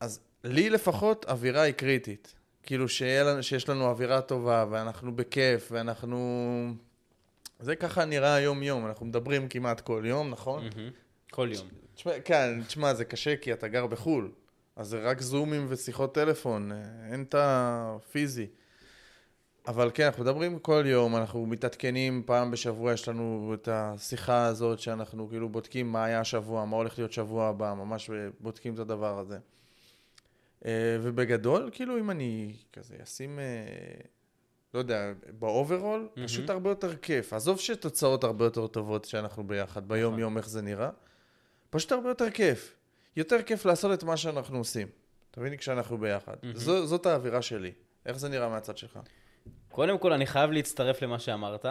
אז 0.00 0.20
לי 0.44 0.70
לפחות 0.70 1.24
אווירה 1.28 1.62
היא 1.62 1.74
קריטית. 1.74 2.34
כאילו 2.62 2.86
לנו, 3.24 3.42
שיש 3.42 3.68
לנו 3.68 3.86
אווירה 3.86 4.20
טובה, 4.20 4.64
ואנחנו 4.70 5.16
בכיף, 5.16 5.68
ואנחנו... 5.72 6.74
זה 7.60 7.76
ככה 7.76 8.04
נראה 8.04 8.34
היום-יום, 8.34 8.86
אנחנו 8.86 9.06
מדברים 9.06 9.48
כמעט 9.48 9.80
כל 9.80 10.02
יום, 10.06 10.30
נכון? 10.30 10.68
כל 11.30 11.48
יום. 11.52 11.85
תשמע, 11.96 12.12
כן, 12.24 12.62
תשמע, 12.66 12.94
זה 12.94 13.04
קשה 13.04 13.36
כי 13.36 13.52
אתה 13.52 13.68
גר 13.68 13.86
בחו"ל, 13.86 14.30
אז 14.76 14.88
זה 14.88 15.00
רק 15.02 15.20
זומים 15.20 15.66
ושיחות 15.68 16.14
טלפון, 16.14 16.72
אה, 16.72 16.78
אין 17.12 17.22
את 17.22 17.34
הפיזי. 17.38 18.46
אבל 19.66 19.90
כן, 19.94 20.04
אנחנו 20.04 20.22
מדברים 20.22 20.58
כל 20.58 20.84
יום, 20.86 21.16
אנחנו 21.16 21.46
מתעדכנים, 21.46 22.22
פעם 22.26 22.50
בשבוע 22.50 22.92
יש 22.92 23.08
לנו 23.08 23.54
את 23.54 23.68
השיחה 23.72 24.46
הזאת 24.46 24.78
שאנחנו 24.78 25.28
כאילו 25.28 25.48
בודקים 25.48 25.92
מה 25.92 26.04
היה 26.04 26.20
השבוע, 26.20 26.64
מה 26.64 26.76
הולך 26.76 26.98
להיות 26.98 27.12
שבוע 27.12 27.48
הבא, 27.48 27.74
ממש 27.74 28.10
בודקים 28.40 28.74
את 28.74 28.78
הדבר 28.78 29.18
הזה. 29.18 29.38
אה, 30.64 30.98
ובגדול, 31.02 31.70
כאילו 31.72 31.98
אם 31.98 32.10
אני 32.10 32.56
כזה 32.72 32.94
אשים, 33.02 33.38
אה, 33.38 33.44
לא 34.74 34.78
יודע, 34.78 35.12
ב 35.38 35.46
overall, 35.46 36.08
mm-hmm. 36.08 36.24
פשוט 36.24 36.50
הרבה 36.50 36.70
יותר 36.70 36.96
כיף. 36.96 37.32
עזוב 37.32 37.60
שתוצאות 37.60 38.24
הרבה 38.24 38.44
יותר 38.44 38.66
טובות 38.66 39.04
שאנחנו 39.04 39.46
ביחד, 39.46 39.88
ביום-יום 39.88 40.32
נכון. 40.32 40.38
איך 40.38 40.48
זה 40.48 40.62
נראה. 40.62 40.90
פשוט 41.70 41.92
הרבה 41.92 42.08
יותר 42.08 42.30
כיף. 42.30 42.74
יותר 43.16 43.42
כיף 43.42 43.64
לעשות 43.64 43.98
את 43.98 44.04
מה 44.04 44.16
שאנחנו 44.16 44.58
עושים. 44.58 44.88
אתה 45.30 45.40
מבין? 45.40 45.56
כשאנחנו 45.56 45.98
ביחד. 45.98 46.34
Mm-hmm. 46.34 46.58
זו, 46.58 46.86
זאת 46.86 47.06
האווירה 47.06 47.42
שלי. 47.42 47.72
איך 48.06 48.18
זה 48.18 48.28
נראה 48.28 48.48
מהצד 48.48 48.76
שלך? 48.76 48.98
קודם 49.68 49.98
כל, 49.98 50.12
אני 50.12 50.26
חייב 50.26 50.50
להצטרף 50.50 51.02
למה 51.02 51.18
שאמרת, 51.18 51.66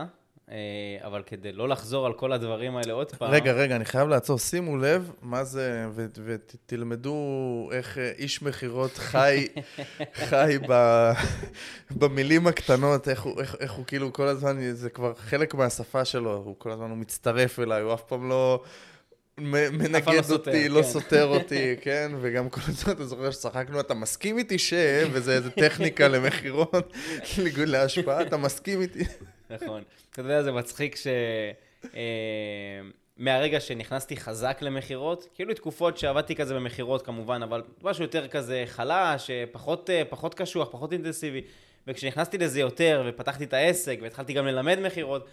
אה, 0.52 0.56
אבל 1.02 1.24
כדי 1.26 1.52
לא 1.52 1.70
לחזור 1.70 2.06
על 2.06 2.14
כל 2.14 2.32
הדברים 2.32 2.78
האלה 2.78 2.94
עוד 2.94 3.16
פעם... 3.16 3.32
רגע, 3.32 3.52
רגע, 3.52 3.76
אני 3.76 3.86
חייב 3.86 4.08
לעצור. 4.08 4.40
שימו 4.40 4.78
לב 4.78 5.12
מה 5.22 5.44
זה, 5.44 5.86
ותלמדו 6.26 7.70
איך 7.72 7.98
אה, 7.98 8.12
איש 8.18 8.42
מכירות 8.42 8.92
חי, 8.92 9.48
חי 10.30 10.58
ב, 10.70 11.12
במילים 11.92 12.48
הקטנות, 12.48 13.08
איך 13.08 13.22
הוא, 13.22 13.42
איך, 13.42 13.56
איך 13.60 13.72
הוא 13.72 13.86
כאילו 13.86 14.14
כל 14.14 14.28
הזמן, 14.28 14.74
זה 14.74 14.90
כבר 14.90 15.14
חלק 15.14 15.54
מהשפה 15.54 16.06
שלו, 16.06 16.36
הוא 16.36 16.56
כל 16.58 16.72
הזמן 16.72 16.90
הוא 16.90 16.98
מצטרף 16.98 17.60
אליי, 17.60 17.82
הוא 17.82 17.94
אף 17.94 18.04
פעם 18.04 18.30
לא... 18.30 18.64
מנגד 19.40 20.08
לא 20.30 20.34
אותי, 20.36 20.70
לא 20.70 20.82
כן. 20.82 20.88
סותר 20.88 21.28
אותי, 21.38 21.76
כן? 21.82 22.12
וגם 22.22 22.50
כל 22.50 22.62
הזמן, 22.68 22.94
אתה 22.94 23.06
זוכר 23.06 23.32
שצחקנו, 23.32 23.80
אתה 23.80 23.94
מסכים 23.94 24.38
איתי 24.38 24.60
ש... 24.60 24.74
וזה 25.12 25.34
איזה 25.34 25.52
טכניקה 25.52 26.08
למכירות, 26.08 26.94
להשפעה, 27.58 28.22
אתה 28.22 28.38
מסכים 28.38 28.82
איתי. 28.82 29.04
נכון. 29.50 29.84
אתה 30.12 30.22
יודע, 30.22 30.44
זה 30.44 30.52
מצחיק 30.52 30.96
ש... 30.96 31.08
אה, 31.96 32.82
מהרגע 33.18 33.60
שנכנסתי 33.60 34.18
חזק 34.18 34.58
למכירות, 34.62 35.28
כאילו 35.34 35.54
תקופות 35.54 35.98
שעבדתי 35.98 36.36
כזה 36.36 36.54
במכירות 36.54 37.06
כמובן, 37.06 37.44
אבל 37.44 37.64
משהו 37.84 38.04
יותר 38.04 38.28
כזה 38.28 38.64
חלש, 38.68 39.30
פחות, 39.52 39.90
אה, 39.90 40.04
פחות 40.10 40.34
קשוח, 40.34 40.68
פחות 40.72 40.94
אינטנסיבי. 40.94 41.42
וכשנכנסתי 41.88 42.38
לזה 42.38 42.60
יותר, 42.60 43.04
ופתחתי 43.08 43.44
את 43.44 43.54
העסק, 43.54 44.00
והתחלתי 44.02 44.34
גם 44.34 44.46
ללמד 44.46 44.80
מכירות, 44.80 45.28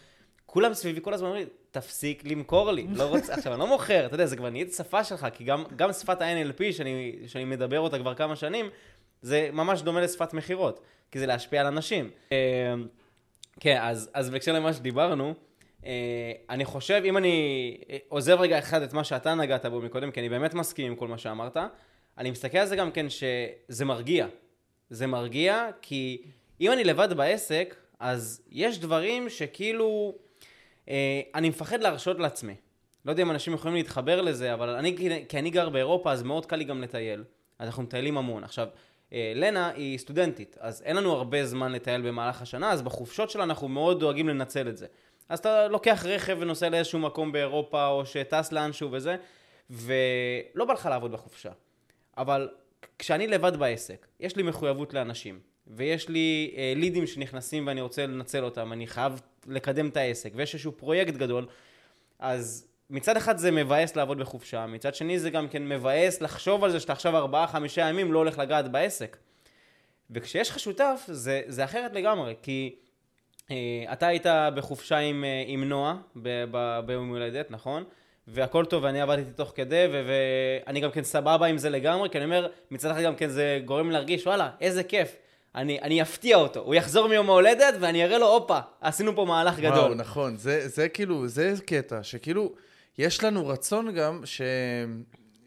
כולם 0.52 0.74
סביבי 0.74 1.00
כל 1.00 1.14
הזמן 1.14 1.28
אומרים, 1.28 1.46
תפסיק 1.70 2.24
למכור 2.24 2.72
לי, 2.72 2.86
לא 2.90 3.02
רוצה, 3.02 3.34
עכשיו, 3.36 3.52
אני 3.52 3.60
לא 3.60 3.66
מוכר, 3.66 4.06
אתה 4.06 4.14
יודע, 4.14 4.26
זה 4.26 4.36
כבר 4.36 4.50
נהיית 4.50 4.72
שפה 4.72 5.04
שלך, 5.04 5.26
כי 5.34 5.44
גם, 5.44 5.64
גם 5.76 5.92
שפת 5.92 6.20
ה-NLP, 6.20 6.72
שאני, 6.72 7.16
שאני 7.26 7.44
מדבר 7.44 7.80
אותה 7.80 7.98
כבר 7.98 8.14
כמה 8.14 8.36
שנים, 8.36 8.70
זה 9.22 9.48
ממש 9.52 9.82
דומה 9.82 10.00
לשפת 10.00 10.34
מכירות, 10.34 10.80
כי 11.10 11.18
זה 11.18 11.26
להשפיע 11.26 11.60
על 11.60 11.66
אנשים. 11.66 12.10
אה, 12.32 12.74
כן, 13.60 13.78
אז, 13.80 14.10
אז 14.14 14.30
בהקשר 14.30 14.52
למה 14.52 14.72
שדיברנו, 14.72 15.34
אה, 15.86 16.32
אני 16.50 16.64
חושב, 16.64 17.02
אם 17.04 17.16
אני 17.16 17.76
עוזב 18.08 18.40
רגע 18.40 18.58
אחד 18.58 18.82
את 18.82 18.92
מה 18.92 19.04
שאתה 19.04 19.34
נגעת 19.34 19.66
בו 19.66 19.80
מקודם, 19.80 20.10
כי 20.10 20.20
אני 20.20 20.28
באמת 20.28 20.54
מסכים 20.54 20.86
עם 20.86 20.96
כל 20.96 21.08
מה 21.08 21.18
שאמרת, 21.18 21.56
אני 22.18 22.30
מסתכל 22.30 22.58
על 22.58 22.66
זה 22.66 22.76
גם 22.76 22.90
כן 22.90 23.06
שזה 23.08 23.84
מרגיע. 23.84 24.26
זה 24.90 25.06
מרגיע, 25.06 25.68
כי 25.82 26.22
אם 26.60 26.72
אני 26.72 26.84
לבד 26.84 27.12
בעסק, 27.12 27.74
אז 28.00 28.42
יש 28.50 28.78
דברים 28.78 29.30
שכאילו... 29.30 30.14
אה, 30.92 31.20
אני 31.35 31.48
מפחד 31.48 31.81
להרשות 31.81 32.18
לעצמי. 32.18 32.55
לא 33.05 33.11
יודע 33.11 33.22
אם 33.22 33.31
אנשים 33.31 33.52
יכולים 33.52 33.76
להתחבר 33.76 34.20
לזה, 34.20 34.55
אבל 34.55 34.68
אני, 34.68 34.96
כי 35.28 35.38
אני 35.38 35.50
גר 35.50 35.68
באירופה, 35.68 36.12
אז 36.12 36.22
מאוד 36.22 36.46
קל 36.46 36.57
לי 36.57 36.64
גם 36.64 36.83
לטייל. 36.83 37.24
אז 37.59 37.66
אנחנו 37.66 37.83
מטיילים 37.83 38.18
המון. 38.18 38.44
עכשיו, 38.44 38.68
אה, 39.12 39.33
לנה 39.35 39.68
היא 39.68 39.98
סטודנטית, 39.98 40.57
אז 40.61 40.83
אין 40.83 40.96
לנו 40.96 41.12
הרבה 41.12 41.46
זמן 41.46 41.72
לטייל 41.72 42.00
במהלך 42.00 42.42
השנה, 42.42 42.70
אז 42.70 42.83
בחופשות 42.83 43.31
שלה 43.31 43.44
אנחנו 43.44 43.68
מאוד 43.68 44.00
דואגים 44.00 44.28
לנצל 44.28 44.68
את 44.68 44.76
זה. 44.76 44.87
אז 45.28 45.38
אתה 45.38 45.68
לוקח 45.68 46.05
רכב 46.09 46.37
ונוסע 46.40 46.68
לאיזשהו 46.68 46.98
מקום 46.98 47.33
באירופה, 47.33 47.87
או 47.87 48.07
שטס 48.07 48.52
לאנשהו 48.52 48.92
וזה, 48.92 49.16
ולא 49.70 50.64
בא 50.64 50.72
לך 50.72 50.87
לעבוד 50.87 51.12
בחופשה. 51.12 51.50
אבל 52.18 52.48
כשאני 52.98 53.26
לבד 53.26 53.57
בעסק, 53.57 54.07
יש 54.20 54.37
לי 54.37 54.42
מחויבות 54.42 54.94
לאנשים. 54.94 55.51
ויש 55.66 56.09
לי 56.09 56.55
אה, 56.57 56.72
לידים 56.77 57.07
שנכנסים 57.07 57.66
ואני 57.66 57.81
רוצה 57.81 58.07
לנצל 58.07 58.44
אותם, 58.44 58.72
אני 58.72 58.87
חייב 58.87 59.20
לקדם 59.46 59.88
את 59.88 59.96
העסק, 59.96 60.33
ויש 60.35 60.55
איזשהו 60.55 60.72
פרויקט 60.72 61.14
גדול, 61.14 61.46
אז 62.18 62.66
מצד 62.90 63.16
אחד 63.16 63.38
זה 63.38 63.51
מבאס 63.51 63.96
לעבוד 63.96 64.18
בחופשה, 64.18 64.66
מצד 64.66 64.94
שני 64.94 65.18
זה 65.18 65.31
גם 65.31 65.48
כן 65.48 65.68
מבאס 65.68 66.20
לחשוב 66.20 66.64
על 66.64 66.70
זה 66.70 66.81
שאתה 66.81 66.92
עכשיו 66.92 67.16
ארבעה, 67.16 67.46
חמישה 67.46 67.88
ימים 67.88 68.12
לא 68.12 68.18
הולך 68.18 68.38
לגעת 68.38 68.70
בעסק. 68.70 69.16
וכשיש 70.11 70.51
לך 70.51 70.59
שותף, 70.59 71.05
זה, 71.07 71.42
זה 71.46 71.64
אחרת 71.64 71.94
לגמרי, 71.94 72.35
כי 72.42 72.75
אה, 73.51 73.85
אתה 73.92 74.07
היית 74.07 74.27
בחופשה 74.55 74.98
עם, 74.98 75.25
אה, 75.25 75.44
עם 75.46 75.64
נועה 75.64 75.96
ביום 76.87 77.09
הולדת, 77.09 77.51
נכון? 77.51 77.85
והכל 78.27 78.64
טוב, 78.64 78.85
ואני 78.85 79.01
עבדתי 79.01 79.33
תוך 79.37 79.53
כדי, 79.55 79.87
ואני 79.90 80.81
גם 80.81 80.90
כן 80.90 81.03
סבבה 81.03 81.46
עם 81.46 81.59
זה 81.59 81.70
לגמרי, 81.70 82.11
כי 82.11 82.18
אני 82.18 82.25
אומר, 82.25 82.48
מצד 82.70 82.90
אחד 82.90 83.03
גם 83.03 83.16
כן 83.16 83.29
זה 83.29 83.61
גורם 83.64 83.90
להרגיש, 83.90 84.27
וואלה, 84.27 84.51
איזה 84.61 84.85
כיף. 84.85 85.16
אני, 85.54 85.78
אני 85.82 86.02
אפתיע 86.02 86.36
אותו, 86.36 86.60
הוא 86.60 86.74
יחזור 86.74 87.08
מיום 87.08 87.30
ההולדת 87.30 87.74
ואני 87.80 88.04
אראה 88.04 88.18
לו, 88.18 88.26
הופה, 88.26 88.58
עשינו 88.80 89.16
פה 89.16 89.24
מהלך 89.24 89.58
גדול. 89.58 89.78
וואו, 89.78 89.94
נכון, 89.94 90.36
זה, 90.36 90.68
זה 90.68 90.88
כאילו, 90.88 91.28
זה 91.28 91.54
קטע, 91.66 92.02
שכאילו, 92.02 92.52
יש 92.98 93.24
לנו 93.24 93.48
רצון 93.48 93.94
גם, 93.94 94.20
ש... 94.24 94.42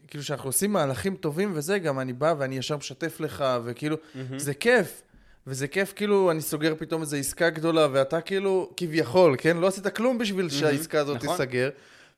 כאילו, 0.08 0.24
שאנחנו 0.24 0.48
עושים 0.48 0.72
מהלכים 0.72 1.16
טובים 1.16 1.52
וזה, 1.54 1.78
גם 1.78 2.00
אני 2.00 2.12
בא 2.12 2.34
ואני 2.38 2.56
ישר 2.56 2.76
משתף 2.76 3.20
לך, 3.20 3.44
וכאילו, 3.64 3.96
מהמם. 4.14 4.38
זה 4.38 4.54
כיף. 4.54 5.02
וזה 5.46 5.68
כיף, 5.68 5.92
כאילו, 5.96 6.30
אני 6.30 6.40
סוגר 6.40 6.74
פתאום 6.78 7.00
איזו 7.00 7.16
עסקה 7.16 7.50
גדולה, 7.50 7.88
ואתה 7.92 8.20
כאילו, 8.20 8.70
כביכול, 8.76 9.34
כן? 9.38 9.56
לא 9.56 9.66
עשית 9.66 9.86
כלום 9.86 10.18
בשביל 10.18 10.48
שהעסקה 10.48 11.00
הזאת 11.00 11.16
נכון. 11.24 11.36
תיסגר. 11.36 11.70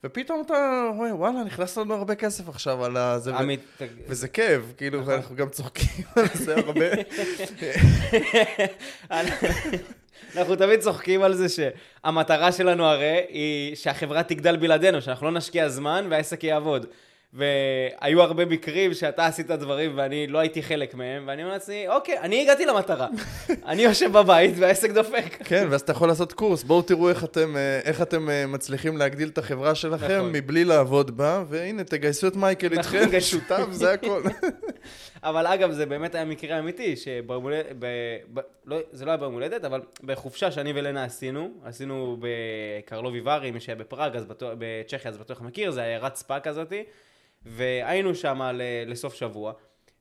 ופתאום 0.05 0.43
אתה 0.47 0.89
רואה, 0.97 1.15
וואלה, 1.15 1.45
נכנס 1.45 1.79
לנו 1.79 1.95
הרבה 1.95 2.15
כסף 2.15 2.49
עכשיו 2.49 2.85
על 2.85 2.97
הזה. 2.97 3.33
ו- 3.33 3.37
עמית, 3.37 3.61
וזה 4.09 4.29
כיף, 4.29 4.63
כאילו, 4.77 5.01
נכון. 5.01 5.13
ואנחנו 5.13 5.37
גם 5.37 5.49
צוחקים 5.49 6.05
על 6.17 6.27
זה 6.35 6.57
הרבה. 6.57 6.87
אנחנו 10.37 10.57
תמיד 10.57 10.81
צוחקים 10.81 11.23
על 11.23 11.35
זה 11.35 11.47
שהמטרה 11.49 12.53
שלנו 12.53 12.85
הרי 12.85 13.25
היא 13.29 13.77
שהחברה 13.77 14.23
תגדל 14.23 14.57
בלעדינו, 14.57 15.03
שאנחנו 15.03 15.27
לא 15.27 15.33
נשקיע 15.33 15.69
זמן 15.69 16.07
והעסק 16.11 16.45
יעבוד. 16.45 16.87
והיו 17.33 18.23
הרבה 18.23 18.45
מקרים 18.45 18.95
שאתה 18.95 19.27
עשית 19.27 19.47
דברים 19.47 19.93
ואני 19.95 20.27
לא 20.27 20.39
הייתי 20.39 20.63
חלק 20.63 20.95
מהם, 20.95 21.25
ואני 21.27 21.43
אומר 21.43 21.53
לעצמי, 21.53 21.89
אוקיי, 21.89 22.19
אני 22.21 22.43
הגעתי 22.43 22.67
למטרה. 22.67 23.09
אני 23.71 23.83
יושב 23.83 24.13
בבית 24.13 24.55
והעסק 24.59 24.91
דופק. 24.91 25.43
כן, 25.45 25.67
ואז 25.71 25.81
אתה 25.81 25.93
יכול 25.93 26.09
לעשות 26.09 26.33
קורס, 26.33 26.63
בואו 26.63 26.83
תראו 26.83 27.09
איך 27.09 27.25
אתם, 27.25 27.57
אה, 27.57 27.81
איך 27.85 28.03
אתם 28.03 28.31
אה, 28.31 28.47
מצליחים 28.47 28.97
להגדיל 28.97 29.29
את 29.29 29.39
החברה 29.39 29.75
שלכם 29.75 30.19
נכון. 30.19 30.33
מבלי 30.33 30.65
לעבוד 30.65 31.17
בה, 31.17 31.45
והנה, 31.49 31.85
תגייסו 31.85 32.29
את 32.29 32.37
מייקל 32.37 32.79
נכון, 32.79 32.99
איתכם. 33.01 33.21
שותף, 33.21 33.67
זה 33.71 33.93
הכל. 33.93 34.23
אבל 35.23 35.47
אגב, 35.47 35.73
זה 35.73 35.87
באמת 35.87 36.15
היה 36.15 36.25
מקרה 36.25 36.59
אמיתי, 36.59 36.95
ב... 37.27 37.33
ב... 37.79 38.41
לא, 38.67 38.79
זה 38.93 39.05
לא 39.05 39.11
היה 39.11 39.17
ביום 39.17 39.33
הולדת, 39.33 39.65
אבל 39.65 39.81
בחופשה 40.05 40.51
שאני 40.51 40.73
ולנה 40.75 41.05
עשינו, 41.05 41.51
עשינו 41.65 42.17
בקרלובי 42.21 43.21
וארי, 43.21 43.51
מי 43.51 43.61
שהיה 43.61 43.77
בפראג, 43.77 44.17
אז 44.17 44.25
בטוח, 44.25 44.53
בצ'כיה, 44.59 45.11
אז 45.11 45.19
בטוח 45.19 45.41
מכיר, 45.41 45.71
זה 45.71 45.83
עיירת 45.83 46.17
ספא 46.17 46.39
כזאתי, 46.43 46.85
והיינו 47.43 48.15
שם. 48.15 48.51
לסוף 48.87 49.15
שבוע, 49.15 49.53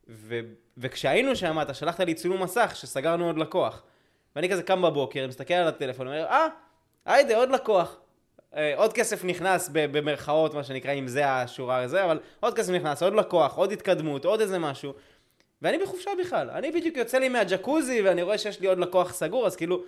ו... 0.08 0.40
וכשהיינו 0.78 1.36
שם, 1.36 1.58
אתה 1.62 1.74
שלחת 1.74 2.00
לי 2.00 2.14
צילום 2.14 2.42
מסך 2.42 2.72
שסגרנו 2.74 3.26
עוד 3.26 3.38
לקוח. 3.38 3.82
ואני 4.36 4.48
כזה 4.48 4.62
קם 4.62 4.82
בבוקר, 4.82 5.26
מסתכל 5.28 5.54
על 5.54 5.68
הטלפון, 5.68 6.06
אומר, 6.06 6.24
אה, 6.24 6.46
היידה, 7.06 7.36
עוד 7.36 7.50
לקוח. 7.50 7.96
אה, 8.56 8.72
עוד 8.76 8.92
כסף 8.92 9.24
נכנס 9.24 9.70
במרכאות, 9.72 10.54
מה 10.54 10.64
שנקרא, 10.64 10.92
אם 10.92 11.08
זה 11.08 11.30
השורה 11.30 11.82
הזה, 11.82 12.04
אבל 12.04 12.20
עוד 12.40 12.56
כסף 12.56 12.72
נכנס, 12.72 13.02
עוד 13.02 13.14
לקוח, 13.14 13.56
עוד 13.56 13.72
התקדמות, 13.72 14.24
עוד 14.24 14.40
איזה 14.40 14.58
משהו. 14.58 14.92
ואני 15.62 15.78
בחופשה 15.78 16.10
בכלל. 16.20 16.50
אני 16.50 16.70
בדיוק 16.70 16.96
יוצא 16.96 17.18
לי 17.18 17.28
מהג'קוזי, 17.28 18.02
ואני 18.02 18.22
רואה 18.22 18.38
שיש 18.38 18.60
לי 18.60 18.66
עוד 18.66 18.78
לקוח 18.78 19.12
סגור, 19.12 19.46
אז 19.46 19.56
כאילו, 19.56 19.82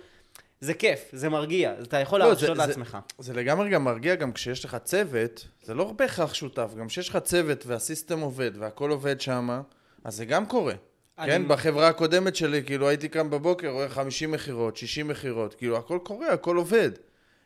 זה 0.61 0.73
כיף, 0.73 1.09
זה 1.13 1.29
מרגיע. 1.29 1.73
אתה 1.83 1.97
יכול 1.97 2.19
לא, 2.19 2.25
להרשות 2.25 2.39
זה- 2.57 2.61
זה- 2.61 2.67
לעצמך. 2.67 2.97
זה 3.19 3.33
לגמרי 3.33 3.69
גם 3.69 3.83
מרגיע, 3.83 4.15
גם 4.15 4.33
כשיש 4.33 4.65
לך 4.65 4.77
צוות, 4.83 5.47
זה 5.63 5.73
לא 5.73 5.91
בהכרח 5.91 6.33
שותף, 6.33 6.71
גם 6.79 6.87
כשיש 6.87 7.09
לך 7.09 7.17
צוות 7.17 7.65
והסיסטם 7.65 8.19
עובד 8.19 8.51
והכל 8.59 8.89
עובד 8.89 9.21
שם, 9.21 9.61
אז 10.03 10.15
זה 10.15 10.25
גם 10.25 10.45
קורה. 10.45 10.73
אני- 11.19 11.27
כן, 11.31 11.47
בחברה 11.47 11.87
הקודמת 11.87 12.35
שלי, 12.35 12.63
כאילו 12.63 12.87
הייתי 12.89 13.09
קם 13.09 13.29
בבוקר, 13.29 13.67
רואה 13.67 13.89
50 13.89 14.31
מכירות, 14.31 14.77
60 14.77 15.07
מכירות, 15.07 15.53
כאילו 15.53 15.77
הכל 15.77 15.99
קורה, 16.03 16.27
הכל 16.33 16.55
עובד 16.57 16.91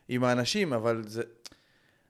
עם 0.08 0.24
האנשים, 0.24 0.72
אבל 0.72 1.02
זה... 1.06 1.22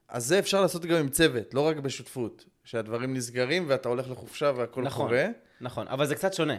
אז 0.08 0.26
זה 0.26 0.38
אפשר 0.38 0.60
לעשות 0.60 0.84
גם 0.86 0.96
עם 0.96 1.08
צוות, 1.08 1.54
לא 1.54 1.60
רק 1.60 1.76
בשותפות. 1.76 2.44
שהדברים 2.64 3.14
נסגרים 3.14 3.64
ואתה 3.68 3.88
הולך 3.88 4.10
לחופשה 4.10 4.52
והכל 4.56 4.82
נכון. 4.82 5.06
קורה. 5.08 5.26
נכון, 5.60 5.88
אבל 5.88 6.06
זה 6.06 6.14
קצת 6.14 6.34
שונה. 6.34 6.56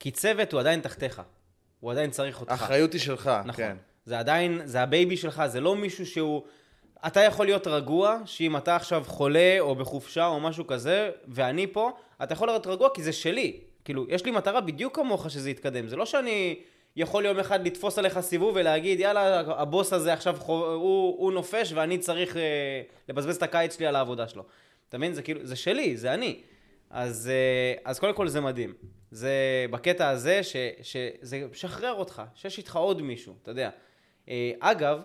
כי 0.00 0.10
צוות 0.10 0.52
הוא 0.52 0.60
עדיין 0.60 0.80
תחתיך. 0.80 1.22
הוא 1.80 1.90
עדיין 1.90 2.10
צריך 2.10 2.40
אותך. 2.40 2.52
האחריות 2.52 2.92
היא 2.92 3.00
שלך, 3.00 3.30
נכון. 3.44 3.64
כן. 3.64 3.76
זה 4.04 4.18
עדיין, 4.18 4.60
זה 4.64 4.80
ה 4.82 4.89
baby 4.89 5.16
שלך, 5.16 5.42
זה 5.46 5.60
לא 5.60 5.76
מישהו 5.76 6.06
שהוא... 6.06 6.42
אתה 7.06 7.20
יכול 7.20 7.46
להיות 7.46 7.66
רגוע, 7.66 8.18
שאם 8.24 8.56
אתה 8.56 8.76
עכשיו 8.76 9.04
חולה 9.06 9.56
או 9.60 9.74
בחופשה 9.74 10.26
או 10.26 10.40
משהו 10.40 10.66
כזה, 10.66 11.10
ואני 11.28 11.66
פה, 11.66 11.90
אתה 12.22 12.32
יכול 12.32 12.48
להיות 12.48 12.66
רגוע 12.66 12.88
כי 12.94 13.02
זה 13.02 13.12
שלי. 13.12 13.60
כאילו, 13.84 14.06
יש 14.08 14.24
לי 14.24 14.30
מטרה 14.30 14.60
בדיוק 14.60 14.96
כמוך 14.96 15.30
שזה 15.30 15.50
יתקדם. 15.50 15.88
זה 15.88 15.96
לא 15.96 16.06
שאני 16.06 16.58
יכול 16.96 17.24
יום 17.24 17.38
אחד 17.38 17.66
לתפוס 17.66 17.98
עליך 17.98 18.20
סיבוב 18.20 18.56
ולהגיד, 18.56 19.00
יאללה, 19.00 19.40
הבוס 19.40 19.92
הזה 19.92 20.12
עכשיו 20.12 20.36
חו... 20.38 20.66
הוא, 20.66 21.16
הוא 21.18 21.32
נופש 21.32 21.72
ואני 21.74 21.98
צריך 21.98 22.36
אה, 22.36 22.42
לבזבז 23.08 23.36
את 23.36 23.42
הקיץ 23.42 23.76
שלי 23.76 23.86
על 23.86 23.96
העבודה 23.96 24.28
שלו. 24.28 24.44
אתה 24.88 24.98
מבין? 24.98 25.14
זה 25.14 25.22
כאילו, 25.22 25.40
זה 25.42 25.56
שלי, 25.56 25.96
זה 25.96 26.14
אני. 26.14 26.40
אז, 26.90 27.30
אה, 27.32 27.90
אז 27.90 27.98
קודם 27.98 28.14
כל 28.14 28.28
זה 28.28 28.40
מדהים. 28.40 28.74
זה 29.10 29.66
בקטע 29.70 30.08
הזה 30.08 30.42
ש, 30.42 30.56
שזה 30.82 31.46
משחרר 31.50 31.92
אותך, 31.92 32.22
שיש 32.34 32.58
איתך 32.58 32.76
עוד 32.76 33.02
מישהו, 33.02 33.34
אתה 33.42 33.50
יודע. 33.50 33.70
אה, 34.28 34.52
אגב, 34.60 35.00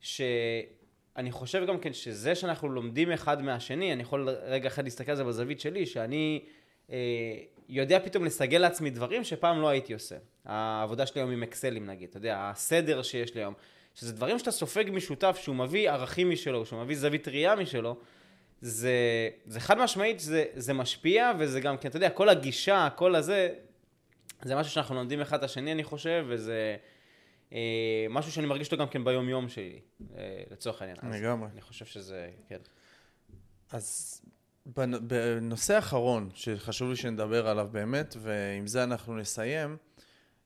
שאני 0.00 1.30
חושב 1.30 1.66
גם 1.66 1.78
כן 1.78 1.92
שזה 1.92 2.34
שאנחנו 2.34 2.68
לומדים 2.68 3.12
אחד 3.12 3.42
מהשני, 3.42 3.92
אני 3.92 4.02
יכול 4.02 4.28
רגע 4.28 4.68
אחד 4.68 4.84
להסתכל 4.84 5.10
על 5.10 5.16
זה 5.16 5.24
בזווית 5.24 5.60
שלי, 5.60 5.86
שאני 5.86 6.44
אה, 6.90 6.96
יודע 7.68 7.98
פתאום 8.04 8.24
לסגל 8.24 8.58
לעצמי 8.58 8.90
דברים 8.90 9.24
שפעם 9.24 9.60
לא 9.60 9.68
הייתי 9.68 9.94
עושה. 9.94 10.16
העבודה 10.44 11.06
שלי 11.06 11.20
היום 11.20 11.30
עם 11.30 11.42
אקסלים 11.42 11.86
נגיד, 11.86 12.08
אתה 12.08 12.16
יודע, 12.16 12.50
הסדר 12.50 13.02
שיש 13.02 13.34
לי 13.34 13.40
היום, 13.40 13.54
שזה 13.94 14.12
דברים 14.12 14.38
שאתה 14.38 14.50
סופג 14.50 14.84
משותף, 14.92 15.38
שהוא 15.42 15.56
מביא 15.56 15.90
ערכים 15.90 16.30
משלו, 16.30 16.66
שהוא 16.66 16.82
מביא 16.82 16.96
זווית 16.96 17.28
ראייה 17.28 17.56
משלו, 17.56 17.96
זה, 18.66 19.28
זה 19.46 19.60
חד 19.60 19.78
משמעית, 19.78 20.20
זה, 20.20 20.44
זה 20.54 20.72
משפיע, 20.72 21.32
וזה 21.38 21.60
גם 21.60 21.76
כן, 21.76 21.88
אתה 21.88 21.96
יודע, 21.96 22.10
כל 22.10 22.28
הגישה, 22.28 22.88
כל 22.96 23.14
הזה, 23.14 23.54
זה 24.42 24.56
משהו 24.56 24.72
שאנחנו 24.72 24.94
לומדים 24.94 25.20
אחד 25.20 25.38
את 25.38 25.42
השני, 25.42 25.72
אני 25.72 25.84
חושב, 25.84 26.24
וזה 26.28 26.76
אה, 27.52 28.06
משהו 28.10 28.32
שאני 28.32 28.46
מרגיש 28.46 28.66
אותו 28.66 28.76
גם 28.82 28.88
כן 28.88 29.04
ביום-יום 29.04 29.48
שלי, 29.48 29.80
אה, 30.16 30.42
לצורך 30.50 30.82
העניין. 30.82 30.98
לגמרי. 31.12 31.48
אני 31.52 31.60
חושב 31.60 31.84
שזה, 31.84 32.30
כן. 32.48 32.58
אז 33.70 34.20
בנ- 34.66 34.98
בנושא 35.02 35.74
האחרון 35.74 36.30
שחשוב 36.34 36.90
לי 36.90 36.96
שנדבר 36.96 37.48
עליו 37.48 37.68
באמת, 37.72 38.16
ועם 38.18 38.66
זה 38.66 38.84
אנחנו 38.84 39.16
נסיים, 39.16 39.76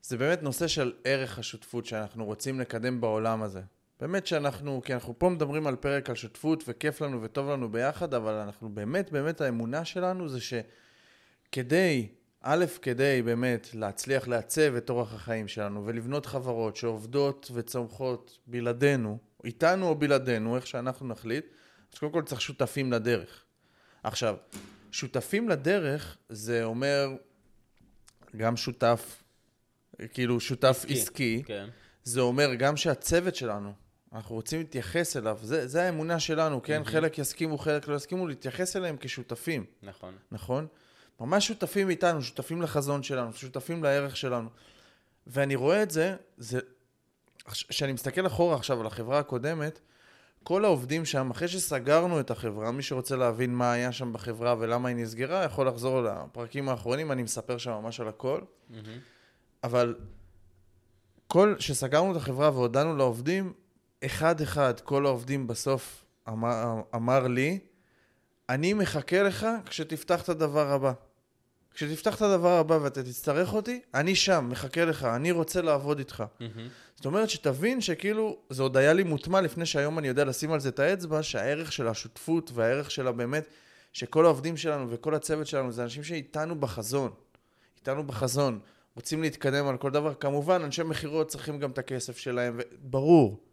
זה 0.03 0.17
באמת 0.17 0.43
נושא 0.43 0.69
של 0.69 0.93
ערך 1.05 1.39
השותפות 1.39 1.87
שאנחנו 1.87 2.25
רוצים 2.25 2.61
לקדם 2.61 3.01
בעולם 3.01 3.43
הזה. 3.43 3.63
באמת 4.01 4.27
שאנחנו, 4.27 4.83
כי 4.85 4.95
אנחנו 4.95 5.19
פה 5.19 5.29
מדברים 5.29 5.67
על 5.67 5.77
פרק 5.77 6.11
על 6.11 6.17
שותפות 6.17 6.65
וכיף 6.69 7.01
לנו 7.01 7.23
וטוב 7.23 7.51
לנו 7.51 7.73
ביחד, 7.73 8.15
אבל 8.15 8.33
אנחנו 8.33 8.69
באמת, 8.69 9.13
באמת 9.13 9.41
האמונה 9.41 9.85
שלנו 9.85 10.29
זה 10.29 10.39
שכדי, 10.41 12.09
א', 12.41 12.65
כדי 12.83 13.23
באמת 13.23 13.75
להצליח 13.75 14.29
לעצב 14.29 14.75
את 14.75 14.91
אורח 14.91 15.15
החיים 15.15 15.49
שלנו 15.49 15.87
ולבנות 15.87 16.27
חברות 16.27 16.77
שעובדות 16.77 17.51
וצומחות 17.55 18.39
בלעדינו, 18.47 19.19
איתנו 19.45 19.89
או 19.89 19.95
בלעדינו, 19.95 20.57
איך 20.57 20.67
שאנחנו 20.67 21.09
נחליט, 21.09 21.47
אז 21.93 21.99
קודם 21.99 22.13
כל 22.13 22.23
צריך 22.23 22.41
שותפים 22.41 22.93
לדרך. 22.93 23.45
עכשיו, 24.03 24.37
שותפים 24.93 25.49
לדרך 25.49 26.17
זה 26.29 26.65
אומר 26.65 27.09
גם 28.37 28.57
שותף, 28.57 29.23
כאילו 30.13 30.41
שותף 30.41 30.77
עסקי, 30.89 30.95
עסקי. 30.95 31.43
כן. 31.47 31.69
זה 32.05 32.21
אומר 32.21 32.55
גם 32.55 32.77
שהצוות 32.77 33.35
שלנו, 33.35 33.73
אנחנו 34.13 34.35
רוצים 34.35 34.59
להתייחס 34.59 35.17
אליו, 35.17 35.39
זה, 35.43 35.67
זה 35.67 35.83
האמונה 35.83 36.21
שלנו, 36.21 36.63
כן? 36.63 36.85
חלק 36.85 37.19
יסכימו, 37.19 37.59
חלק 37.59 37.89
לא 37.89 37.95
יסכימו, 37.95 38.27
להתייחס 38.29 38.77
אליהם 38.77 38.97
כשותפים, 39.01 39.65
נכון. 39.83 40.15
נכון? 40.33 40.67
ממש 41.21 41.47
שותפים 41.47 41.91
איתנו, 41.91 42.23
שותפים 42.23 42.63
לחזון 42.63 43.03
שלנו, 43.03 43.33
שותפים 43.33 43.85
לערך 43.85 44.17
שלנו. 44.17 44.49
ואני 45.27 45.55
רואה 45.55 45.83
את 45.83 45.91
זה, 45.91 46.17
זה... 46.37 46.61
כשאני 47.49 47.93
מסתכל 47.93 48.27
אחורה 48.27 48.57
עכשיו 48.57 48.81
על 48.81 48.87
החברה 48.87 49.19
הקודמת, 49.19 49.81
כל 50.43 50.65
העובדים 50.65 51.05
שם, 51.05 51.31
אחרי 51.31 51.49
שסגרנו 51.49 52.21
את 52.21 52.31
החברה, 52.31 52.71
מי 52.71 52.83
שרוצה 52.83 53.17
להבין 53.17 53.55
מה 53.55 53.73
היה 53.73 53.93
שם 53.93 54.13
בחברה 54.13 54.55
ולמה 54.59 54.89
היא 54.89 54.97
נסגרה, 54.97 55.45
יכול 55.45 55.69
לחזור 55.69 56.03
לפרקים 56.03 56.69
האחרונים, 56.69 57.13
אני 57.13 57.23
מספר 57.23 57.59
שם 57.59 57.71
ממש 57.71 58.01
על 58.01 58.09
הכל. 58.09 58.41
מהמם. 58.71 58.99
אבל 59.65 59.95
כל, 61.27 61.55
שסגרנו 61.59 62.13
את 62.13 62.17
החברה 62.17 62.51
והודענו 62.51 62.97
לעובדים, 62.97 63.53
אחד-אחד, 64.05 64.81
כל 64.81 65.07
העובדים 65.07 65.47
בסוף 65.47 66.05
אמר, 66.29 66.81
אמר 66.95 67.27
לי, 67.27 67.59
אני 68.49 68.73
מחכה 68.73 69.23
לך 69.23 69.47
כשתפתח 69.67 70.23
את 70.23 70.29
הדבר 70.29 70.73
הבא. 70.73 70.93
כשתפתח 71.75 72.17
את 72.17 72.23
הדבר 72.23 72.59
הבא 72.59 72.79
ואתה 72.83 73.03
תצטרך 73.03 73.55
אותי, 73.55 73.81
אני 73.95 74.15
שם, 74.15 74.49
מחכה 74.51 74.85
לך, 74.85 75.05
אני 75.05 75.31
רוצה 75.31 75.63
לעבוד 75.63 75.99
איתך. 75.99 76.25
מהמם. 76.41 76.69
זאת 76.97 77.07
אומרת 77.07 77.31
שתבין 77.31 77.81
שכאילו, 77.81 78.39
זה 78.51 78.63
עוד 78.63 78.77
היה 78.77 78.93
לי 78.93 79.03
מוטמע 79.03 79.41
לפני 79.41 79.67
שהיום 79.67 79.99
אני 79.99 80.09
יודע 80.09 80.25
לשים 80.25 80.53
על 80.53 80.61
זה 80.61 80.69
את 80.69 80.79
האצבע, 80.79 81.23
שהערך 81.23 81.73
של 81.73 81.89
השותפות 81.89 82.51
והערך 82.55 82.91
שלה 82.91 83.13
באמת, 83.13 83.47
שכל 83.93 84.25
העובדים 84.25 84.57
שלנו 84.57 84.91
וכל 84.91 85.15
הצוות 85.15 85.47
שלנו 85.47 85.73
זה 85.73 85.83
אנשים 85.83 86.05
שאיתנו 86.05 86.61
בחזון. 86.61 87.11
איתנו 87.79 88.07
בחזון. 88.07 88.61
רוצים 88.97 89.23
להתקדם 89.23 89.67
על 89.67 89.77
כל 89.77 89.91
דבר. 89.91 90.15
כמובן, 90.15 90.63
אנשי 90.63 90.83
מכירות 90.83 91.29
צריכים 91.29 91.59
גם 91.59 91.71
את 91.71 91.79
הכסף 91.79 92.19
שלהם, 92.19 92.55
ו... 92.59 92.63
ברור. 92.81 93.48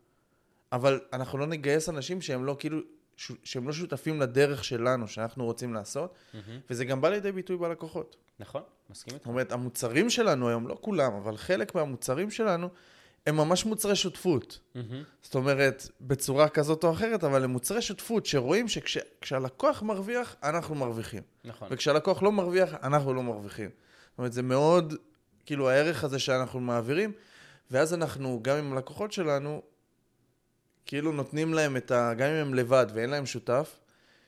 אבל 0.76 1.00
אנחנו 1.14 1.38
לא 1.38 1.46
נגייס 1.48 1.90
אנשים 1.90 2.22
שהם 2.22 2.46
לא 2.46 2.56
כאילו, 2.60 2.80
ש... 3.18 3.32
שהם 3.44 3.68
לא 3.68 3.74
שותפים 3.74 4.22
לדרך 4.22 4.64
שלנו, 4.64 5.08
שאנחנו 5.08 5.46
רוצים 5.46 5.74
לעשות, 5.74 6.16
מהמם. 6.34 6.60
וזה 6.70 6.86
גם 6.86 7.02
בא 7.02 7.10
לידי 7.10 7.32
ביטוי 7.32 7.58
בלקוחות. 7.58 8.16
נכון, 8.40 8.62
מסכים 8.90 9.14
איתך. 9.14 9.26
זאת 9.26 9.32
אומרת, 9.32 9.52
המוצרים 9.52 10.10
שלנו 10.10 10.50
היום, 10.50 10.68
לא 10.68 10.78
כולם, 10.82 11.14
אבל 11.14 11.38
חלק 11.38 11.76
מהמוצרים 11.76 12.32
שלנו, 12.32 12.70
הם 13.28 13.38
ממש 13.38 13.66
מוצרי 13.66 13.96
שותפות. 13.96 14.60
מהמם. 14.76 15.04
זאת 15.22 15.36
אומרת, 15.36 15.88
בצורה 16.02 16.50
כזאת 16.50 16.84
או 16.84 16.92
אחרת, 16.92 17.24
אבל 17.24 17.44
הם 17.44 17.50
מוצרי 17.50 17.82
שותפות 17.82 18.26
שרואים 18.26 18.68
שכשהלקוח 18.68 19.82
מרוויח, 19.82 20.36
אנחנו 20.44 20.76
מרוויחים. 20.76 21.24
נכון. 21.44 21.68
וכשהלקוח 21.72 22.24
לא 22.24 22.32
מרוויח, 22.32 22.74
אנחנו 22.84 23.14
לא 23.14 23.24
מרוויחים. 23.24 23.70
זאת 24.10 24.18
אומרת, 24.18 24.34
זה 24.34 24.42
מאוד, 24.42 24.94
כאילו, 25.46 25.70
הערך 25.70 26.04
הזה 26.04 26.20
שאנחנו 26.20 26.60
מעבירים, 26.60 27.12
ואז 27.72 27.94
אנחנו, 27.94 28.40
גם 28.42 28.58
עם 28.58 28.74
הלקוחות 28.74 29.12
שלנו, 29.12 29.62
כאילו 30.86 31.12
נותנים 31.12 31.54
להם 31.54 31.78
את 31.78 31.92
ה... 31.92 32.14
גם 32.18 32.30
אם 32.30 32.36
הם 32.36 32.54
לבד 32.54 32.86
ואין 32.94 33.10
להם 33.10 33.26
שותף, 33.26 33.80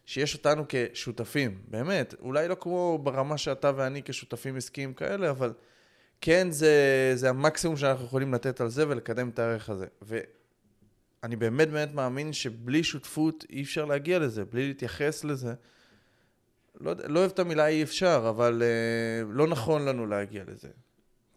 שיש 0.06 0.36
אותנו 0.36 0.66
כשותפים, 0.70 1.62
באמת. 1.68 2.16
אולי 2.20 2.48
לא 2.48 2.56
כמו 2.60 3.00
ברמה 3.04 3.38
שאתה 3.38 3.72
ואני 3.76 4.02
כשותפים 4.06 4.56
עסקיים 4.56 4.94
כאלה, 4.94 5.30
אבל 5.30 5.54
כן, 6.22 6.52
זה, 6.52 7.12
זה 7.16 7.30
המקסימום 7.30 7.78
שאנחנו 7.78 8.06
יכולים 8.06 8.34
לתת 8.34 8.62
על 8.62 8.70
זה 8.70 8.90
ולקדם 8.90 9.30
את 9.30 9.40
הערך 9.40 9.70
הזה. 9.70 9.86
ואני 10.02 11.36
באמת 11.36 11.70
באמת 11.70 11.94
מאמין 11.94 12.34
שבלי 12.34 12.84
שותפות 12.84 13.46
אי 13.50 13.64
אפשר 13.64 13.86
להגיע 13.86 14.20
לזה, 14.20 14.46
בלי 14.46 14.68
להתייחס 14.68 15.24
לזה. 15.24 15.54
לא, 16.82 16.94
לא 17.08 17.20
אוהב 17.20 17.32
את 17.32 17.40
המילה 17.40 17.68
אי 17.68 17.84
אפשר, 17.84 18.26
אבל 18.30 18.64
אה, 18.64 19.34
לא 19.34 19.48
נכון 19.48 19.86
לנו 19.86 20.06
להגיע 20.06 20.44
לזה. 20.48 20.70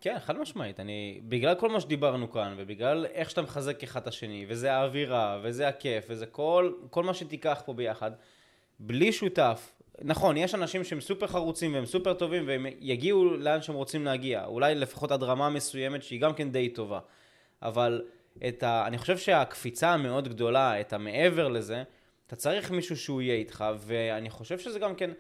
כן, 0.01 0.19
חד 0.19 0.39
משמעית. 0.39 0.81
אני, 0.81 1.21
בגלל 1.29 1.55
כל 1.55 1.69
מה 1.69 1.81
שדיברנו 1.81 2.31
כאן, 2.31 2.55
ובגלל 2.57 3.07
איך 3.07 3.31
שאתה 3.31 3.43
מחזק 3.43 3.83
אחד 3.83 4.01
את 4.01 4.07
השני, 4.07 4.47
וזה 4.49 4.73
האווירה, 4.73 5.41
וזה 5.43 5.69
הכיף, 5.69 6.05
וזה 6.09 6.27
כל, 6.27 6.73
כל 6.91 7.05
מה 7.05 7.15
שתיקח 7.15 7.63
פה 7.67 7.73
ביחד, 7.73 8.11
בלי 8.79 9.13
שותף, 9.13 9.73
נכון, 10.03 10.37
יש 10.37 10.55
אנשים 10.55 10.85
שהם 10.85 11.01
סופר 11.01 11.27
חרוצים 11.27 11.75
והם 11.75 11.87
סופר 11.87 12.15
טובים, 12.15 12.45
והם 12.47 12.67
יגיעו 12.81 13.37
לאן 13.37 13.63
שהם 13.63 13.75
רוצים 13.75 14.05
להגיע. 14.05 14.45
אולי 14.45 14.75
לפחות 14.75 15.13
עד 15.13 15.23
רמה 15.23 15.51
מסוימת 15.51 16.03
שהיא 16.03 16.21
גם 16.21 16.35
כן 16.35 16.51
די 16.51 16.69
טובה. 16.69 17.01
אבל 17.63 18.03
את 18.49 18.63
ה... 18.63 18.87
אני 18.87 18.99
חושב 18.99 19.19
שהקפיצה 19.19 19.91
המאוד 19.91 20.29
גדולה, 20.29 20.81
את 20.81 20.93
המעבר 20.93 21.49
לזה, 21.49 21.83
אתה 22.27 22.37
צריך 22.37 22.71
מישהו 22.71 22.97
שהוא 22.97 23.23
יהיה 23.23 23.35
איתך, 23.35 23.65
ואני 23.79 24.31
חושב 24.31 24.59
שזה 24.59 24.79
גם 24.79 24.95
כן... 24.95 25.11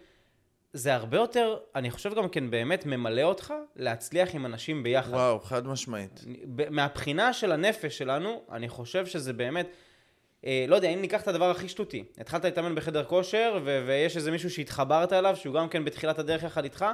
זה 0.73 0.95
הרבה 0.95 1.17
יותר, 1.17 1.57
אני 1.75 1.91
חושב 1.91 2.15
גם 2.15 2.29
כן 2.29 2.51
באמת 2.51 2.87
ממלא 2.87 3.23
אותך 3.23 3.55
להצליח 3.77 4.35
עם 4.35 4.47
אנשים 4.47 4.83
ביחד. 4.83 5.11
וואו, 5.15 5.41
חד 5.41 5.67
משמעית. 5.67 6.25
מהבחינה 6.71 7.33
של 7.33 7.53
הנפש 7.53 7.99
שלנו, 7.99 8.43
אני 8.53 8.69
חושב 8.69 9.07
שזה 9.07 9.33
באמת, 9.33 9.69
אה, 10.47 10.65
לא 10.69 10.77
יודע, 10.77 10.89
אם 10.89 11.01
ניקח 11.01 11.23
את 11.23 11.29
הדבר 11.29 11.51
הכי 11.51 11.69
שטותי, 11.69 12.05
התחלת 12.19 12.45
להתאמן 12.45 12.75
בחדר 12.75 13.05
כושר, 13.05 13.59
ו- 13.65 13.85
ויש 13.87 14.17
איזה 14.17 14.31
מישהו 14.31 14.51
שהתחברת 14.51 15.13
אליו, 15.13 15.37
שהוא 15.37 15.55
גם 15.55 15.69
כן 15.69 15.85
בתחילת 15.85 16.19
הדרך 16.19 16.43
יחד 16.43 16.65
איתך, 16.65 16.85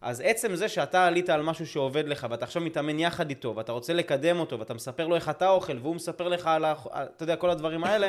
אז 0.00 0.22
עצם 0.24 0.54
זה 0.54 0.68
שאתה 0.68 1.06
עלית 1.06 1.30
על 1.30 1.42
משהו 1.42 1.66
שעובד 1.66 2.08
לך, 2.08 2.26
ואתה 2.30 2.44
עכשיו 2.44 2.62
מתאמן 2.62 2.98
יחד 2.98 3.28
איתו, 3.28 3.56
ואתה 3.56 3.72
רוצה 3.72 3.92
לקדם 3.92 4.40
אותו, 4.40 4.58
ואתה 4.58 4.74
מספר 4.74 5.06
לו 5.06 5.14
איך 5.14 5.28
אתה 5.28 5.48
אוכל, 5.48 5.78
והוא 5.78 5.94
מספר 5.96 6.28
לך 6.28 6.46
על, 6.46 6.64
ה- 6.64 6.74
אתה 6.92 7.22
יודע, 7.22 7.36
כל 7.36 7.50
הדברים 7.50 7.84
האלה, 7.84 8.08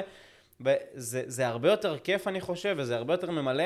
זה, 0.93 1.23
זה 1.28 1.47
הרבה 1.47 1.69
יותר 1.71 1.97
כיף, 1.97 2.28
אני 2.28 2.41
חושב, 2.41 2.76
וזה 2.78 2.95
הרבה 2.95 3.13
יותר 3.13 3.32
ממלא, 3.32 3.63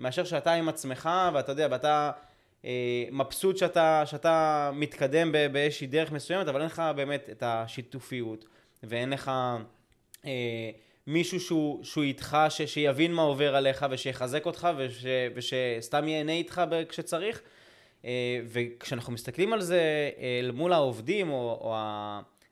מאשר 0.00 0.24
שאתה 0.24 0.52
עם 0.52 0.68
עצמך, 0.68 1.10
ואתה 1.34 1.52
יודע, 1.52 1.68
ואתה 1.70 2.10
אה, 2.64 3.04
מבסוט 3.12 3.56
שאתה, 3.56 4.02
שאתה 4.06 4.70
מתקדם 4.74 5.32
באיזושהי 5.52 5.86
דרך 5.86 6.12
מסוימת, 6.12 6.48
אבל 6.48 6.60
אין 6.60 6.66
לך 6.66 6.82
באמת 6.96 7.28
את 7.32 7.42
השיתופיות, 7.46 8.44
ואין 8.82 9.10
לך 9.10 9.30
אה, 10.26 10.70
מישהו 11.06 11.40
שהוא, 11.40 11.84
שהוא 11.84 12.04
איתך, 12.04 12.36
ש, 12.48 12.62
שיבין 12.62 13.12
מה 13.12 13.22
עובר 13.22 13.56
עליך, 13.56 13.86
ושיחזק 13.90 14.46
אותך, 14.46 14.68
וש, 14.76 15.04
ושסתם 15.34 16.08
ייהנה 16.08 16.32
איתך 16.32 16.62
כשצריך. 16.88 17.42
אה, 18.04 18.40
וכשאנחנו 18.46 19.12
מסתכלים 19.12 19.52
על 19.52 19.60
זה 19.60 20.10
אל 20.42 20.50
מול 20.50 20.72
העובדים 20.72 21.30
או, 21.30 21.58
או 21.60 21.74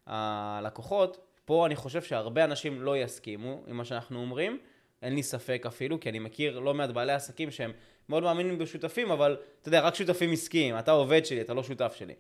הלקוחות, 0.07 1.19
פה 1.45 1.67
אני 1.67 1.77
חושב 1.77 2.03
שהרבה 2.03 2.45
אנשים 2.45 2.81
לא 2.81 2.97
יסכימו 2.97 3.63
עם 3.67 3.77
מה 3.77 3.85
שאנחנו 3.85 4.21
אומרים. 4.21 4.59
אין 5.03 5.15
לי 5.15 5.23
ספק 5.23 5.65
אפילו, 5.67 6.01
כי 6.01 6.09
אני 6.09 6.19
מכיר 6.19 6.59
לא 6.59 6.75
מעט 6.75 6.91
בעלי 6.91 7.13
עסקים 7.13 7.51
שהם 7.51 7.73
מאוד 8.09 8.23
מאמינים 8.23 8.59
בשותפים, 8.59 9.11
אבל 9.11 9.37
אתה 9.61 9.69
יודע, 9.69 9.81
רק 9.81 9.95
שותפים 9.95 10.33
עסקיים, 10.33 10.79
אתה 10.79 10.91
עובד 10.91 11.27
שלי, 11.27 11.41
אתה 11.41 11.55
לא 11.55 11.63
שותף 11.63 11.95
שלי. 11.99 12.15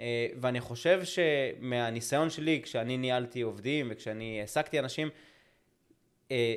אה, 0.00 0.26
ואני 0.40 0.60
חושב 0.60 1.02
שמהניסיון 1.04 2.30
שלי, 2.30 2.60
כשאני 2.62 2.96
ניהלתי 2.96 3.40
עובדים 3.40 3.88
וכשאני 3.90 4.40
העסקתי 4.40 4.78
אנשים, 4.78 5.08
אה, 6.30 6.54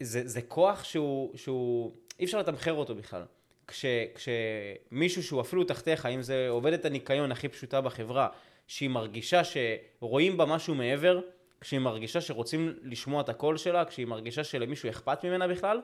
זה, 0.00 0.28
זה 0.28 0.42
כוח 0.42 0.84
שהוא, 0.84 1.36
שהוא, 1.36 1.92
אי 2.20 2.24
אפשר 2.24 2.38
לתמחר 2.38 2.72
אותו 2.72 2.94
בכלל. 2.94 3.22
כש, 3.66 3.84
כשמישהו 4.14 5.22
שהוא 5.22 5.40
אפילו 5.40 5.64
תחתיך, 5.64 6.06
אם 6.06 6.22
זה 6.22 6.48
עובדת 6.48 6.84
הניקיון 6.84 7.32
הכי 7.32 7.48
פשוטה 7.48 7.80
בחברה, 7.80 8.28
שהיא 8.66 8.90
מרגישה 8.90 9.42
שרואים 9.44 10.36
בה 10.36 10.44
משהו 10.44 10.74
מעבר, 10.74 11.20
כשהיא 11.62 11.80
מרגישה 11.80 12.20
שרוצים 12.20 12.74
לשמוע 12.82 13.20
את 13.20 13.28
הקול 13.28 13.56
שלה, 13.56 13.84
כשהיא 13.84 14.06
מרגישה 14.06 14.44
שלמישהו 14.44 14.90
אכפת 14.90 15.24
ממנה 15.24 15.48
בכלל, 15.48 15.80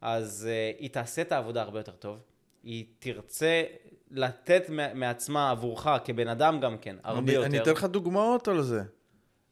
אז 0.00 0.48
uh, 0.48 0.80
היא 0.80 0.90
תעשה 0.90 1.22
את 1.22 1.32
העבודה 1.32 1.62
הרבה 1.62 1.78
יותר 1.78 1.92
טוב. 1.92 2.18
היא 2.62 2.84
תרצה 2.98 3.62
לתת 4.10 4.68
מע- 4.68 4.94
מעצמה 4.94 5.50
עבורך, 5.50 5.86
כבן 6.04 6.28
אדם 6.28 6.60
גם 6.60 6.78
כן, 6.78 6.96
הרבה 7.02 7.20
אני, 7.20 7.32
יותר. 7.32 7.46
אני 7.46 7.60
אתן 7.60 7.70
לך 7.70 7.84
דוגמאות 7.84 8.48
על 8.48 8.62
זה. 8.62 8.82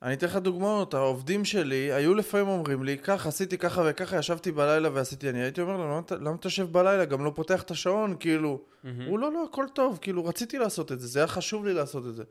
אני 0.03 0.15
אתן 0.15 0.27
לך 0.27 0.37
דוגמאות. 0.37 0.95
העובדים 0.95 1.45
שלי 1.45 1.93
היו 1.93 2.15
לפעמים 2.15 2.49
אומרים 2.49 2.85
לי, 2.85 2.99
ככה, 2.99 3.29
עשיתי 3.29 3.59
ככה 3.59 3.83
וככה, 3.87 4.19
ישבתי 4.19 4.53
בלילה 4.53 4.89
ועשיתי, 4.93 5.31
אני 5.31 5.43
הייתי 5.43 5.61
אומר 5.61 5.77
לו, 5.77 5.85
למה, 5.85 6.01
למה 6.11 6.35
אתה 6.35 6.47
יושב 6.47 6.73
בלילה? 6.73 7.05
גם 7.05 7.25
לא 7.25 7.33
פותח 7.35 7.63
את 7.63 7.71
השעון, 7.71 8.17
כאילו. 8.21 8.61
הוא 9.07 9.19
לא, 9.19 9.33
לא, 9.33 9.45
הכל 9.51 9.65
טוב, 9.75 9.99
כאילו, 10.01 10.25
רציתי 10.25 10.59
לעשות 10.59 10.93
את 10.93 11.01
זה, 11.01 11.07
זה 11.07 11.19
היה 11.19 11.27
חשוב 11.27 11.67
לי 11.67 11.75
לעשות 11.75 12.07
את 12.07 12.15
זה. 12.15 12.25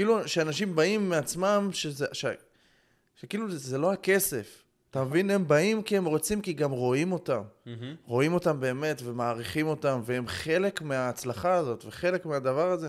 כאילו, 0.00 0.28
שאנשים 0.28 0.74
באים 0.76 1.08
מעצמם, 1.08 1.68
שזה, 1.72 2.06
ש, 2.12 2.24
שכאילו, 3.16 3.50
זה, 3.50 3.58
זה 3.58 3.78
לא 3.78 3.92
הכסף. 3.92 4.62
אתה 4.90 5.04
מבין? 5.04 5.30
הם 5.30 5.48
באים 5.48 5.82
כי 5.82 5.96
הם 5.96 6.04
רוצים, 6.04 6.40
כי 6.40 6.52
גם 6.52 6.70
רואים 6.70 7.12
אותם. 7.12 7.42
מהמם. 7.66 7.94
רואים 8.04 8.34
אותם 8.34 8.60
באמת 8.60 9.02
ומעריכים 9.04 9.66
אותם, 9.66 10.00
והם 10.04 10.28
חלק 10.28 10.82
מההצלחה 10.82 11.54
הזאת 11.54 11.84
וחלק 11.84 12.26
מהדבר 12.26 12.70
הזה. 12.70 12.88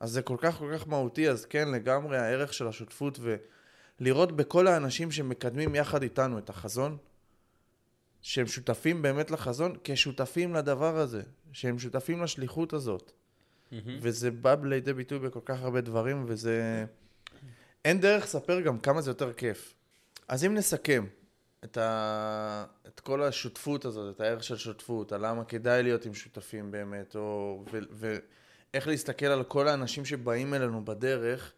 אז 0.00 0.10
זה 0.10 0.22
כל 0.22 0.36
כך 0.38 0.58
כל 0.58 0.72
כך 0.74 0.88
מהותי, 0.88 1.28
אז 1.28 1.44
כן, 1.44 1.68
לגמרי 1.68 2.18
הערך 2.18 2.52
של 2.52 2.68
השותפות 2.68 3.18
ולראות 4.00 4.32
בכל 4.32 4.66
האנשים 4.66 5.10
שמקדמים 5.10 5.74
יחד 5.74 6.02
איתנו 6.02 6.38
את 6.38 6.50
החזון, 6.50 6.96
שהם 8.22 8.46
שותפים 8.46 9.02
באמת 9.02 9.30
לחזון, 9.30 9.76
כשותפים 9.84 10.54
לדבר 10.54 10.96
הזה, 10.96 11.22
שהם 11.52 11.78
שותפים 11.78 12.22
לשליחות 12.22 12.72
הזאת. 12.72 13.12
וזה 13.72 14.30
בא 14.30 14.56
לידי 14.64 14.92
ביטוי 14.92 15.18
בכל 15.18 15.40
כך 15.44 15.62
הרבה 15.62 15.80
דברים, 15.80 16.24
וזה... 16.28 16.84
אין 17.84 18.00
דרך 18.00 18.24
לספר 18.24 18.60
גם 18.60 18.78
כמה 18.78 19.00
זה 19.00 19.10
יותר 19.10 19.32
כיף. 19.32 19.74
אז 20.28 20.44
אם 20.44 20.54
נסכם 20.54 21.06
את, 21.64 21.76
ה... 21.76 22.64
את 22.86 23.00
כל 23.00 23.22
השותפות 23.22 23.84
הזאת, 23.84 24.16
את 24.16 24.20
הערך 24.20 24.44
של 24.44 24.56
שותפות, 24.56 25.12
על 25.12 25.26
למה 25.26 25.44
כדאי 25.44 25.82
להיות 25.82 26.06
עם 26.06 26.14
שותפים 26.14 26.70
באמת, 26.70 27.16
או... 27.16 27.64
ו... 27.72 27.78
ואיך 28.72 28.88
להסתכל 28.88 29.26
על 29.26 29.44
כל 29.44 29.68
האנשים 29.68 30.04
שבאים 30.04 30.54
אלינו 30.54 30.84
בדרך. 30.84 31.52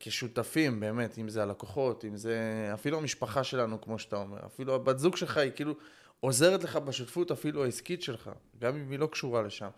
כשותפים, 0.00 0.80
באמת, 0.80 1.18
אם 1.18 1.28
זה 1.28 1.42
הלקוחות, 1.42 2.04
אם 2.04 2.16
זה 2.16 2.70
אפילו 2.74 2.98
המשפחה 2.98 3.44
שלנו, 3.44 3.80
כמו 3.80 3.98
שאתה 3.98 4.16
אומר, 4.16 4.46
אפילו 4.46 4.74
הבת 4.74 4.98
זוג 4.98 5.16
שלך 5.16 5.36
היא 5.36 5.52
כאילו 5.54 5.74
עוזרת 6.20 6.64
לך 6.64 6.76
בשותפות 6.76 7.30
אפילו 7.30 7.64
העסקית 7.64 8.02
שלך, 8.02 8.30
גם 8.58 8.76
אם 8.76 8.90
היא 8.90 8.98
לא 8.98 9.06
קשורה 9.06 9.42
לשם. 9.42 9.68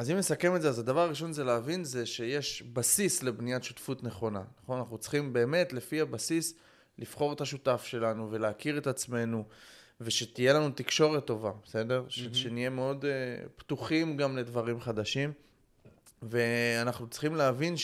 אז 0.00 0.10
אם 0.10 0.16
נסכם 0.16 0.56
את 0.56 0.62
זה, 0.62 0.68
אז 0.68 0.78
הדבר 0.78 1.00
הראשון 1.00 1.32
זה 1.32 1.44
להבין 1.44 1.84
זה 1.84 2.06
שיש 2.06 2.62
בסיס 2.62 3.22
לבניית 3.22 3.64
שותפות 3.64 4.02
נכונה, 4.02 4.42
נכון? 4.62 4.78
אנחנו 4.78 4.98
צריכים 4.98 5.32
באמת 5.32 5.72
לפי 5.72 6.00
הבסיס 6.00 6.54
לבחור 6.98 7.32
את 7.32 7.40
השותף 7.40 7.82
שלנו 7.84 8.30
ולהכיר 8.30 8.78
את 8.78 8.86
עצמנו 8.86 9.44
ושתהיה 10.00 10.52
לנו 10.52 10.70
תקשורת 10.70 11.24
טובה, 11.24 11.52
בסדר? 11.64 12.04
ש- 12.08 12.20
שנהיה 12.32 12.70
מאוד 12.70 13.04
uh, 13.04 13.48
פתוחים 13.56 14.16
גם 14.16 14.36
לדברים 14.36 14.80
חדשים 14.80 15.32
ואנחנו 16.22 17.06
צריכים 17.06 17.34
להבין 17.34 17.74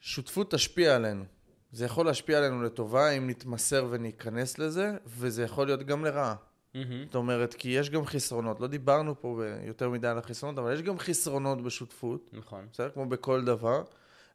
ששותפות 0.00 0.50
תשפיע 0.50 0.96
עלינו. 0.96 1.24
זה 1.72 1.84
יכול 1.84 2.06
להשפיע 2.06 2.38
עלינו 2.38 2.62
לטובה 2.62 3.10
אם 3.10 3.30
נתמסר 3.30 3.86
וניכנס 3.90 4.58
לזה, 4.58 4.96
וזה 5.06 5.42
יכול 5.42 5.66
להיות 5.66 5.82
גם 5.82 6.04
לרעה. 6.04 6.34
מהמם. 6.74 7.04
זאת 7.04 7.14
אומרת, 7.14 7.54
כי 7.54 7.68
יש 7.68 7.90
גם 7.90 8.06
חסרונות. 8.06 8.60
לא 8.60 8.66
דיברנו 8.66 9.20
פה 9.20 9.42
יותר 9.66 9.90
מדי 9.90 10.08
על 10.08 10.18
החסרונות, 10.18 10.58
אבל 10.58 10.74
יש 10.74 10.82
גם 10.82 10.98
חסרונות 10.98 11.62
בשותפות, 11.62 12.30
נכון. 12.32 12.66
בסדר? 12.72 12.90
כמו 12.90 13.06
בכל 13.06 13.44
דבר. 13.44 13.82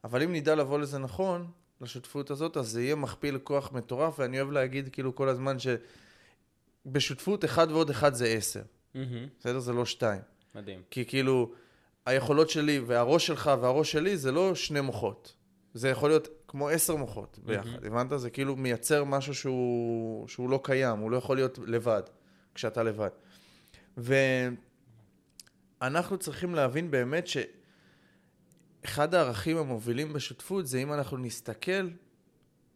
אבל 0.03 0.23
אם 0.23 0.33
נדע 0.33 0.55
לבוא 0.55 0.79
לזה 0.79 0.97
נכון, 0.97 1.47
לשותפות 1.81 2.31
הזאת, 2.31 2.57
אז 2.57 2.67
זה 2.67 2.83
יהיה 2.83 2.95
מכפיל 2.95 3.37
כוח 3.37 3.71
מטורף, 3.71 4.19
ואני 4.19 4.41
אוהב 4.41 4.51
להגיד 4.51 4.89
כאילו 4.91 5.15
כל 5.15 5.29
הזמן 5.29 5.57
שבשותפות 6.85 7.45
אחד 7.45 7.71
ועוד 7.71 7.89
אחד 7.89 8.13
זה 8.13 8.27
עשר. 8.27 8.61
מהמם. 8.95 9.27
בסדר? 9.39 9.59
זה 9.59 9.73
לא 9.73 9.85
שתיים. 9.85 10.21
מדהים. 10.55 10.81
כי 10.91 11.05
כאילו, 11.05 11.51
היכולות 12.05 12.49
שלי 12.49 12.79
והראש 12.79 13.27
שלך 13.27 13.51
והראש 13.61 13.91
שלי 13.91 14.17
זה 14.17 14.31
לא 14.31 14.55
שני 14.55 14.81
מוחות. 14.81 15.33
זה 15.73 15.89
יכול 15.89 16.09
להיות 16.09 16.27
כמו 16.47 16.69
עשר 16.69 16.95
מוחות 16.95 17.39
ביחד, 17.43 17.85
הבנת? 17.85 18.19
זה 18.19 18.29
כאילו 18.29 18.55
מייצר 18.55 19.03
משהו 19.03 19.35
שהוא, 19.35 20.27
שהוא 20.27 20.49
לא 20.49 20.59
קיים, 20.63 20.99
הוא 20.99 21.11
לא 21.11 21.17
יכול 21.17 21.37
להיות 21.37 21.59
לבד, 21.65 22.01
כשאתה 22.55 22.83
לבד. 22.83 23.09
ואנחנו 25.81 26.17
צריכים 26.17 26.55
להבין 26.55 26.91
באמת 26.91 27.25
שאחד 27.27 29.15
הערכים 29.15 29.57
המובילים 29.57 30.13
בשותפות 30.13 30.67
זה 30.67 30.77
אם 30.77 30.93
אנחנו 30.93 31.17
נסתכל 31.17 31.89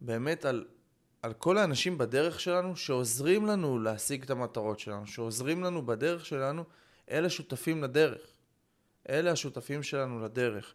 באמת 0.00 0.44
על, 0.44 0.64
על 1.22 1.32
כל 1.32 1.58
האנשים 1.58 1.98
בדרך 1.98 2.40
שלנו 2.40 2.76
שעוזרים 2.76 3.46
לנו 3.46 3.78
להשיג 3.78 4.22
את 4.22 4.30
המטרות 4.30 4.78
שלנו, 4.78 5.06
שעוזרים 5.06 5.62
לנו 5.62 5.86
בדרך 5.86 6.26
שלנו, 6.26 6.64
אלה 7.10 7.30
שותפים 7.30 7.84
לדרך. 7.84 8.20
אלה 9.08 9.30
השותפים 9.30 9.82
שלנו 9.82 10.20
לדרך. 10.20 10.74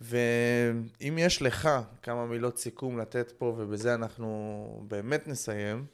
ואם 0.00 1.18
יש 1.18 1.42
לך 1.42 1.68
כמה 2.02 2.26
מילות 2.26 2.58
סיכום 2.58 2.98
לתת 2.98 3.32
פה, 3.38 3.54
ובזה 3.58 3.94
אנחנו 3.94 4.84
באמת 4.88 5.28
נסיים, 5.28 5.86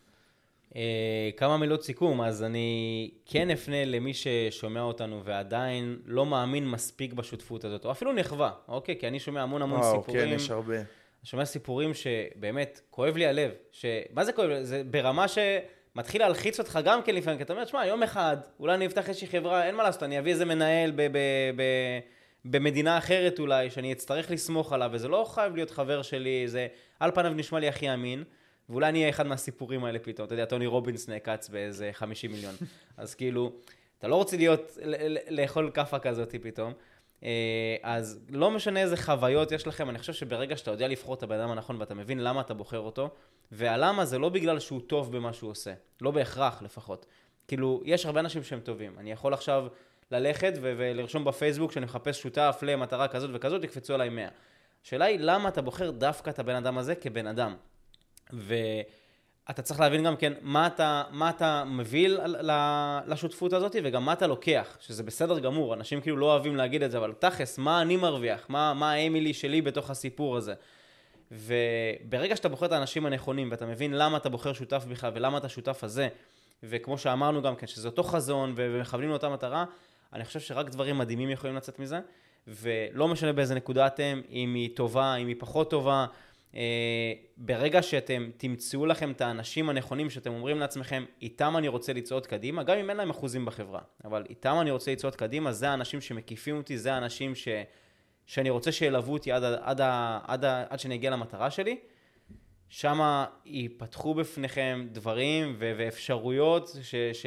כמה 1.37 1.57
מילות 1.57 1.83
סיכום, 1.85 2.23
אז 2.23 2.43
אני 2.43 3.11
כן 3.27 3.51
אפנה 3.51 3.85
למי 3.85 4.13
ששומע 4.15 4.81
אותנו 4.81 5.25
ועדיין 5.25 5.99
לא 6.05 6.27
מאמין 6.27 6.69
מספיק 6.69 7.13
בשותפות 7.13 7.65
הזאת, 7.65 7.85
או 7.85 7.91
אפילו 7.91 8.13
נחווה, 8.13 8.51
אוקיי? 8.69 8.97
כי 8.99 9.09
אני 9.09 9.21
שומע 9.21 9.43
המון 9.43 9.63
המון 9.63 9.81
וואו, 9.81 10.01
סיפורים. 10.01 10.29
כן, 10.29 10.35
יש 10.35 10.51
הרבה. 10.51 10.77
אני 10.77 10.85
שומע 11.25 11.45
סיפורים 11.45 11.91
שבאמת, 11.95 12.81
כואב 12.91 13.17
לי 13.17 13.27
הלב. 13.27 13.51
ש... 13.71 13.85
מה 14.13 14.25
זה 14.25 14.33
כואב? 14.33 14.51
זה 14.63 14.83
ברמה 14.91 15.27
שמתחיל 15.29 16.21
להלחיץ 16.21 16.59
אותך 16.59 16.79
גם 16.85 17.03
כן 17.03 17.15
לפעמים, 17.15 17.39
כי 17.39 17.45
אתה 17.45 17.53
אומר, 17.53 17.65
תשמע, 17.65 17.87
יום 17.87 18.03
אחד, 18.03 18.37
אולי 18.61 18.75
אני 18.75 18.87
אפתח 18.87 19.09
איזושהי 19.09 19.29
חברה, 19.29 19.67
אין 19.67 19.75
מה 19.75 19.83
לעשות, 19.83 20.03
אני 20.03 20.19
אביא 20.19 20.33
איזה 20.33 20.45
מנהל 20.45 20.91
ב- 20.91 21.03
ב- 21.03 21.51
ב- 21.57 21.99
במדינה 22.45 22.99
אחרת 22.99 23.39
אולי, 23.39 23.71
שאני 23.71 23.93
אצטרך 23.93 24.31
לסמוך 24.31 24.73
עליו, 24.73 24.91
וזה 24.93 25.09
לא 25.09 25.27
חייב 25.35 25.55
להיות 25.55 25.71
חבר 25.71 26.03
שלי, 26.03 26.49
זה 26.49 26.67
על 27.01 27.11
פניו 27.11 27.33
נשמע 27.33 27.61
לי 27.61 27.69
הכי 27.69 27.95
אמין. 27.95 28.25
ואולי 28.73 28.89
אני 28.89 28.99
אהיה 28.99 29.11
אחד 29.11 29.27
מהסיפורים 29.27 29.85
האלה 29.85 29.99
פתאום, 29.99 30.27
אתה 30.27 30.35
יודע, 30.35 30.45
טוני 30.45 30.67
רובינס 30.67 31.09
נעקץ 31.09 31.49
באיזה 31.49 31.91
50 31.93 32.33
מיליון. 32.33 32.55
אז 32.97 33.15
כאילו, 33.15 33.53
אתה 33.99 34.09
לא 34.09 34.17
רוצה 34.17 34.37
להיות, 34.37 34.79
לאכול 35.31 35.71
כאפה 35.75 35.99
כזאת 35.99 36.35
פתאום. 36.43 36.73
אה, 37.25 37.77
אז 37.83 38.21
לא 38.29 38.51
משנה 38.51 38.81
איזה 38.81 38.97
חוויות 38.97 39.53
יש 39.53 39.67
לכם, 39.67 39.91
אני 39.91 39.99
חושב 39.99 40.13
שברגע 40.13 40.57
שאתה 40.57 40.71
יודע 40.71 40.89
לבחור 40.89 41.15
את 41.15 41.23
הבן 41.23 41.41
אדם 41.41 41.51
הנכון 41.51 41.77
ואתה 41.81 41.95
מבין 41.95 42.19
למה 42.19 42.41
אתה 42.41 42.55
בוחר 42.55 42.79
אותו, 42.79 43.11
והלמה 43.53 44.05
זה 44.05 44.19
לא 44.19 44.29
בגלל 44.29 44.59
שהוא 44.59 44.81
טוב 44.87 45.17
במה 45.17 45.33
שהוא 45.33 45.51
עושה, 45.51 45.73
לא 46.01 46.11
בהכרח 46.11 46.63
לפחות. 46.63 47.07
כאילו, 47.49 47.83
יש 47.85 48.07
הרבה 48.07 48.21
אנשים 48.21 48.43
שהם 48.43 48.61
טובים. 48.61 48.95
אני 48.99 49.13
יכול 49.13 49.35
עכשיו 49.35 49.67
ללכת 50.11 50.53
ו- 50.61 50.75
ולרשום 50.77 51.25
בפייסבוק 51.25 51.73
שאני 51.73 51.85
מחפש 51.85 52.23
שותף 52.23 52.59
למטרה 52.63 53.09
כזאת 53.09 53.31
וכזאת, 53.35 53.65
יקפצו 53.65 53.95
עליי 53.95 54.09
100. 54.09 54.29
השאלה 54.85 55.05
היא 55.05 55.19
למה 55.21 55.49
אתה 55.49 55.63
בוחר 55.63 55.91
דווקא 55.91 56.31
את 56.31 56.39
הבן 56.39 56.55
אדם 56.55 56.79
הזה 56.79 56.95
כבן 56.95 57.27
אדם. 57.27 57.57
ואתה 58.33 59.63
צריך 59.63 59.81
להבין 59.81 60.05
גם 60.05 60.17
כן 60.17 60.33
מה 60.41 60.67
אתה, 60.67 61.03
מה 61.11 61.31
אתה 61.31 61.65
מביא 61.67 62.09
לשותפות 63.07 63.53
הזאת 63.53 63.77
וגם 63.85 64.05
מה 64.05 64.13
אתה 64.13 64.27
לוקח, 64.27 64.77
שזה 64.81 65.03
בסדר 65.03 65.39
גמור, 65.39 65.75
אנשים 65.75 66.01
כאילו 66.01 66.17
לא 66.17 66.27
אוהבים 66.27 66.57
להגיד 66.57 66.83
את 66.83 66.91
זה, 66.91 66.99
אבל 66.99 67.13
תכלס, 67.19 67.59
מה 67.59 67.83
אני 67.83 67.97
מרוויח? 67.97 68.47
מה, 68.49 68.75
מה 68.75 68.93
האמילי 68.93 69.35
שלי 69.35 69.63
בתוך 69.63 69.91
הסיפור 69.91 70.37
הזה? 70.37 70.55
וברגע 71.31 72.37
שאתה 72.37 72.49
בוחר 72.49 72.67
את 72.67 72.73
האנשים 72.73 73.07
הנכונים 73.07 73.51
ואתה 73.51 73.67
מבין 73.67 73.95
למה 73.95 74.17
אתה 74.17 74.29
בוחר 74.29 74.53
שותף 74.53 74.85
בכלל 74.89 75.11
ולמה 75.15 75.39
אתה 75.39 75.49
שותף 75.49 75.85
הזה, 75.85 76.09
וכמו 76.63 76.99
שאמרנו 76.99 77.43
גם 77.43 77.57
כן, 77.57 77.67
שזה 77.67 77.89
אותו 77.89 78.03
חזון 78.03 78.53
ומכוונים 78.57 79.11
לאותה 79.11 79.29
מטרה, 79.29 79.65
אני 80.13 80.25
חושב 80.25 80.41
שרק 80.41 80.69
דברים 80.69 80.99
מדהימים 80.99 81.31
יכולים 81.31 81.57
לצאת 81.57 81.79
מזה, 81.79 82.01
ולא 82.47 83.09
משנה 83.09 83.33
באיזה 83.33 83.55
נקודה 83.55 83.87
אתם, 83.87 84.21
אם 84.31 84.55
היא 84.55 84.77
טובה, 84.77 85.15
אם 85.15 85.27
היא 85.27 85.37
פחות 85.39 85.71
טובה, 85.71 86.07
ברגע 87.37 87.83
שאתם 87.83 88.31
תמצאו 88.37 88.87
לכם 88.87 89.11
את 89.11 89.21
האנשים 89.21 89.69
הנכונים 89.69 90.11
שאתם 90.11 90.33
אומרים 90.33 90.59
לעצמכם, 90.59 91.05
איתם 91.23 91.57
אני 91.57 91.69
רוצה 91.69 91.93
לצעוד 91.93 92.27
קדימה, 92.27 92.63
גם 92.63 92.79
אם 92.79 92.91
אין 92.91 92.97
להם 92.97 93.11
אחוזים 93.11 93.45
בחברה, 93.45 93.81
אבל 94.05 94.25
איתם 94.29 94.57
אני 94.61 94.71
רוצה 94.71 94.93
לצעוד 94.93 95.17
קדימה, 95.17 95.53
זה 95.53 95.69
האנשים 95.71 96.01
שמקיפים 96.01 96.57
אותי, 96.57 96.79
זה 96.79 96.93
האנשים 96.95 97.35
ש... 97.35 97.49
שאני 98.27 98.51
רוצה 98.51 98.73
שילוו 98.73 99.13
אותי 99.13 99.33
עד, 99.33 99.45
עד, 99.45 99.81
עד, 100.27 100.45
ה- 100.45 100.65
עד 100.71 100.81
שאני 100.81 100.95
אגיע 100.95 101.11
למטרה 101.11 101.51
שלי, 101.51 101.77
שם 102.69 103.25
ייפתחו 103.47 104.15
בפניכם 104.15 104.87
דברים 104.93 105.55
ו- 105.59 105.73
ואפשרויות 105.79 106.69
שלא 106.83 107.13
ש- 107.13 107.27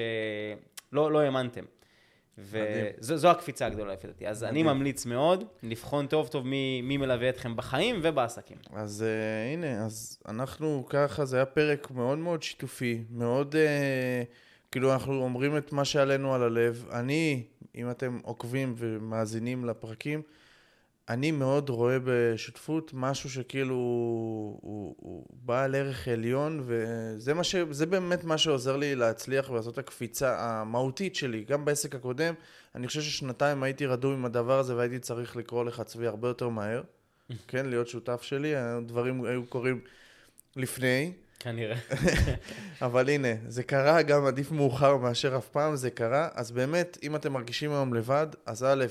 לא, 0.92 1.12
לא 1.12 1.20
האמנתם. 1.20 1.64
וזו 2.38 3.28
הקפיצה 3.28 3.66
הגדולה 3.66 3.94
לפי 3.94 4.08
דעתי. 4.08 4.28
אז 4.28 4.44
אני 4.44 4.64
מדהים. 4.64 4.78
ממליץ 4.78 5.06
מאוד 5.06 5.44
לבחון 5.64 6.08
טוב 6.08 6.28
טוב 6.28 6.48
מי, 6.48 6.82
מי 6.82 6.98
מלווה 6.98 7.30
אתכם 7.30 7.56
בחיים 7.56 8.00
ובעסקים. 8.02 8.58
אז 8.74 9.06
uh, 9.08 9.54
הנה, 9.54 9.86
אז 9.86 10.20
אנחנו 10.28 10.86
ככה, 10.90 11.26
זה 11.26 11.36
היה 11.36 11.46
פרק 11.46 11.92
מאוד 11.92 12.18
מאוד 12.18 12.44
שיתופי, 12.44 13.04
מאוד, 13.10 13.56
uh, 13.56 14.26
כאילו 14.72 14.94
אנחנו 14.94 15.24
אומרים 15.24 15.58
את 15.58 15.72
מה 15.72 15.86
שעלינו 15.86 16.36
על 16.36 16.44
הלב. 16.44 16.86
אני, 16.92 17.44
אם 17.76 17.92
אתם 17.92 18.20
עוקבים 18.24 18.74
ומאזינים 18.78 19.66
לפרקים, 19.66 20.22
אני 21.10 21.32
מאוד 21.32 21.70
רואה 21.70 21.98
בשותפות 22.04 22.92
משהו 22.94 23.30
שכאילו 23.30 23.76
הוא, 23.76 24.60
הוא, 24.62 24.96
הוא 25.00 25.26
בעל 25.32 25.76
ערך 25.76 26.08
עליון, 26.08 26.64
וזה 26.66 27.34
מה 27.34 27.44
ש, 27.44 27.56
זה 27.72 27.86
באמת 27.86 28.24
מה 28.24 28.38
שעוזר 28.38 28.78
לי 28.78 28.96
להצליח 28.96 29.50
ולעשות 29.50 29.74
את 29.74 29.78
הקפיצה 29.78 30.36
המהותית 30.40 31.16
שלי. 31.16 31.44
גם 31.44 31.66
בעסק 31.66 31.96
הקודם, 31.96 32.34
אני 32.76 32.88
חושב 32.88 33.02
ששנתיים 33.02 33.64
הייתי 33.64 33.86
רדום 33.86 34.14
עם 34.14 34.26
הדבר 34.26 34.60
הזה 34.60 34.76
והייתי 34.76 35.00
צריך 35.00 35.36
לקרוא 35.36 35.66
לך 35.66 35.82
צבי 35.82 36.08
הרבה 36.08 36.28
יותר 36.28 36.50
מהר. 36.50 36.84
כן, 37.48 37.66
להיות 37.66 37.88
שותף 37.88 38.22
שלי, 38.22 38.56
הדברים 38.56 39.26
היו 39.26 39.46
קורים 39.46 39.82
לפני, 40.56 41.14
כנראה. 41.40 41.78
אבל 42.82 43.10
הנה, 43.10 43.28
זה 43.48 43.64
קרה, 43.64 44.02
גם 44.02 44.26
עדיף 44.26 44.52
מאוחר 44.52 44.98
מאשר 44.98 45.38
אף 45.38 45.48
פעם, 45.48 45.76
זה 45.76 45.90
קרה. 45.90 46.30
אז 46.34 46.52
באמת, 46.52 46.98
אם 47.04 47.16
אתם 47.16 47.34
מרגישים 47.34 47.72
היום 47.72 47.94
לבד, 47.94 48.28
אז 48.46 48.64
א', 48.64 48.86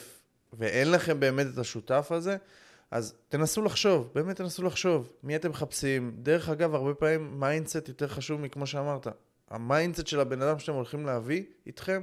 ואין 0.58 0.90
לכם 0.90 1.20
באמת 1.20 1.46
את 1.52 1.58
השותף 1.58 2.08
הזה, 2.10 2.36
אז 2.90 3.14
תנסו 3.28 3.62
לחשוב, 3.62 4.10
באמת 4.14 4.36
תנסו 4.36 4.62
לחשוב, 4.62 5.12
מי 5.22 5.36
אתם 5.36 5.50
מחפשים. 5.50 6.16
דרך 6.22 6.48
אגב, 6.48 6.74
הרבה 6.74 6.94
פעמים 6.94 7.40
mindset 7.40 7.88
יותר 7.88 8.08
חשוב 8.08 8.40
מכמו 8.40 8.66
שאמרת. 8.66 9.06
ה 9.50 9.57
mindset 9.57 10.06
של 10.06 10.20
הבן 10.20 10.42
אדם 10.42 10.58
שאתם 10.58 10.72
הולכים 10.72 11.06
להביא 11.06 11.42
איתכם, 11.66 12.02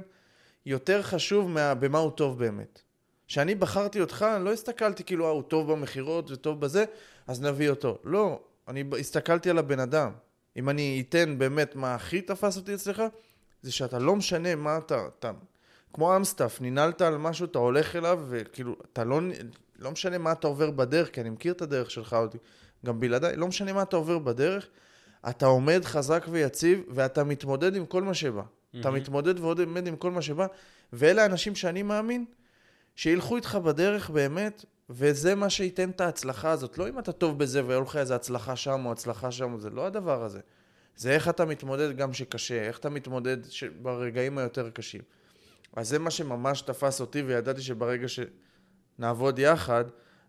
יותר 0.66 1.02
חשוב 1.02 1.50
מה, 1.50 1.74
במה 1.74 1.98
הוא 1.98 2.10
טוב 2.10 2.38
באמת. 2.38 2.82
כשאני 3.26 3.54
בחרתי 3.54 4.00
אותך, 4.00 4.26
אני 4.36 4.44
לא 4.44 4.52
הסתכלתי 4.52 5.04
כאילו, 5.04 5.26
אה, 5.26 5.30
הוא 5.30 5.42
טוב 5.42 5.72
במכירות 5.72 6.30
וטוב 6.30 6.60
בזה, 6.60 6.84
אז 7.26 7.42
נביא 7.42 7.70
אותו. 7.70 7.98
לא, 8.04 8.40
אני 8.68 8.84
הסתכלתי 9.00 9.50
על 9.50 9.58
הבן 9.58 9.80
אדם. 9.80 10.12
אם 10.56 10.68
אני 10.68 11.04
אתן 11.08 11.38
באמת 11.38 11.76
מה 11.76 11.94
הכי 11.94 12.22
תפס 12.22 12.56
אותי 12.56 12.74
אצלך, 12.74 13.02
זה 13.62 13.72
שאתה 13.72 13.98
לא 13.98 14.16
משנה 14.16 14.54
מה 14.54 14.78
אתה, 14.78 15.06
אתה 15.18 15.30
כמו 15.92 16.16
אמסטף, 16.16 16.58
ננעלת 16.60 17.02
על 17.02 17.18
משהו, 17.18 17.46
אתה 17.46 17.58
הולך 17.58 17.96
אליו, 17.96 18.20
וכאילו, 18.28 18.76
אתה 18.92 19.04
לא, 19.04 19.20
לא 19.78 19.90
משנה 19.90 20.18
מה 20.18 20.32
אתה 20.32 20.46
עובר 20.46 20.70
בדרך, 20.70 21.10
כי 21.14 21.20
אני 21.20 21.30
מכיר 21.30 21.52
את 21.52 21.62
הדרך 21.62 21.90
שלך, 21.90 22.12
עוד, 22.12 22.36
גם 22.86 23.00
בלעדיי, 23.00 23.36
לא 23.36 23.48
משנה 23.48 23.72
מה 23.72 23.82
אתה 23.82 23.96
עובר 23.96 24.18
בדרך, 24.18 24.68
אתה 25.28 25.46
עומד 25.46 25.84
חזק 25.84 26.26
ויציב, 26.30 26.82
ואתה 26.88 27.24
מתמודד 27.24 27.76
עם 27.76 27.86
כל 27.86 28.02
מה 28.02 28.14
שבא. 28.14 28.42
אתה 28.80 28.90
מתמודד 28.90 29.40
ועוד 29.40 29.60
עומד 29.60 29.86
עם 29.86 29.96
כל 29.96 30.10
מה 30.10 30.22
שבא, 30.22 30.46
ואלה 30.92 31.22
האנשים 31.22 31.54
שאני 31.54 31.82
מאמין, 31.82 32.24
שילכו 32.96 33.36
איתך 33.36 33.54
בדרך 33.54 34.10
באמת, 34.10 34.64
וזה 34.90 35.34
מה 35.34 35.50
שייתן 35.50 35.90
את 35.90 36.00
ההצלחה 36.00 36.50
הזאת. 36.50 36.78
לא 36.78 36.88
אם 36.88 36.98
אתה 36.98 37.12
טוב 37.12 37.38
בזה 37.38 37.66
ויהיה 37.66 37.80
לך 37.80 37.96
איזה 37.96 38.14
הצלחה 38.14 38.56
שם 38.56 38.86
או 38.86 38.92
הצלחה 38.92 39.30
שם, 39.30 39.58
זה 39.58 39.70
לא 39.70 39.86
הדבר 39.86 40.24
הזה. 40.24 40.40
זה 40.96 41.10
איך 41.10 41.28
אתה 41.28 41.44
מתמודד 41.44 41.96
גם 41.96 42.12
שקשה, 42.12 42.62
איך 42.62 42.78
אתה 42.78 42.90
מתמודד 42.90 43.36
ש... 43.50 43.64
ברגעים 43.64 44.38
היותר 44.38 44.70
קשים. 44.70 45.02
אז 45.76 45.88
זה 45.88 45.98
מה 45.98 46.10
שממש 46.10 46.62
תפס 46.62 47.00
אותי, 47.00 47.22
וידעתי 47.22 47.62
שברגע 47.62 48.06
שנעבוד 48.08 49.38
יחד, 49.38 49.84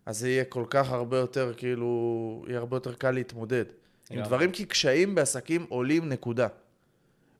אז 0.06 0.18
זה 0.18 0.28
יהיה 0.28 0.44
כל 0.44 0.64
כך 0.70 0.90
הרבה 0.90 1.16
יותר, 1.16 1.52
כאילו, 1.56 2.44
יהיה 2.48 2.58
הרבה 2.58 2.76
יותר 2.76 2.94
קל 2.94 3.10
להתמודד. 3.10 3.64
עם. 4.10 4.22
דברים, 4.22 4.52
כי 4.52 4.64
קשיים 4.64 5.14
בעסקים 5.14 5.66
עולים 5.68 6.08
נקודה. 6.08 6.48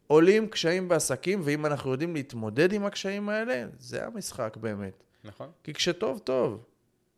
עולים 0.07 0.49
קשיים 0.49 0.89
בעסקים, 0.89 1.41
ואם 1.45 1.67
אנחנו 1.67 1.93
יודעים 1.93 2.15
להתמודד 2.15 2.73
עם 2.73 2.85
הקשיים 2.85 3.29
האלה, 3.29 3.65
זה 3.79 4.07
המשחק 4.07 4.57
באמת. 4.57 5.03
נכון? 5.25 5.51
כי 5.65 5.75
כשטוב, 5.75 6.19
טוב. 6.19 6.65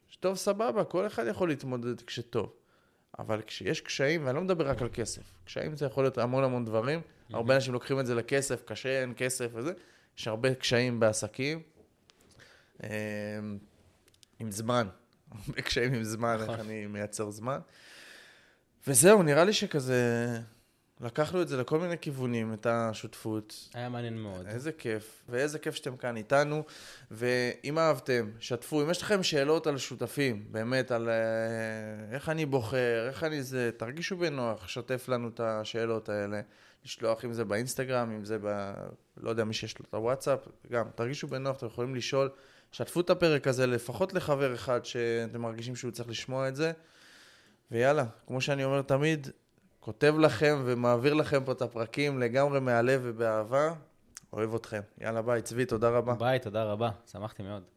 כשטוב, 0.08 0.36
סבבה, 0.36 0.84
כל 0.84 1.06
אחד 1.06 1.26
יכול 1.26 1.48
להתמודד 1.48 2.00
כשטוב. 2.00 2.52
אבל 3.18 3.40
כשיש 3.46 3.80
קשיים, 3.80 4.26
ואני 4.26 4.36
לא 4.36 4.42
מדבר 4.42 4.68
רק 4.68 4.82
על 4.82 4.88
כסף, 4.92 5.22
קשיים 5.44 5.76
זה 5.76 5.86
יכול 5.86 6.04
להיות 6.04 6.18
המון 6.18 6.44
המון 6.44 6.64
דברים, 6.64 7.00
הרבה 7.32 7.54
אנשים 7.54 7.72
לוקחים 7.72 8.00
את 8.00 8.06
זה 8.06 8.14
לכסף, 8.14 8.62
קשה, 8.64 9.00
אין 9.00 9.12
כסף 9.16 9.50
וזה, 9.52 9.72
יש 10.18 10.28
הרבה 10.28 10.54
קשיים 10.54 11.00
בעסקים. 11.00 11.62
אה, 12.82 12.88
עם 14.38 14.50
זמן, 14.50 14.88
הרבה 15.32 15.62
קשיים 15.62 15.94
עם 15.94 16.04
זמן, 16.04 16.36
איך 16.40 16.50
נכון. 16.50 16.60
אני 16.60 16.86
מייצר 16.86 17.30
זמן. 17.30 17.58
וזהו, 18.86 19.22
נראה 19.22 19.44
לי 19.44 19.52
שכזה, 19.52 20.38
לקחנו 21.00 21.42
את 21.42 21.48
זה 21.48 21.56
לכל 21.56 21.78
מיני 21.78 21.98
כיוונים, 21.98 22.52
את 22.52 22.66
השותפות. 22.66 23.68
היה 23.74 23.88
מעניין 23.88 24.18
מאוד. 24.18 24.46
איזה 24.46 24.72
כיף, 24.72 25.22
ואיזה 25.28 25.58
כיף 25.58 25.74
שאתם 25.74 25.96
כאן 25.96 26.16
איתנו, 26.16 26.64
ואם 27.10 27.78
אהבתם, 27.78 28.30
שתפו, 28.40 28.82
אם 28.82 28.90
יש 28.90 29.02
לכם 29.02 29.22
שאלות 29.22 29.66
על 29.66 29.78
שותפים, 29.78 30.46
באמת, 30.50 30.90
על 30.90 31.08
אה, 31.08 31.14
איך 32.14 32.28
אני 32.28 32.46
בוחר, 32.46 33.06
איך 33.08 33.24
אני 33.24 33.42
זה, 33.42 33.70
תרגישו 33.76 34.16
בנוח, 34.16 34.68
שתף 34.68 35.08
לנו 35.08 35.28
את 35.28 35.40
השאלות 35.40 36.08
האלה, 36.08 36.40
לשלוח 36.86 37.24
אם 37.24 37.32
זה 37.32 37.44
באינסטגרם, 37.44 38.10
אם 38.10 38.24
זה 38.24 38.38
ב... 38.42 38.72
לא 39.16 39.30
יודע, 39.30 39.44
מי 39.44 39.54
שיש 39.54 39.78
לו 39.78 39.84
את 39.88 39.94
הוואטסאפ, 39.94 40.38
גם, 40.70 40.84
תרגישו 40.94 41.26
בנוח, 41.26 41.56
אתם 41.56 41.66
יכולים 41.66 41.94
לשאול, 41.94 42.28
שתפו 42.72 43.00
את 43.00 43.10
הפרק 43.10 43.46
הזה 43.46 43.66
לפחות 43.66 44.14
לחבר 44.14 44.54
אחד 44.54 44.84
שאתם 44.84 45.40
מרגישים 45.40 45.76
שהוא 45.76 45.90
צריך 45.90 46.08
לשמוע 46.08 46.48
את 46.48 46.56
זה, 46.56 46.72
ויאללה, 47.70 48.04
כמו 48.26 48.40
שאני 48.40 48.64
אומר 48.64 48.82
תמיד, 48.82 49.28
כותב 49.80 50.14
לכם 50.18 50.62
ומעביר 50.64 51.14
לכם 51.14 51.44
פה 51.44 51.52
את 51.52 51.62
הפרקים 51.62 52.18
לגמרי 52.18 52.60
מהלב 52.60 53.00
ובאהבה. 53.04 53.74
אוהב 54.32 54.54
אתכם. 54.54 54.80
יאללה 55.00 55.22
ביי, 55.22 55.42
צבי, 55.42 55.66
תודה 55.66 55.88
רבה. 55.88 56.14
ביי, 56.14 56.38
תודה 56.38 56.64
רבה. 56.64 56.90
שמחתי 57.06 57.42
מאוד. 57.42 57.75